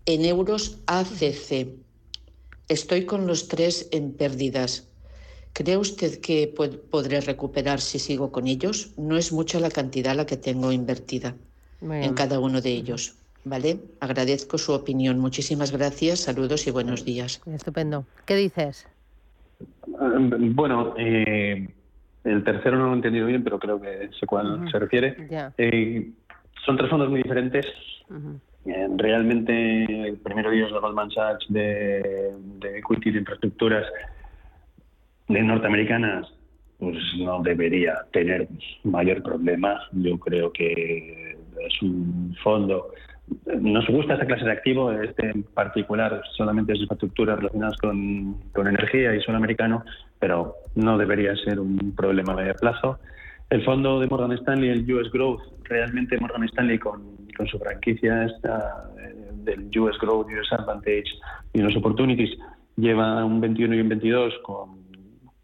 en 0.07 0.25
euros 0.25 0.79
ACC. 0.87 1.67
Estoy 2.71 3.05
con 3.05 3.27
los 3.27 3.49
tres 3.49 3.89
en 3.91 4.13
pérdidas. 4.13 4.89
¿Cree 5.51 5.75
usted 5.75 6.21
que 6.21 6.47
podré 6.89 7.19
recuperar 7.19 7.81
si 7.81 7.99
sigo 7.99 8.31
con 8.31 8.47
ellos? 8.47 8.93
No 8.97 9.17
es 9.17 9.33
mucha 9.33 9.59
la 9.59 9.69
cantidad 9.69 10.15
la 10.15 10.25
que 10.25 10.37
tengo 10.37 10.71
invertida 10.71 11.35
en 11.81 12.13
cada 12.13 12.39
uno 12.39 12.61
de 12.61 12.69
ellos. 12.69 13.17
¿Vale? 13.43 13.79
Agradezco 13.99 14.57
su 14.57 14.71
opinión. 14.71 15.19
Muchísimas 15.19 15.73
gracias, 15.73 16.21
saludos 16.21 16.65
y 16.65 16.71
buenos 16.71 17.03
días. 17.03 17.41
Estupendo. 17.45 18.05
¿Qué 18.25 18.37
dices? 18.37 18.87
Um, 19.87 20.55
bueno, 20.55 20.93
eh, 20.97 21.67
el 22.23 22.43
tercero 22.45 22.77
no 22.77 22.85
lo 22.85 22.91
he 22.93 22.95
entendido 22.95 23.27
bien, 23.27 23.43
pero 23.43 23.59
creo 23.59 23.81
que 23.81 24.11
sé 24.17 24.25
cuál 24.25 24.71
se 24.71 24.79
refiere. 24.79 25.17
Eh, 25.57 26.09
son 26.65 26.77
tres 26.77 26.89
fondos 26.89 27.09
muy 27.09 27.21
diferentes. 27.21 27.65
Eh, 27.65 28.37
realmente, 28.65 30.07
el 30.07 30.17
primero 30.17 30.49
de 30.49 30.57
ellos, 30.57 30.71
la 30.71 30.79
Goldman 30.79 31.11
Sachs 31.11 31.45
de, 31.49 32.33
de 32.59 32.77
equity 32.79 33.11
de 33.11 33.19
infraestructuras 33.19 33.85
de 35.27 35.41
norteamericanas, 35.41 36.27
pues 36.79 36.97
no 37.19 37.41
debería 37.41 38.05
tener 38.11 38.47
mayor 38.83 39.23
problema. 39.23 39.81
Yo 39.91 40.19
creo 40.19 40.51
que 40.51 41.37
es 41.65 41.81
un 41.81 42.35
fondo 42.43 42.91
nos 43.59 43.87
gusta 43.87 44.13
esta 44.13 44.25
clase 44.25 44.45
de 44.45 44.51
activo, 44.51 44.91
este 44.91 45.29
en 45.29 45.43
particular 45.43 46.21
solamente 46.35 46.73
es 46.73 46.79
infraestructuras 46.79 47.37
relacionadas 47.37 47.77
con, 47.77 48.35
con 48.53 48.67
energía 48.67 49.15
y 49.15 49.21
suelo 49.21 49.37
americano, 49.37 49.83
pero 50.19 50.55
no 50.75 50.97
debería 50.97 51.35
ser 51.37 51.59
un 51.59 51.93
problema 51.95 52.33
a 52.33 52.37
medio 52.37 52.55
plazo. 52.55 52.99
El 53.51 53.63
fondo 53.63 53.99
de 53.99 54.07
Morgan 54.07 54.31
Stanley, 54.31 54.69
el 54.69 54.91
US 54.91 55.11
Growth, 55.11 55.41
realmente 55.65 56.19
Morgan 56.19 56.43
Stanley 56.45 56.79
con, 56.79 57.01
con 57.37 57.47
su 57.47 57.59
franquicia 57.59 58.25
esta, 58.25 58.89
eh, 58.97 59.29
del 59.43 59.69
US 59.79 59.97
Growth, 59.99 60.27
US 60.27 60.51
Advantage 60.53 61.05
y 61.53 61.59
los 61.59 61.75
Opportunities, 61.75 62.35
lleva 62.77 63.23
un 63.23 63.39
21 63.39 63.75
y 63.75 63.81
un 63.81 63.89
22 63.89 64.33
con 64.43 64.81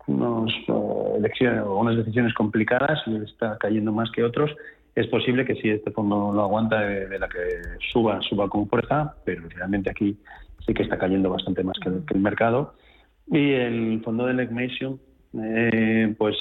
unos, 0.07 0.53
uh, 0.69 1.17
elecciones, 1.17 1.63
unas 1.67 1.97
decisiones 1.97 2.33
complicadas 2.33 2.99
y 3.05 3.17
está 3.17 3.57
cayendo 3.59 3.91
más 3.91 4.09
que 4.11 4.23
otros 4.23 4.51
es 4.97 5.05
posible 5.07 5.45
que 5.45 5.53
si 5.55 5.69
este 5.69 5.91
fondo 5.91 6.33
lo 6.33 6.41
aguanta, 6.41 6.79
de, 6.81 7.19
la 7.19 7.29
que 7.29 7.37
suba, 7.91 8.19
suba 8.23 8.49
con 8.49 8.67
fuerza, 8.67 9.15
pero 9.23 9.47
realmente 9.47 9.91
aquí 9.91 10.17
sí 10.65 10.73
que 10.73 10.81
está 10.81 10.97
cayendo 10.97 11.29
bastante 11.29 11.63
más 11.63 11.77
que, 11.79 11.89
el 11.89 12.19
mercado. 12.19 12.73
Y 13.27 13.51
el 13.51 14.01
fondo 14.03 14.25
de 14.25 14.33
Legmation, 14.33 14.99
eh, 15.39 16.15
pues 16.17 16.35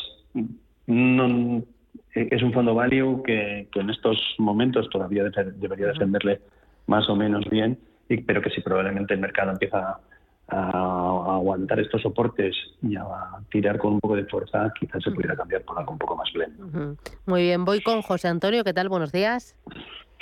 no, 0.87 1.63
es 2.15 2.43
un 2.43 2.53
fondo 2.53 2.75
value 2.75 3.23
que, 3.23 3.69
en 3.75 3.91
estos 3.91 4.19
momentos 4.39 4.89
todavía 4.91 5.25
debería 5.25 5.89
defenderle 5.89 6.41
más 6.87 7.09
o 7.09 7.17
menos 7.17 7.45
bien, 7.51 7.79
y, 8.09 8.19
pero 8.19 8.41
que 8.41 8.51
si 8.51 8.61
probablemente 8.61 9.15
el 9.15 9.21
mercado 9.21 9.51
empieza 9.53 9.99
a, 10.49 11.35
aguantar 11.37 11.81
estos 11.81 12.03
soportes 12.03 12.55
y 12.83 12.97
a 12.97 13.05
tirar 13.51 13.79
con 13.79 13.95
un 13.95 14.01
poco 14.01 14.17
de 14.17 14.25
fuerza, 14.27 14.73
quizás 14.79 15.03
se 15.03 15.11
pudiera 15.11 15.37
cambiar 15.37 15.63
por 15.63 15.79
algo 15.79 15.93
un 15.93 15.99
poco 15.99 16.17
más 16.17 16.33
blend. 16.33 16.97
Muy 17.27 17.43
bien, 17.43 17.65
voy 17.65 17.83
con 17.83 18.03
José 18.03 18.29
Antonio. 18.29 18.65
¿Qué 18.65 18.73
tal? 18.73 18.89
Buenos 18.89 19.13
días. 19.13 19.57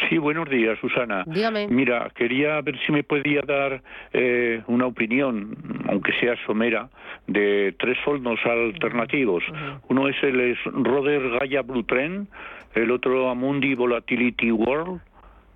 Sí, 0.08 0.18
buenos 0.18 0.48
días, 0.50 0.78
Susana. 0.80 1.24
Dígame. 1.26 1.68
Mira, 1.68 2.10
quería 2.14 2.60
ver 2.60 2.78
si 2.84 2.92
me 2.92 3.04
podía 3.04 3.42
dar 3.46 3.82
eh, 4.12 4.62
una 4.66 4.86
opinión, 4.86 5.56
aunque 5.88 6.12
sea 6.20 6.34
somera, 6.46 6.88
de 7.26 7.74
tres 7.78 7.96
fondos 8.04 8.38
alternativos. 8.44 9.44
Uno 9.88 10.08
es 10.08 10.16
el 10.22 10.56
Roder 10.64 11.38
Gaia 11.38 11.62
Blue 11.62 11.84
Trend, 11.84 12.28
el 12.74 12.90
otro 12.90 13.30
Amundi 13.30 13.74
Volatility 13.74 14.50
World 14.50 15.00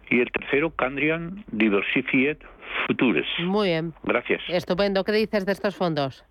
y 0.09 0.21
el 0.21 0.31
tercero 0.31 0.71
Candrian 0.71 1.45
Diversified 1.53 2.39
Futures. 2.87 3.27
Muy 3.41 3.69
bien. 3.69 3.93
Gracias. 4.05 4.41
Estupendo. 4.49 5.05
¿Qué 5.05 5.13
dices 5.13 5.45
de 5.47 5.53
estos 5.53 5.77
fondos? 5.77 6.25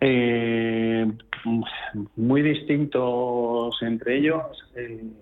Eh, 0.00 1.06
muy 2.16 2.42
distintos 2.42 3.76
entre 3.82 4.18
ellos. 4.18 4.42
El, 4.74 5.12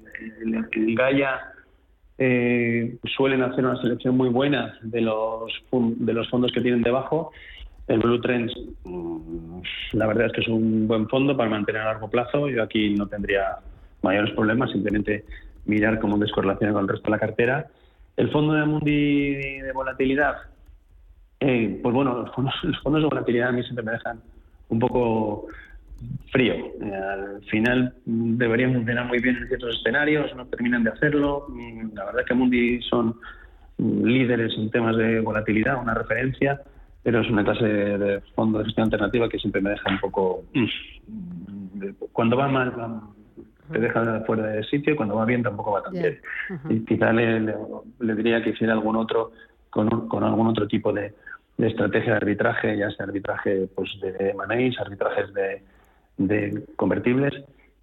Gaia 0.95 1.41
eh, 2.19 2.97
suelen 3.17 3.43
hacer 3.43 3.65
una 3.65 3.81
selección 3.81 4.17
muy 4.17 4.29
buena 4.29 4.79
de 4.83 5.01
los, 5.01 5.53
de 5.71 6.13
los 6.13 6.29
fondos 6.31 6.53
que 6.53 6.61
tienen 6.61 6.83
debajo. 6.83 7.33
El 7.87 7.99
Blue 7.99 8.21
Trends, 8.21 8.53
mm, 8.85 9.61
la 9.93 10.07
verdad 10.07 10.27
es 10.27 10.33
que 10.33 10.41
es 10.41 10.49
un 10.49 10.89
buen 10.89 11.09
fondo 11.09 11.37
para 11.37 11.51
mantener 11.51 11.83
a 11.83 11.87
largo 11.87 12.09
plazo. 12.09 12.49
Yo 12.49 12.63
aquí 12.63 12.95
no 12.95 13.07
tendría 13.07 13.59
mayores 14.03 14.33
problemas, 14.35 14.71
simplemente 14.71 15.25
mirar 15.67 15.99
cómo 15.99 16.19
descorrelaciona 16.19 16.73
con 16.73 16.83
el 16.83 16.89
resto 16.89 17.05
de 17.05 17.11
la 17.11 17.19
cartera. 17.19 17.67
El 18.17 18.31
fondo 18.31 18.55
de 18.55 18.65
Mundi 18.65 19.35
de 19.61 19.73
volatilidad, 19.73 20.37
eh, 21.41 21.81
pues 21.83 21.95
bueno, 21.95 22.23
los 22.23 22.35
fondos, 22.35 22.55
de 22.63 23.07
volatilidad 23.07 23.49
a 23.49 23.53
mí 23.53 23.63
siempre 23.63 23.85
me 23.85 23.93
dejan 23.93 24.21
un 24.69 24.79
poco 24.79 25.47
frío. 26.31 26.55
Eh, 26.55 26.95
al 26.95 27.43
final 27.45 27.95
deberían 28.05 28.75
funcionar 28.75 29.07
muy 29.07 29.19
bien 29.21 29.37
en 29.37 29.49
ciertos 29.49 29.77
escenarios, 29.79 30.35
no 30.37 30.47
terminan 30.47 30.85
de 30.85 30.91
hacerlo. 30.91 31.47
Mm, 31.49 31.95
la 31.95 32.05
verdad 32.07 32.21
es 32.23 32.27
que 32.27 32.35
Mundi 32.35 32.83
son 32.83 33.15
líderes 33.79 34.53
en 34.57 34.71
temas 34.71 34.97
de 34.97 35.21
volatilidad, 35.21 35.81
una 35.81 35.95
referencia, 35.95 36.61
pero 37.03 37.21
es 37.21 37.31
una 37.31 37.45
clase 37.45 37.65
de, 37.65 38.21
fondo 38.35 38.59
de 38.59 38.67
gestión 38.67 38.85
alternativa 38.85 39.29
que 39.29 39.39
siempre 39.39 39.61
me 39.61 39.71
deja 39.71 39.91
un 39.91 40.01
poco... 40.01 40.45
Mm, 40.55 40.67
cuando 42.13 42.37
va 42.37 42.49
mal, 42.49 42.73
te 43.71 43.79
deja 43.79 44.21
fuera 44.27 44.47
de 44.47 44.65
sitio 44.65 44.95
y 44.95 44.97
cuando 44.97 45.17
va 45.17 45.25
bien 45.25 45.43
tampoco 45.43 45.73
va 45.73 45.83
tan 45.83 45.93
bien. 45.93 46.19
Y 46.71 46.81
quizá 46.85 47.13
le, 47.13 47.41
le, 47.41 48.15
diría 48.15 48.43
que 48.43 48.51
hiciera 48.51 48.73
algún 48.73 48.97
otro 48.97 49.33
con, 49.71 50.09
con 50.09 50.23
algún 50.25 50.47
otro 50.47 50.67
tipo 50.67 50.93
de, 50.93 51.13
de, 51.57 51.67
estrategia 51.67 52.13
de 52.13 52.17
arbitraje, 52.17 52.77
ya 52.77 52.91
sea 52.91 53.07
arbitraje 53.07 53.69
pues 53.75 53.91
de 54.01 54.35
manéis, 54.35 54.79
arbitrajes 54.79 55.33
de, 55.35 55.63
de 56.19 56.63
convertibles. 56.77 57.33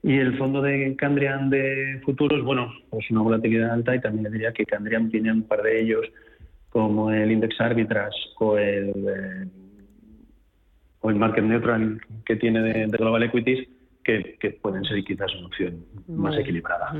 Y 0.03 0.17
el 0.17 0.37
fondo 0.37 0.61
de 0.61 0.95
Candrian 0.95 1.49
de 1.49 2.01
futuros, 2.03 2.43
bueno, 2.43 2.73
pues 2.89 3.09
una 3.11 3.21
volatilidad 3.21 3.71
alta 3.71 3.95
y 3.95 4.01
también 4.01 4.23
le 4.23 4.31
diría 4.31 4.51
que 4.51 4.65
Candrian 4.65 5.11
tiene 5.11 5.31
un 5.31 5.43
par 5.43 5.61
de 5.61 5.79
ellos 5.79 6.07
como 6.71 7.11
el 7.11 7.31
Index 7.31 7.59
Arbitrage 7.61 8.17
o 8.39 8.57
el, 8.57 8.89
eh, 8.89 9.47
o 11.01 11.09
el 11.09 11.17
market 11.17 11.43
neutral 11.43 12.01
que 12.25 12.35
tiene 12.37 12.61
de, 12.61 12.87
de 12.87 12.97
Global 12.97 13.23
Equities, 13.23 13.67
que, 14.03 14.37
que, 14.39 14.51
pueden 14.51 14.83
ser 14.85 15.03
quizás 15.03 15.31
una 15.35 15.47
opción 15.47 15.85
más 16.07 16.35
equilibrada. 16.37 16.93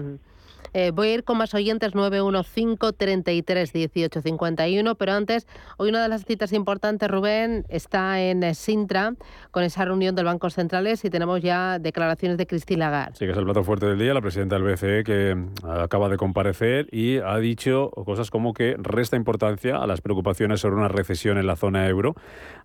Eh, 0.74 0.91
voy 0.91 1.09
a 1.09 1.14
ir 1.16 1.24
con 1.24 1.38
más 1.38 1.53
oyentes 1.53 1.95
915 1.95 2.93
33 2.97 3.74
18 3.74 4.22
51, 4.22 4.95
pero 4.95 5.14
antes, 5.14 5.47
hoy 5.78 5.89
una 5.89 6.01
de 6.01 6.09
las 6.09 6.26
citas 6.26 6.53
importantes, 6.53 7.09
Rubén, 7.09 7.66
está 7.70 8.22
en 8.22 8.43
eh, 8.43 8.53
Sintra 8.53 9.14
con 9.51 9.64
esa 9.64 9.86
reunión 9.86 10.16
del 10.16 10.26
Banco 10.26 10.49
Centrales 10.49 11.03
y 11.03 11.09
tenemos 11.09 11.41
ya 11.41 11.80
declaraciones 11.80 12.38
de 12.38 12.47
Cristina 12.47 12.86
Lagarde. 12.86 13.16
Sí, 13.16 13.26
que 13.26 13.32
es 13.32 13.38
el 13.38 13.43
plato 13.43 13.64
fuerte 13.64 13.86
del 13.86 13.99
día, 13.99 14.14
la 14.14 14.22
presidenta 14.22 14.55
del 14.55 14.64
BCE 14.64 15.03
que 15.03 15.36
mm, 15.36 15.66
acaba 15.66 16.09
de 16.09 16.18
comparecer 16.18 16.88
y 16.91 17.18
ha 17.18 17.38
dicho 17.38 17.89
cosas 17.89 18.30
como 18.30 18.53
que 18.53 18.76
resta 18.78 19.16
importancia 19.16 19.78
a 19.78 19.88
las 19.88 20.01
preocupaciones 20.01 20.62
sobre 20.62 20.76
una 20.76 20.88
recesión 20.88 21.38
en 21.38 21.47
la 21.47 21.55
zona 21.55 21.88
euro. 21.88 22.16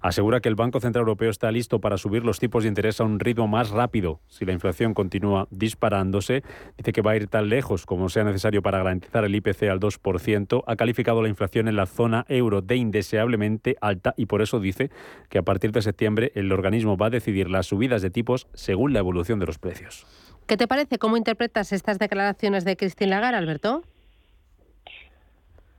Asegura 0.00 0.40
que 0.40 0.48
el 0.48 0.54
Banco 0.54 0.80
Central 0.80 1.02
Europeo 1.02 1.30
está 1.30 1.50
listo 1.50 1.80
para 1.80 1.98
subir 1.98 2.24
los 2.24 2.38
tipos 2.38 2.62
de 2.62 2.68
interés 2.68 3.00
a 3.00 3.04
un 3.04 3.18
ritmo 3.18 3.48
más 3.48 3.70
rápido 3.70 4.20
si 4.28 4.44
la 4.44 4.52
inflación 4.52 4.94
continúa 4.94 5.48
disparándose. 5.50 6.42
Dice 6.76 6.92
que 6.92 7.02
va 7.02 7.12
a 7.12 7.16
ir 7.16 7.28
tan 7.28 7.48
lejos 7.48 7.85
como 7.86 8.10
sea 8.10 8.24
necesario 8.24 8.60
para 8.60 8.78
garantizar 8.78 9.24
el 9.24 9.34
IPC 9.34 9.62
al 9.70 9.80
2%, 9.80 10.64
ha 10.66 10.76
calificado 10.76 11.22
la 11.22 11.28
inflación 11.28 11.68
en 11.68 11.76
la 11.76 11.86
zona 11.86 12.26
euro 12.28 12.60
de 12.60 12.76
indeseablemente 12.76 13.76
alta 13.80 14.12
y 14.18 14.26
por 14.26 14.42
eso 14.42 14.60
dice 14.60 14.90
que 15.30 15.38
a 15.38 15.42
partir 15.42 15.72
de 15.72 15.80
septiembre 15.80 16.32
el 16.34 16.52
organismo 16.52 16.98
va 16.98 17.06
a 17.06 17.10
decidir 17.10 17.48
las 17.48 17.66
subidas 17.66 18.02
de 18.02 18.10
tipos 18.10 18.46
según 18.52 18.92
la 18.92 18.98
evolución 18.98 19.38
de 19.38 19.46
los 19.46 19.58
precios. 19.58 20.06
¿Qué 20.46 20.56
te 20.56 20.68
parece? 20.68 20.98
¿Cómo 20.98 21.16
interpretas 21.16 21.72
estas 21.72 21.98
declaraciones 21.98 22.64
de 22.64 22.76
Christine 22.76 23.10
Lagarde, 23.10 23.38
Alberto? 23.38 23.82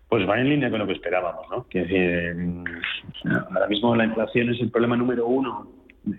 Pues 0.10 0.28
va 0.28 0.40
en 0.40 0.50
línea 0.50 0.70
con 0.70 0.80
lo 0.80 0.88
que 0.88 0.94
esperábamos, 0.94 1.48
¿no? 1.50 1.68
Que 1.68 2.24
ahora 3.54 3.68
mismo 3.68 3.96
la 3.96 4.06
inflación 4.06 4.50
es 4.50 4.62
el 4.62 4.72
problema 4.72 4.96
número 4.96 5.28
uno 5.28 5.70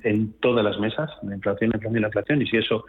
en 0.03 0.33
todas 0.35 0.63
las 0.65 0.79
mesas, 0.79 1.11
la 1.23 1.35
inflación, 1.35 1.71
la 1.71 1.77
inflación 1.77 1.97
y 1.97 2.01
la 2.01 2.09
inflación, 2.09 2.43
y 2.43 2.47
si 2.47 2.59
eso 2.59 2.85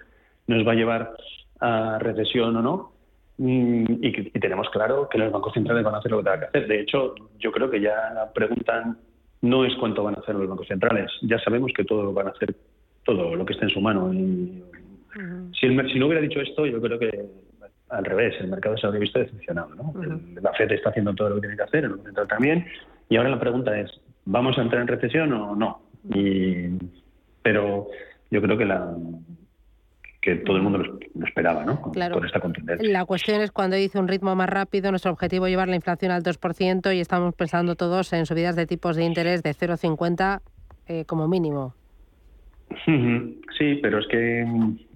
nos 0.48 0.68
va 0.68 0.74
a 0.74 0.76
llevar 0.76 1.14
a 1.60 2.00
recesión 2.00 2.56
o 2.56 2.62
no, 2.62 3.00
Mm, 3.40 3.86
y, 4.02 4.12
tenemos 4.32 4.70
claro 4.70 5.08
que 5.08 5.18
los 5.18 5.32
bancos 5.32 5.54
centrales 5.54 5.82
van 5.82 5.96
a 5.96 6.00
hacer 6.00 6.12
lo 6.12 6.18
que 6.18 6.24
tengan 6.26 6.40
que 6.42 6.46
hacer. 6.48 6.68
De 6.68 6.82
hecho, 6.82 7.16
yo 7.40 7.54
creo 7.54 7.70
que 7.70 7.80
ya 7.80 8.12
la 8.14 8.34
pregunta 8.34 8.98
no 9.42 9.64
es 9.64 9.74
cuánto 9.80 10.04
van 10.04 10.16
a 10.16 10.20
hacer 10.20 10.36
los 10.36 10.50
bancos 10.50 10.68
centrales. 10.68 11.10
Ya 11.22 11.40
sabemos 11.40 11.72
que 11.74 11.86
todo 11.86 12.12
van 12.12 12.28
a 12.28 12.32
hacer 12.32 12.54
todo 13.06 13.36
lo 13.36 13.46
que 13.46 13.54
esté 13.54 13.66
en 13.66 13.72
su 13.72 13.80
mano. 13.80 14.14
Y 14.14 14.62
si, 15.58 15.68
el, 15.68 15.90
si 15.90 16.00
no 16.00 16.08
hubiera 16.08 16.22
dicho 16.22 16.42
esto, 16.42 16.66
yo 16.66 16.82
creo 16.82 17.00
que 17.00 17.28
al 17.88 18.04
revés, 18.04 18.36
el 18.42 18.50
mercado 18.50 18.78
se 18.78 18.86
habría 18.86 19.00
visto 19.00 19.20
decepcionado. 19.20 19.74
¿no? 19.74 19.94
La 20.42 20.52
FED 20.54 20.74
está 20.74 20.90
haciendo 20.90 21.16
todo 21.16 21.30
lo 21.30 21.36
que 21.36 21.42
tiene 21.42 21.56
que 21.56 21.64
hacer, 21.64 21.86
el 21.86 21.92
Banco 21.92 22.04
Central 22.04 22.28
también. 22.28 22.66
Y 23.08 23.16
ahora 23.16 23.30
la 23.30 23.40
pregunta 23.40 23.80
es, 23.80 23.90
¿vamos 24.26 24.58
a 24.58 24.62
entrar 24.62 24.82
en 24.82 24.90
recesión 24.90 25.32
o 25.32 25.56
no? 25.56 25.82
Y, 26.14 26.78
pero 27.42 27.88
yo 28.30 28.42
creo 28.42 28.58
que 28.58 28.66
la, 28.66 28.94
que 30.22 30.36
todo 30.36 30.58
el 30.58 30.64
mundo 30.64 30.80
lo, 30.80 31.26
esperaba, 31.26 31.64
¿no? 31.64 31.82
Con, 31.82 31.94
claro. 31.94 32.24
esta 32.24 32.40
contundencia. 32.40 32.88
La 32.90 33.06
cuestión 33.06 33.42
es 33.42 33.52
cuando 33.52 33.76
dice 33.76 34.00
un 34.00 34.08
ritmo 34.08 34.36
más 34.36 34.50
rápido, 34.50 34.92
nuestro 34.92 35.12
objetivo 35.12 35.48
es 35.48 35.52
llevar 35.52 35.70
la 35.70 35.76
inflación 35.76 36.12
al 36.12 36.24
2% 36.24 36.96
y 36.96 37.00
estamos 37.00 37.34
pensando 37.36 37.76
todos 37.76 38.12
en 38.14 38.26
subidas 38.26 38.56
de 38.56 38.68
tipos 38.68 38.96
de 38.96 39.06
interés 39.06 39.44
de 39.44 39.52
0,50 39.52 40.42
eh, 40.88 41.06
como 41.06 41.28
mínimo. 41.28 41.74
Sí, 42.86 43.80
pero 43.82 44.00
es 44.00 44.08
que, 44.08 44.46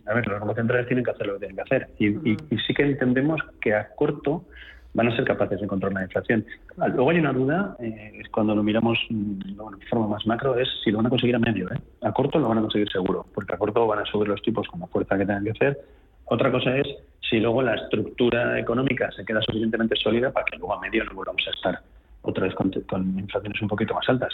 a 0.06 0.14
ver, 0.14 0.28
los 0.28 0.40
bancos 0.40 0.56
centrales 0.56 0.88
tienen 0.88 1.04
que 1.06 1.12
hacer 1.12 1.28
lo 1.28 1.34
que 1.34 1.40
tienen 1.40 1.56
que 1.56 1.62
hacer. 1.62 1.90
y 1.98 2.58
sí 2.68 2.74
que 2.74 2.84
entendemos 2.84 3.42
que 3.62 3.74
a 3.74 3.90
corto 3.96 4.46
van 4.94 5.08
a 5.08 5.16
ser 5.16 5.26
capaces 5.26 5.60
de 5.60 5.68
controlar 5.68 6.02
la 6.02 6.06
inflación. 6.06 6.46
Ah, 6.78 6.88
luego 6.88 7.10
hay 7.10 7.20
una 7.20 7.34
duda, 7.34 7.76
eh, 7.80 8.22
cuando 8.32 8.56
lo 8.56 8.64
miramos 8.64 9.00
mm, 9.10 9.40
de 9.40 9.86
forma 9.90 10.08
más 10.08 10.26
macro, 10.28 10.58
es 10.58 10.70
si 10.84 10.92
lo 10.92 10.98
van 10.98 11.08
a 11.08 11.10
conseguir 11.10 11.36
a 11.36 11.40
medio. 11.40 11.72
¿eh? 11.72 11.80
A 12.02 12.12
corto 12.12 12.40
lo 12.40 12.50
van 12.50 12.60
a 12.60 12.62
conseguir 12.62 12.90
seguro, 12.92 13.26
porque 13.34 13.54
a 13.54 13.58
corto 13.58 13.88
van 13.88 14.00
a 14.00 14.06
subir 14.06 14.28
los 14.28 14.42
tipos 14.42 14.68
con 14.68 14.80
la 14.80 14.88
fuerza 14.88 15.18
que 15.18 15.26
tengan 15.26 15.44
que 15.44 15.52
hacer. 15.52 15.80
Otra 16.26 16.52
cosa 16.52 16.78
es 16.78 16.88
si 17.30 17.40
luego 17.40 17.62
la 17.62 17.76
estructura 17.76 18.60
económica 18.60 19.12
se 19.12 19.26
queda 19.26 19.42
suficientemente 19.42 19.96
sólida 19.96 20.32
para 20.32 20.46
que 20.46 20.58
luego 20.58 20.76
a 20.76 20.80
medio 20.80 21.04
no 21.06 21.14
volvamos 21.14 21.44
a 21.48 21.52
estar 21.52 21.80
otra 22.22 22.46
vez 22.46 22.56
con, 22.56 22.72
inflaciones 23.20 23.62
un 23.62 23.68
poquito 23.68 23.94
más 23.94 24.08
altas. 24.08 24.34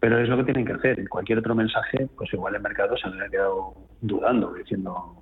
Pero 0.00 0.18
es 0.18 0.28
lo 0.28 0.36
que 0.36 0.44
tienen 0.44 0.66
que 0.66 0.74
hacer. 0.74 1.08
Cualquier 1.08 1.38
otro 1.38 1.54
mensaje, 1.54 2.06
pues 2.16 2.32
igual 2.32 2.54
el 2.54 2.60
mercado 2.60 2.96
se 2.96 3.08
ha 3.08 3.28
quedado 3.30 3.74
dudando, 4.02 4.52
diciendo, 4.52 5.14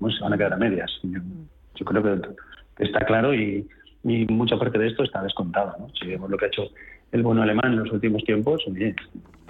bueno, 0.00 0.16
se 0.16 0.22
van 0.22 0.32
a 0.32 0.36
quedar 0.36 0.54
a 0.54 0.56
medias. 0.56 0.90
yo 1.02 1.84
creo 1.84 2.02
que 2.02 2.84
está 2.84 3.04
claro 3.06 3.32
y, 3.32 3.68
y 4.08 4.26
mucha 4.26 4.58
parte 4.58 4.78
de 4.78 4.88
esto 4.88 5.04
está 5.04 5.22
descontado. 5.22 5.74
¿no? 5.78 5.88
Si 5.90 6.06
vemos 6.06 6.30
lo 6.30 6.36
que 6.36 6.46
ha 6.46 6.48
hecho 6.48 6.68
el 7.12 7.22
bono 7.22 7.42
alemán 7.42 7.72
en 7.72 7.80
los 7.80 7.92
últimos 7.92 8.22
tiempos, 8.24 8.62
el 8.66 8.94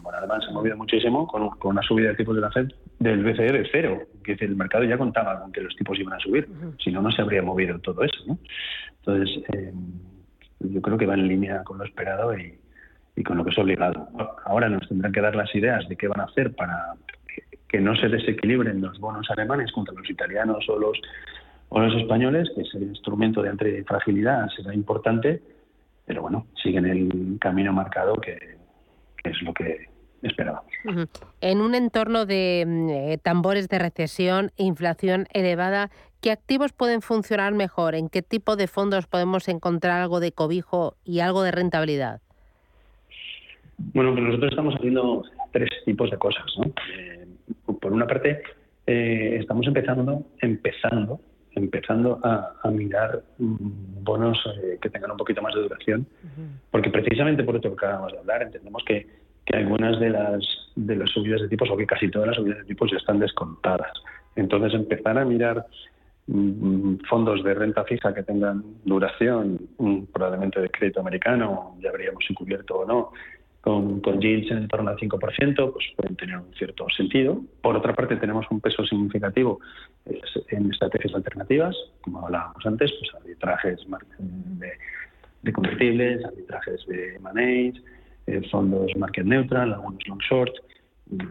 bono 0.03 0.17
alemán 0.17 0.41
se 0.43 0.49
ha 0.49 0.53
movido 0.53 0.77
muchísimo 0.77 1.27
con, 1.27 1.51
una 1.63 1.83
subida 1.83 2.09
de 2.09 2.15
tipos 2.15 2.35
de 2.35 2.43
la 2.43 2.51
FED 2.51 2.69
del 2.99 3.25
BCE 3.25 3.53
de 3.53 3.69
cero, 3.71 4.03
que 4.25 4.33
el 4.33 4.57
mercado 4.57 4.85
ya 4.85 4.99
contaba 4.99 5.41
con 5.41 5.53
que 5.53 5.61
los 5.61 5.75
tipos 5.77 5.99
iban 5.99 6.15
a 6.15 6.21
subir, 6.21 6.49
si 6.83 6.91
no, 6.91 7.03
no 7.03 7.11
se 7.11 7.23
habría 7.23 7.43
movido 7.43 7.79
todo 7.81 8.03
eso. 8.03 8.19
¿no? 8.27 8.39
Entonces, 8.99 9.45
eh, 9.53 9.73
yo 10.61 10.83
creo 10.83 10.99
que 10.99 11.07
va 11.07 11.15
en 11.15 11.29
línea 11.29 11.63
con 11.65 11.79
lo 11.79 11.85
esperado 11.85 12.37
y, 12.37 12.59
y 13.17 13.23
con 13.23 13.37
lo 13.37 13.45
que 13.45 13.51
es 13.51 13.59
obligado. 13.59 14.09
Ahora 14.45 14.69
nos 14.69 14.89
tendrán 14.89 15.13
que 15.13 15.21
dar 15.21 15.35
las 15.35 15.53
ideas 15.55 15.89
de 15.89 15.97
qué 15.97 16.09
van 16.09 16.21
a 16.21 16.25
hacer 16.25 16.55
para 16.55 16.95
que 17.69 17.81
no 17.81 17.95
se 17.97 18.09
desequilibren 18.09 18.81
los 18.81 18.99
bonos 18.99 19.31
alemanes 19.31 19.71
contra 19.73 19.95
los 19.95 20.09
italianos 20.09 20.67
o 20.69 20.79
los 20.79 20.99
o 21.71 21.81
los 21.81 21.95
españoles, 21.95 22.49
que 22.55 22.62
es 22.62 22.75
el 22.75 22.85
instrumento 22.85 23.43
de 23.43 23.51
antifragilidad, 23.51 24.49
será 24.57 24.75
importante, 24.75 25.43
pero 26.07 26.23
bueno, 26.23 26.47
siguen 26.62 26.87
el 26.87 27.39
camino 27.39 27.73
marcado 27.73 28.14
que, 28.14 28.39
es 29.25 29.43
lo 29.43 29.53
que 29.53 29.89
esperábamos. 30.23 30.73
En 31.41 31.61
un 31.61 31.75
entorno 31.75 32.25
de 32.25 32.64
mm, 32.66 32.89
eh, 32.91 33.19
tambores 33.23 33.69
de 33.69 33.79
recesión 33.79 34.51
e 34.57 34.64
inflación 34.64 35.27
elevada, 35.33 35.91
¿qué 36.23 36.33
activos 36.33 36.73
pueden 36.73 37.03
funcionar 37.03 37.53
mejor? 37.53 37.95
¿En 37.95 38.09
qué 38.09 38.23
tipo 38.23 38.57
de 38.57 38.66
fondos 38.66 39.07
podemos 39.07 39.49
encontrar 39.49 40.01
algo 40.01 40.21
de 40.21 40.33
cobijo 40.33 40.95
y 41.05 41.21
algo 41.21 41.43
de 41.43 41.51
rentabilidad? 41.51 42.21
Bueno, 43.77 44.12
pues 44.12 44.25
nosotros 44.25 44.51
estamos 44.51 44.75
haciendo 44.75 45.23
tres 45.53 45.71
tipos 45.85 46.11
de 46.11 46.16
cosas. 46.16 46.47
Eh, 46.97 47.27
por 47.81 47.93
una 47.93 48.07
parte, 48.07 48.43
eh, 48.87 49.37
estamos 49.41 49.66
empezando, 49.66 50.25
empezando 50.41 51.21
empezando 51.59 52.21
a, 52.23 52.71
mirar 52.71 53.23
mm, 53.39 54.05
bonos 54.05 54.39
eh, 54.63 54.79
que 54.81 54.91
tengan 54.91 55.11
un 55.11 55.17
poquito 55.17 55.43
más 55.43 55.55
de 55.55 55.63
duración, 55.63 56.07
porque 56.71 56.91
precisamente 56.91 57.45
por 57.45 57.57
esto 57.57 57.69
que 57.71 57.87
acabamos 57.87 58.13
de 58.13 58.19
hablar, 58.19 58.43
entendemos 58.43 58.83
que, 58.85 59.07
algunas 59.53 59.99
de 59.99 60.11
las, 60.11 60.45
de 60.77 60.95
las 60.95 61.09
subidas 61.11 61.41
de 61.41 61.49
tipos, 61.49 61.71
o 61.71 61.77
que 61.77 61.87
casi 61.87 62.11
todas 62.11 62.29
las 62.29 62.37
subidas 62.37 62.59
de 62.59 62.65
tipos 62.65 62.91
ya 62.91 62.99
están 62.99 63.19
descontadas. 63.19 63.93
Entonces, 64.37 64.75
empezar 64.75 65.17
a 65.17 65.25
mirar 65.25 65.65
mm, 66.27 66.97
fondos 67.09 67.43
de 67.43 67.55
renta 67.55 67.83
fija 67.85 68.13
que 68.13 68.23
tengan 68.23 68.63
duración, 68.85 69.59
mm, 69.79 70.03
probablemente 70.13 70.61
de 70.61 70.69
crédito 70.69 71.01
americano, 71.01 71.77
ya 71.81 71.89
habríamos 71.89 72.23
encubierto 72.29 72.81
o 72.81 72.85
no, 72.85 73.13
con, 73.69 74.01
con 74.01 74.19
yields 74.19 74.51
en 74.51 74.66
torno 74.66 74.89
al 74.89 74.97
5%, 74.97 75.73
pues 75.75 75.85
pueden 75.95 76.16
tener 76.16 76.39
un 76.39 76.55
cierto 76.55 76.87
sentido. 76.89 77.43
Por 77.61 77.77
otra 77.77 77.95
parte, 77.95 78.16
tenemos 78.16 78.47
un 78.51 78.62
peso 78.62 78.83
significativo 78.87 79.61
en 80.49 80.71
estrategias 80.73 81.14
alternativas, 81.14 81.77
como 82.01 82.25
hablábamos 82.25 82.64
antes, 82.64 82.91
pues 82.99 83.14
arbitrajes 83.14 83.81
de, 84.19 84.73
de 85.43 85.53
convertibles, 85.53 86.25
arbitrajes 86.25 86.87
de 86.87 87.19
manage, 87.21 87.75
eh, 88.27 88.41
fondos 88.51 88.91
market 88.97 89.27
neutral, 89.27 89.75
algunos 89.75 90.09
long 90.09 90.21
short, 90.21 90.55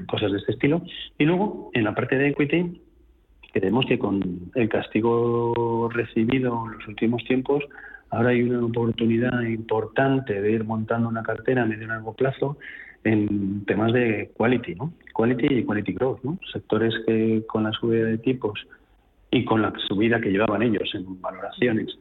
cosas 0.07 0.31
de 0.31 0.37
este 0.37 0.51
estilo. 0.51 0.83
Y 1.17 1.25
luego, 1.25 1.71
en 1.73 1.85
la 1.85 1.95
parte 1.95 2.19
de 2.19 2.27
equity, 2.27 2.79
creemos 3.51 3.87
que 3.87 3.97
con 3.97 4.51
el 4.53 4.69
castigo 4.69 5.89
recibido 5.91 6.67
en 6.67 6.77
los 6.77 6.87
últimos 6.87 7.23
tiempos, 7.23 7.63
Ahora 8.09 8.29
hay 8.29 8.43
una 8.43 8.65
oportunidad 8.65 9.41
importante 9.41 10.41
de 10.41 10.51
ir 10.51 10.63
montando 10.63 11.09
una 11.09 11.23
cartera 11.23 11.63
a 11.63 11.65
medio 11.65 11.83
y 11.83 11.87
largo 11.87 12.13
plazo 12.13 12.57
en 13.03 13.65
temas 13.65 13.93
de 13.93 14.31
quality, 14.35 14.75
¿no? 14.75 14.93
Quality 15.13 15.47
y 15.47 15.63
quality 15.63 15.93
growth, 15.93 16.23
¿no? 16.23 16.39
Sectores 16.51 16.93
que 17.05 17.43
con 17.47 17.63
la 17.63 17.71
subida 17.71 18.05
de 18.05 18.17
tipos 18.17 18.65
y 19.31 19.43
con 19.45 19.61
la 19.61 19.73
subida 19.87 20.19
que 20.19 20.31
llevaban 20.31 20.61
ellos 20.61 20.89
en 20.93 21.21
valoraciones 21.21 21.97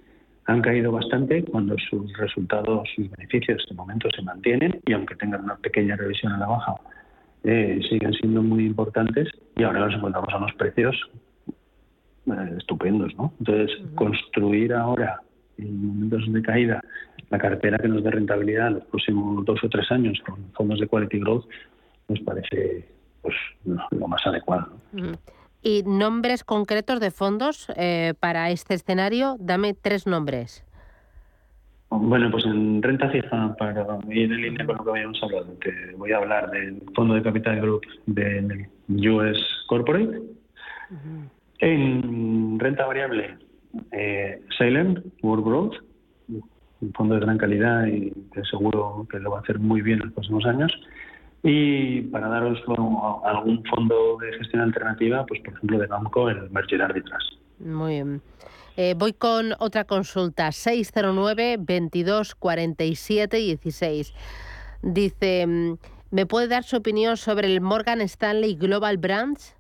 han 0.46 0.62
caído 0.62 0.92
bastante 0.92 1.44
cuando 1.44 1.74
sus 1.90 2.16
resultados, 2.16 2.88
sus 2.94 3.11
beneficios 3.11 3.64
de 3.68 3.74
momento 3.74 4.09
se 4.14 4.22
mantienen 4.22 4.80
y 4.86 4.92
aunque 4.92 5.16
tengan 5.16 5.42
una 5.42 5.57
pequeña 5.57 5.96
revisión 5.96 6.32
a 6.32 6.38
la 6.38 6.46
baja, 6.46 6.74
eh, 7.42 7.80
siguen 7.88 8.12
siendo 8.14 8.42
muy 8.42 8.64
importantes 8.64 9.28
y 9.57 9.64
ahora 9.64 9.86
los 9.86 9.94
encontramos 9.94 10.32
a 10.32 10.36
unos 10.38 10.52
precios 10.54 10.96
eh, 12.26 12.54
estupendos, 12.59 13.14
¿no? 13.16 13.32
Entonces, 13.40 13.76
construir 13.96 14.72
ahora 14.72 15.20
en 15.59 15.86
momentos 15.86 16.32
de 16.32 16.42
caída 16.42 16.82
la 17.30 17.38
cartera 17.38 17.78
que 17.78 17.88
nos 17.88 18.04
dé 18.04 18.11
rentabilidad 18.11 18.68
en 18.68 18.74
los 18.74 18.84
próximos 18.84 19.44
dos 19.44 19.62
o 19.62 19.68
tres 19.68 19.90
años 19.90 20.18
con 20.24 20.36
fondos 20.52 20.80
de 20.80 20.86
quality 20.86 21.18
growth 21.18 21.46
nos 22.09 22.20
parece 22.20 22.88
pues 23.22 23.34
lo 23.64 24.07
más 24.09 24.24
adecuado. 24.26 24.68
¿Y 25.62 25.82
nombres 25.82 26.44
concretos 26.44 27.00
de 27.00 27.11
fondos 27.11 27.66
eh, 27.76 28.14
para 28.20 28.50
este 28.50 28.74
escenario? 28.74 29.36
Dame 29.40 29.74
tres 29.74 30.07
nombres. 30.07 30.64
Bueno, 31.88 32.30
pues 32.30 32.44
en 32.44 32.82
renta 32.82 33.09
fija, 33.11 33.54
para 33.57 33.98
ir 34.11 34.32
en 34.32 34.42
línea 34.42 34.66
con 34.66 34.76
lo 34.76 34.84
que 34.84 34.90
habíamos 34.90 35.22
hablado, 35.22 35.46
te 35.61 35.92
voy 35.96 36.12
a 36.12 36.18
hablar 36.18 36.50
del 36.50 36.82
Fondo 36.94 37.14
de 37.14 37.22
Capital 37.22 37.61
Group 37.61 37.82
del 38.07 38.68
US 38.88 39.38
Corporate. 39.68 40.20
En 41.59 42.59
renta 42.59 42.86
variable, 42.86 43.36
eh, 43.92 44.42
Salem, 44.58 45.02
World 45.22 45.44
Growth, 45.44 45.74
un 46.80 46.92
fondo 46.92 47.14
de 47.14 47.20
gran 47.20 47.38
calidad 47.38 47.86
y 47.86 48.12
seguro 48.50 49.06
que 49.10 49.18
lo 49.18 49.30
va 49.30 49.38
a 49.38 49.40
hacer 49.40 49.58
muy 49.58 49.80
bien 49.82 49.98
en 49.98 50.06
los 50.06 50.14
próximos 50.14 50.44
años. 50.46 50.72
Y 51.42 52.02
para 52.02 52.28
daros 52.28 52.58
algún 53.24 53.62
fondo 53.64 54.18
de 54.20 54.32
gestión 54.38 54.62
alternativa, 54.62 55.24
pues 55.26 55.40
por 55.42 55.54
ejemplo 55.54 55.78
de 55.78 55.86
banco, 55.86 56.28
el 56.28 56.50
Merger 56.50 56.82
Arbitras. 56.82 57.22
Muy 57.60 57.92
bien. 57.92 58.22
Eh, 58.76 58.94
voy 58.96 59.14
con 59.14 59.54
otra 59.58 59.84
consulta, 59.84 60.52
609 60.52 61.56
22 61.60 62.34
47 62.34 63.36
16. 63.36 64.12
Dice, 64.82 65.46
mm, 65.46 65.76
¿me 66.10 66.26
puede 66.26 66.48
dar 66.48 66.64
su 66.64 66.76
opinión 66.76 67.16
sobre 67.16 67.46
el 67.46 67.60
Morgan 67.60 68.02
Stanley 68.02 68.54
Global 68.56 68.98
Brands? 68.98 69.55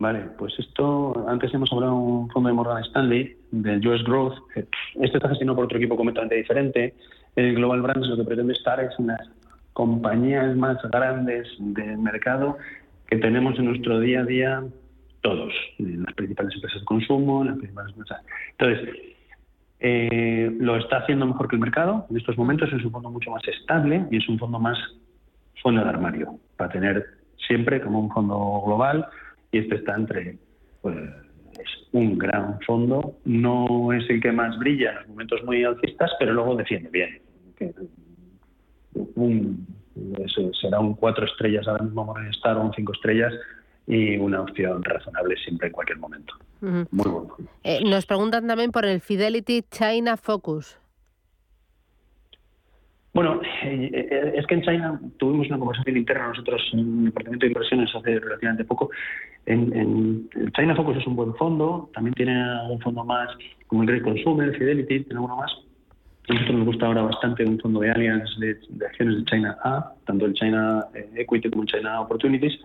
Vale, 0.00 0.20
pues 0.38 0.58
esto, 0.58 1.26
antes 1.28 1.52
hemos 1.52 1.70
hablado 1.70 1.92
de 1.92 1.98
un 1.98 2.30
fondo 2.30 2.48
de 2.48 2.54
Morgan 2.54 2.82
Stanley, 2.84 3.36
del 3.50 3.86
US 3.86 4.02
Growth. 4.02 4.34
Este 4.54 5.18
está 5.18 5.28
gestionado 5.28 5.56
por 5.56 5.66
otro 5.66 5.76
equipo 5.76 5.94
completamente 5.94 6.36
diferente. 6.36 6.94
El 7.36 7.54
Global 7.54 7.82
Brands 7.82 8.08
lo 8.08 8.16
que 8.16 8.24
pretende 8.24 8.54
estar 8.54 8.80
es 8.80 8.98
en 8.98 9.08
las 9.08 9.28
compañías 9.74 10.56
más 10.56 10.78
grandes 10.90 11.46
del 11.58 11.98
mercado 11.98 12.56
que 13.08 13.18
tenemos 13.18 13.58
en 13.58 13.66
nuestro 13.66 14.00
día 14.00 14.20
a 14.20 14.24
día 14.24 14.64
todos, 15.20 15.52
las 15.78 16.14
principales 16.14 16.54
empresas 16.54 16.80
de 16.80 16.86
consumo, 16.86 17.44
las 17.44 17.58
principales 17.58 17.92
empresas. 17.92 18.24
Entonces, 18.52 18.96
eh, 19.80 20.50
lo 20.60 20.76
está 20.76 21.00
haciendo 21.00 21.26
mejor 21.26 21.46
que 21.46 21.56
el 21.56 21.60
mercado. 21.60 22.06
En 22.08 22.16
estos 22.16 22.38
momentos 22.38 22.72
es 22.72 22.82
un 22.82 22.90
fondo 22.90 23.10
mucho 23.10 23.30
más 23.30 23.46
estable 23.46 24.06
y 24.10 24.16
es 24.16 24.26
un 24.30 24.38
fondo 24.38 24.58
más 24.58 24.78
fondo 25.62 25.84
de 25.84 25.90
armario, 25.90 26.38
para 26.56 26.70
tener 26.70 27.04
siempre 27.46 27.82
como 27.82 28.00
un 28.00 28.10
fondo 28.10 28.62
global 28.64 29.06
y 29.52 29.58
este 29.58 29.76
está 29.76 29.96
entre, 29.96 30.38
pues, 30.82 30.96
es 31.58 31.88
un 31.92 32.18
gran 32.18 32.60
fondo, 32.60 33.16
no 33.24 33.92
es 33.92 34.08
el 34.08 34.20
que 34.20 34.32
más 34.32 34.58
brilla 34.58 34.90
en 34.90 34.96
los 34.96 35.08
momentos 35.08 35.42
muy 35.44 35.64
alcistas, 35.64 36.10
pero 36.18 36.32
luego 36.32 36.56
defiende 36.56 36.90
bien. 36.90 37.20
Un, 39.14 39.66
será 40.60 40.80
un 40.80 40.94
cuatro 40.94 41.26
estrellas 41.26 41.66
ahora 41.68 41.84
mismo 41.84 42.04
Morningstar 42.04 42.56
o 42.56 42.62
un 42.62 42.72
cinco 42.72 42.92
estrellas 42.92 43.34
y 43.86 44.16
una 44.16 44.42
opción 44.42 44.82
razonable 44.84 45.36
siempre 45.36 45.68
en 45.68 45.72
cualquier 45.72 45.98
momento. 45.98 46.34
Muy 46.60 46.86
bueno. 46.90 47.36
Eh, 47.64 47.82
nos 47.84 48.06
preguntan 48.06 48.46
también 48.46 48.70
por 48.70 48.84
el 48.84 49.00
Fidelity 49.00 49.62
China 49.70 50.16
Focus. 50.16 50.79
Bueno, 53.12 53.40
eh, 53.64 53.90
eh, 53.92 54.32
es 54.36 54.46
que 54.46 54.54
en 54.54 54.62
China 54.62 55.00
tuvimos 55.18 55.48
una 55.48 55.58
conversación 55.58 55.96
interna 55.96 56.28
nosotros 56.28 56.62
en 56.72 56.78
el 56.78 57.04
Departamento 57.06 57.44
de 57.44 57.52
Inversiones 57.52 57.94
hace 57.94 58.20
relativamente 58.20 58.64
poco. 58.64 58.90
En, 59.46 60.28
China 60.56 60.76
Focus 60.76 60.98
es 60.98 61.06
un 61.06 61.16
buen 61.16 61.34
fondo, 61.34 61.90
también 61.92 62.14
tiene 62.14 62.36
un 62.70 62.80
fondo 62.80 63.04
más 63.04 63.28
como 63.66 63.82
el 63.82 63.88
Great 63.88 64.04
Consumer, 64.04 64.56
Fidelity, 64.56 65.04
tiene 65.04 65.20
uno 65.20 65.36
más. 65.36 65.50
A 66.28 66.34
nosotros 66.34 66.58
nos 66.58 66.66
gusta 66.66 66.86
ahora 66.86 67.02
bastante 67.02 67.44
un 67.44 67.58
fondo 67.58 67.80
de 67.80 67.90
Allianz 67.90 68.38
de, 68.38 68.56
acciones 68.86 69.16
de 69.16 69.24
China 69.24 69.56
A, 69.64 69.92
tanto 70.06 70.26
el 70.26 70.34
China 70.34 70.86
Equity 71.16 71.50
como 71.50 71.62
el 71.62 71.68
China 71.68 72.00
Opportunities 72.02 72.60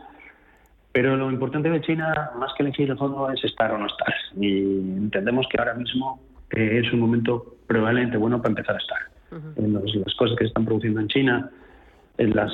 pero 0.95 1.17
lo 1.17 1.29
importante 1.29 1.69
de 1.69 1.81
China, 1.81 2.31
más 2.39 2.53
que 2.53 2.63
elegir 2.63 2.89
el 2.89 2.97
fondo, 2.97 3.29
es 3.29 3.43
estar 3.43 3.69
o 3.69 3.77
no 3.77 3.85
estar. 3.85 4.13
Y 4.39 4.61
entendemos 4.61 5.45
que 5.51 5.57
ahora 5.59 5.73
mismo 5.73 6.21
eh, 6.51 6.81
es 6.81 6.93
un 6.93 7.01
momento 7.01 7.57
probablemente 7.67 8.15
bueno 8.15 8.37
para 8.37 8.51
empezar 8.51 8.75
a 8.75 8.77
estar. 8.77 9.14
En 9.55 9.73
las 9.73 10.15
cosas 10.15 10.37
que 10.37 10.45
se 10.45 10.47
están 10.47 10.65
produciendo 10.65 10.99
en 10.99 11.07
China, 11.07 11.49
en 12.17 12.35
las, 12.35 12.51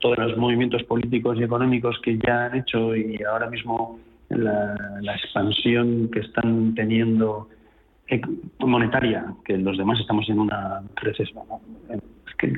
todos 0.00 0.18
los 0.18 0.36
movimientos 0.36 0.82
políticos 0.84 1.38
y 1.38 1.44
económicos 1.44 1.98
que 2.02 2.18
ya 2.18 2.46
han 2.46 2.56
hecho 2.56 2.94
y 2.94 3.22
ahora 3.22 3.50
mismo 3.50 3.98
la, 4.30 5.14
expansión 5.14 6.08
que 6.12 6.20
están 6.20 6.74
teniendo 6.74 7.48
monetaria, 8.60 9.34
que 9.44 9.56
los 9.58 9.76
demás 9.76 10.00
estamos 10.00 10.28
en 10.28 10.38
una 10.38 10.82
recesión, 10.96 11.44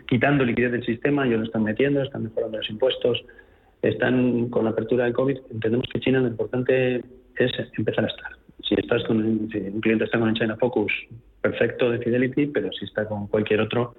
quitando 0.06 0.44
liquidez 0.44 0.72
del 0.72 0.84
sistema, 0.84 1.26
ellos 1.26 1.40
lo 1.40 1.44
están 1.46 1.64
metiendo, 1.64 2.02
están 2.02 2.24
mejorando 2.24 2.58
los 2.58 2.70
impuestos, 2.70 3.24
están 3.82 4.48
con 4.50 4.64
la 4.64 4.70
apertura 4.70 5.06
de 5.06 5.12
COVID, 5.12 5.38
entendemos 5.50 5.86
que 5.92 6.00
China 6.00 6.20
lo 6.20 6.28
importante 6.28 7.02
es 7.36 7.52
empezar 7.78 8.04
a 8.04 8.08
estar. 8.08 8.39
Si 8.70 8.76
estás 8.76 9.02
con 9.02 9.16
un 9.18 9.48
cliente 9.48 10.04
está 10.04 10.20
con 10.20 10.28
el 10.28 10.34
China 10.36 10.56
Focus, 10.56 10.92
perfecto 11.40 11.90
de 11.90 11.98
Fidelity, 11.98 12.46
pero 12.46 12.70
si 12.70 12.84
está 12.84 13.04
con 13.08 13.26
cualquier 13.26 13.60
otro, 13.60 13.96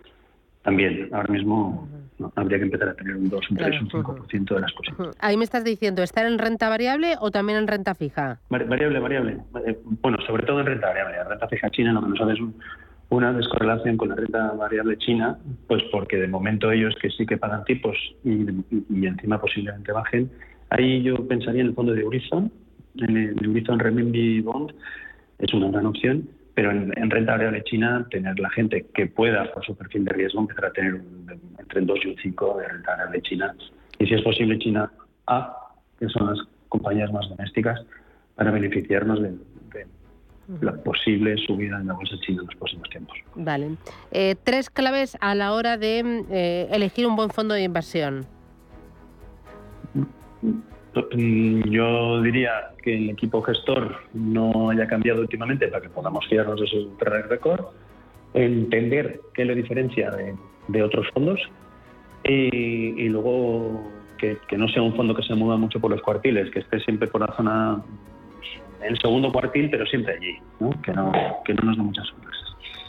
también. 0.64 1.10
Ahora 1.12 1.28
mismo 1.28 1.90
habría 2.36 2.58
que 2.58 2.64
empezar 2.64 2.88
a 2.88 2.94
tener 2.94 3.18
un 3.18 3.30
2, 3.30 3.52
un 3.52 3.58
3, 3.58 3.82
un 3.82 3.90
5% 3.90 4.56
de 4.56 4.62
las 4.62 4.72
posiciones. 4.72 5.18
Ahí 5.20 5.36
me 5.36 5.44
estás 5.44 5.66
diciendo, 5.66 6.04
¿estar 6.04 6.26
en 6.26 6.40
renta 6.40 6.70
variable 6.70 7.16
o 7.20 7.32
también 7.32 7.60
en 7.60 7.68
renta 7.68 7.96
fija? 7.96 8.40
Variable, 8.50 9.00
variable. 9.00 9.38
Eh, 9.66 9.78
bueno, 10.02 10.18
sobre 10.26 10.46
todo 10.46 10.62
en 10.62 10.68
renta 10.68 10.88
variable. 10.88 11.18
La 11.18 11.24
renta 11.26 11.48
fija 11.50 11.70
china 11.72 11.92
lo 11.92 12.02
que 12.02 12.08
nos 12.08 12.22
hace 12.22 12.34
es 12.34 12.40
un, 12.40 12.56
una 13.10 13.34
descorrelación 13.34 13.98
con 13.98 14.08
la 14.08 14.16
renta 14.16 14.54
variable 14.54 14.98
china, 14.98 15.38
pues 15.68 15.84
porque 15.92 16.16
de 16.16 16.30
momento 16.30 16.72
ellos 16.72 16.96
que 17.02 17.10
sí 17.10 17.26
que 17.26 17.38
pagan 17.38 17.66
tipos 17.66 17.98
y, 18.24 18.46
encima 19.06 19.42
posiblemente 19.42 19.92
bajen. 19.92 20.32
Ahí 20.70 21.04
yo 21.04 21.28
pensaría 21.28 21.60
en 21.60 21.68
el 21.68 21.74
fondo 21.74 21.92
de 21.92 22.06
Horizon, 22.06 22.50
en 22.96 23.18
el 23.18 23.50
Horizon 23.50 23.80
Renminbi 23.80 24.42
Bond, 24.42 24.74
es 25.40 25.54
una 25.54 25.70
gran 25.70 25.86
opción, 25.86 26.28
pero 26.54 26.72
en, 26.72 27.10
renta 27.10 27.34
variable 27.34 27.64
china, 27.64 28.06
tener 28.12 28.40
la 28.40 28.50
gente 28.50 28.86
que 28.94 29.08
pueda, 29.08 29.52
por 29.54 29.66
su 29.66 29.76
perfil 29.76 30.06
de 30.06 30.14
riesgo, 30.14 30.42
empezar 30.42 30.66
a 30.66 30.72
tener 30.72 31.02
entre 31.58 31.82
un 31.82 31.88
2 31.88 32.00
y 32.04 32.08
un 32.10 32.16
5 32.18 32.58
de 32.58 32.68
renta 32.68 32.92
variable 32.92 33.22
china. 33.22 33.56
Y 34.00 34.06
si 34.08 34.14
es 34.14 34.22
posible, 34.22 34.60
China 34.60 34.92
A, 35.28 35.70
que 36.00 36.10
son 36.10 36.28
las 36.28 36.40
compañías 36.70 37.12
más 37.12 37.30
domésticas, 37.30 37.82
para 38.36 38.52
beneficiarnos 38.52 39.22
de, 39.22 39.34
la 40.60 40.74
posible 40.74 41.38
subida 41.38 41.80
en 41.80 41.88
la 41.88 41.94
bolsa 41.94 42.16
china 42.26 42.42
en 42.42 42.48
los 42.48 42.56
próximos 42.56 42.90
tiempos. 42.90 43.18
Vale. 43.36 43.78
Eh, 44.12 44.36
tres 44.44 44.70
claves 44.70 45.18
a 45.22 45.34
la 45.34 45.54
hora 45.54 45.78
de 45.78 46.26
eh, 46.30 46.68
elegir 46.72 47.08
un 47.08 47.16
buen 47.16 47.30
fondo 47.30 47.54
de 47.54 47.64
inversión. 47.64 48.26
Mm, 50.94 51.70
yo 51.70 52.22
diría 52.22 52.72
que 52.84 52.96
el 52.96 53.10
equipo 53.12 53.42
gestor 53.42 53.96
no 54.14 54.70
haya 54.70 54.88
cambiado 54.88 55.22
últimamente 55.22 55.68
para 55.70 55.82
que 55.82 55.90
podamos 55.90 56.28
fiarnos 56.28 56.60
de 56.60 56.68
su 56.68 56.98
track 56.98 57.30
record, 57.30 57.66
entender 58.34 59.22
qué 59.34 59.46
le 59.46 59.56
diferencia 59.56 60.12
de, 60.12 60.84
otros 60.84 61.08
fondos 61.14 61.40
y, 62.24 63.08
luego 63.10 63.90
que, 64.18 64.38
no 64.58 64.68
sea 64.68 64.82
un 64.82 64.96
fondo 64.96 65.16
que 65.16 65.24
se 65.24 65.34
mueva 65.34 65.58
mucho 65.58 65.80
por 65.80 65.92
los 65.92 66.02
cuartiles, 66.02 66.52
que 66.52 66.60
esté 66.60 66.80
siempre 66.82 67.08
por 67.08 67.22
la 67.22 67.36
zona 67.36 67.82
el 68.82 68.98
segundo 69.00 69.32
cuartil, 69.32 69.70
pero 69.70 69.86
siempre 69.86 70.16
allí, 70.16 70.38
Que, 70.84 70.92
no, 70.94 71.12
que 71.46 71.54
no 71.54 71.64
nos 71.64 71.78
da 71.78 71.84
muchas 71.84 72.08
sorpresas. 72.08 72.31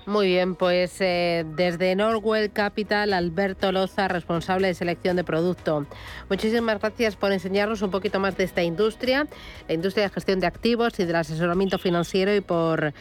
Muy 0.05 0.27
bien, 0.27 0.57
pues 0.57 1.01
eh, 1.01 1.45
desde 1.55 1.95
Norwell 1.95 2.51
Capital, 2.51 3.13
Alberto 3.13 3.71
Loza, 3.71 4.09
responsable 4.09 4.67
de 4.67 4.75
selección 4.75 5.15
de 5.15 5.23
producto. 5.23 5.87
Muchísimas 6.29 6.81
gracias 6.81 7.15
por 7.15 7.33
enseñarnos 7.33 7.83
un 7.83 7.93
poquito 7.93 8.19
más 8.19 8.37
de 8.37 8.43
esta 8.43 8.65
industria, 8.65 9.29
la 9.69 9.75
industria 9.75 10.05
de 10.05 10.11
gestión 10.11 10.41
de 10.41 10.49
activos 10.49 10.99
y 10.99 11.05
del 11.05 11.15
asesoramiento 11.15 11.79
financiero 11.79 12.35
y 12.35 12.41
por 12.41 12.87
eh, 12.87 12.93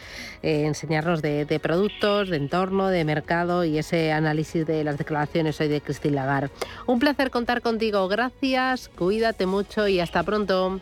enseñarnos 0.42 1.22
de, 1.22 1.60
productos, 1.60 2.28
de 2.28 2.36
entorno, 2.36 2.86
de 2.86 3.04
mercado 3.04 3.64
y 3.64 3.78
ese 3.78 4.12
análisis 4.12 4.64
de 4.64 4.84
las 4.84 4.96
declaraciones 4.96 5.60
hoy 5.60 5.66
de 5.66 5.80
Cristina 5.80 6.24
Lagar. 6.24 6.50
Un 6.86 7.00
placer 7.00 7.30
contar 7.30 7.62
contigo. 7.62 8.06
Gracias, 8.06 8.88
cuídate 8.88 9.46
mucho 9.46 9.88
y 9.88 9.98
hasta 9.98 10.22
pronto. 10.22 10.80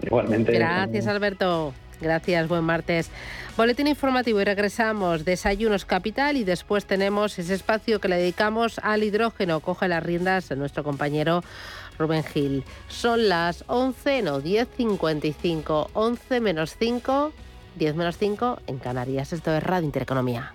Igualmente. 0.00 0.52
Gracias, 0.52 1.06
Alberto. 1.06 1.74
Gracias, 2.02 2.48
buen 2.48 2.64
martes. 2.64 3.10
Boletín 3.56 3.86
informativo 3.86 4.40
y 4.40 4.44
regresamos. 4.44 5.24
Desayunos 5.24 5.84
Capital 5.84 6.36
y 6.36 6.44
después 6.44 6.84
tenemos 6.84 7.38
ese 7.38 7.54
espacio 7.54 8.00
que 8.00 8.08
le 8.08 8.16
dedicamos 8.16 8.80
al 8.80 9.04
hidrógeno. 9.04 9.60
Coge 9.60 9.86
las 9.86 10.02
riendas 10.02 10.48
de 10.48 10.56
nuestro 10.56 10.82
compañero 10.82 11.44
Rubén 11.98 12.24
Gil. 12.24 12.64
Son 12.88 13.28
las 13.28 13.64
11, 13.68 14.22
no, 14.22 14.42
10.55, 14.42 15.90
11 15.92 16.40
menos 16.40 16.76
5, 16.76 17.32
10 17.76 17.94
menos 17.94 18.18
5 18.18 18.58
en 18.66 18.78
Canarias. 18.78 19.32
Esto 19.32 19.54
es 19.54 19.62
Radio 19.62 19.86
Intereconomía. 19.86 20.54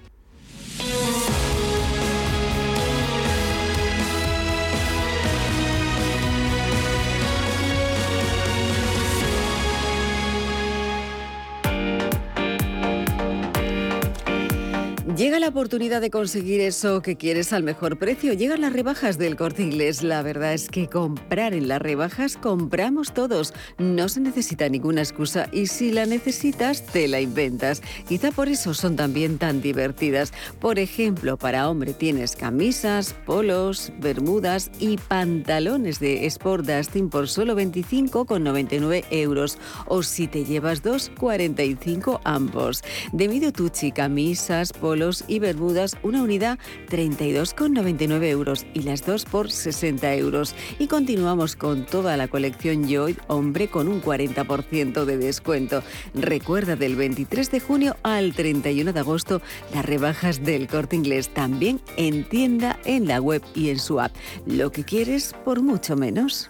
Llega 15.16 15.40
la 15.40 15.48
oportunidad 15.48 16.02
de 16.02 16.10
conseguir 16.10 16.60
eso 16.60 17.02
que 17.02 17.16
quieres 17.16 17.54
al 17.54 17.64
mejor 17.64 17.98
precio. 17.98 18.34
Llegan 18.34 18.60
las 18.60 18.74
rebajas 18.74 19.18
del 19.18 19.38
corte 19.38 19.64
inglés. 19.64 20.04
La 20.04 20.22
verdad 20.22 20.54
es 20.54 20.68
que 20.68 20.90
comprar 20.90 21.54
en 21.54 21.70
las 21.70 21.82
rebajas 21.82 22.36
compramos 22.36 23.14
todos. 23.14 23.54
No 23.78 24.10
se 24.10 24.20
necesita 24.20 24.68
ninguna 24.68 25.00
excusa 25.00 25.48
y 25.54 25.68
si 25.68 25.94
la 25.94 26.06
necesitas, 26.06 26.86
te 26.86 27.08
la 27.08 27.22
inventas. 27.22 27.82
Quizá 28.06 28.32
por 28.32 28.50
eso 28.50 28.74
son 28.74 28.98
también 28.98 29.38
tan 29.38 29.62
divertidas. 29.62 30.34
Por 30.60 30.78
ejemplo, 30.78 31.38
para 31.38 31.70
hombre 31.70 31.94
tienes 31.94 32.36
camisas, 32.36 33.16
polos, 33.26 33.94
bermudas 34.02 34.72
y 34.78 34.98
pantalones 34.98 36.02
de 36.02 36.26
Sport 36.26 36.66
Dustin 36.66 37.10
por 37.10 37.30
solo 37.30 37.56
25,99 37.56 39.06
euros. 39.12 39.58
O 39.86 40.04
si 40.04 40.28
te 40.28 40.44
llevas 40.44 40.84
dos, 40.84 41.10
45 41.18 42.20
ambos. 42.26 42.84
De 43.14 43.30
Mido 43.30 43.54
Tucci, 43.54 43.94
camisas, 43.94 44.74
polos 44.74 44.97
y 45.28 45.40
bermudas, 45.40 45.96
una 46.04 46.24
unidad 46.24 46.58
32,99 46.90 48.24
euros 48.26 48.66
y 48.74 48.82
las 48.82 49.06
dos 49.06 49.26
por 49.26 49.52
60 49.52 50.16
euros. 50.16 50.56
Y 50.80 50.88
continuamos 50.88 51.56
con 51.56 51.86
toda 51.86 52.18
la 52.18 52.28
colección 52.28 52.88
Joy 52.88 53.18
Hombre 53.28 53.68
con 53.68 53.88
un 53.88 54.02
40% 54.02 55.06
de 55.06 55.18
descuento. 55.18 55.84
Recuerda 56.14 56.76
del 56.76 56.96
23 56.96 57.52
de 57.52 57.60
junio 57.60 57.96
al 58.04 58.34
31 58.34 58.94
de 58.94 59.00
agosto 59.00 59.42
las 59.74 59.86
rebajas 59.86 60.44
del 60.44 60.68
corte 60.68 60.96
inglés 60.96 61.30
también 61.30 61.80
en 61.96 62.28
tienda, 62.28 62.80
en 62.86 63.08
la 63.08 63.22
web 63.22 63.44
y 63.54 63.70
en 63.70 63.80
su 63.80 64.00
app. 64.00 64.14
Lo 64.46 64.72
que 64.72 64.84
quieres 64.84 65.34
por 65.46 65.62
mucho 65.62 65.96
menos. 65.96 66.50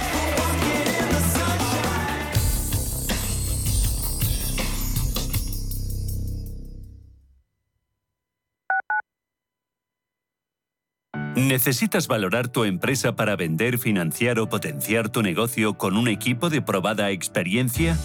¿Necesitas 11.47 12.07
valorar 12.07 12.49
tu 12.49 12.65
empresa 12.65 13.15
para 13.15 13.35
vender, 13.35 13.79
financiar 13.79 14.37
o 14.39 14.47
potenciar 14.47 15.09
tu 15.09 15.23
negocio 15.23 15.73
con 15.73 15.97
un 15.97 16.07
equipo 16.07 16.49
de 16.51 16.61
probada 16.61 17.09
experiencia? 17.09 17.97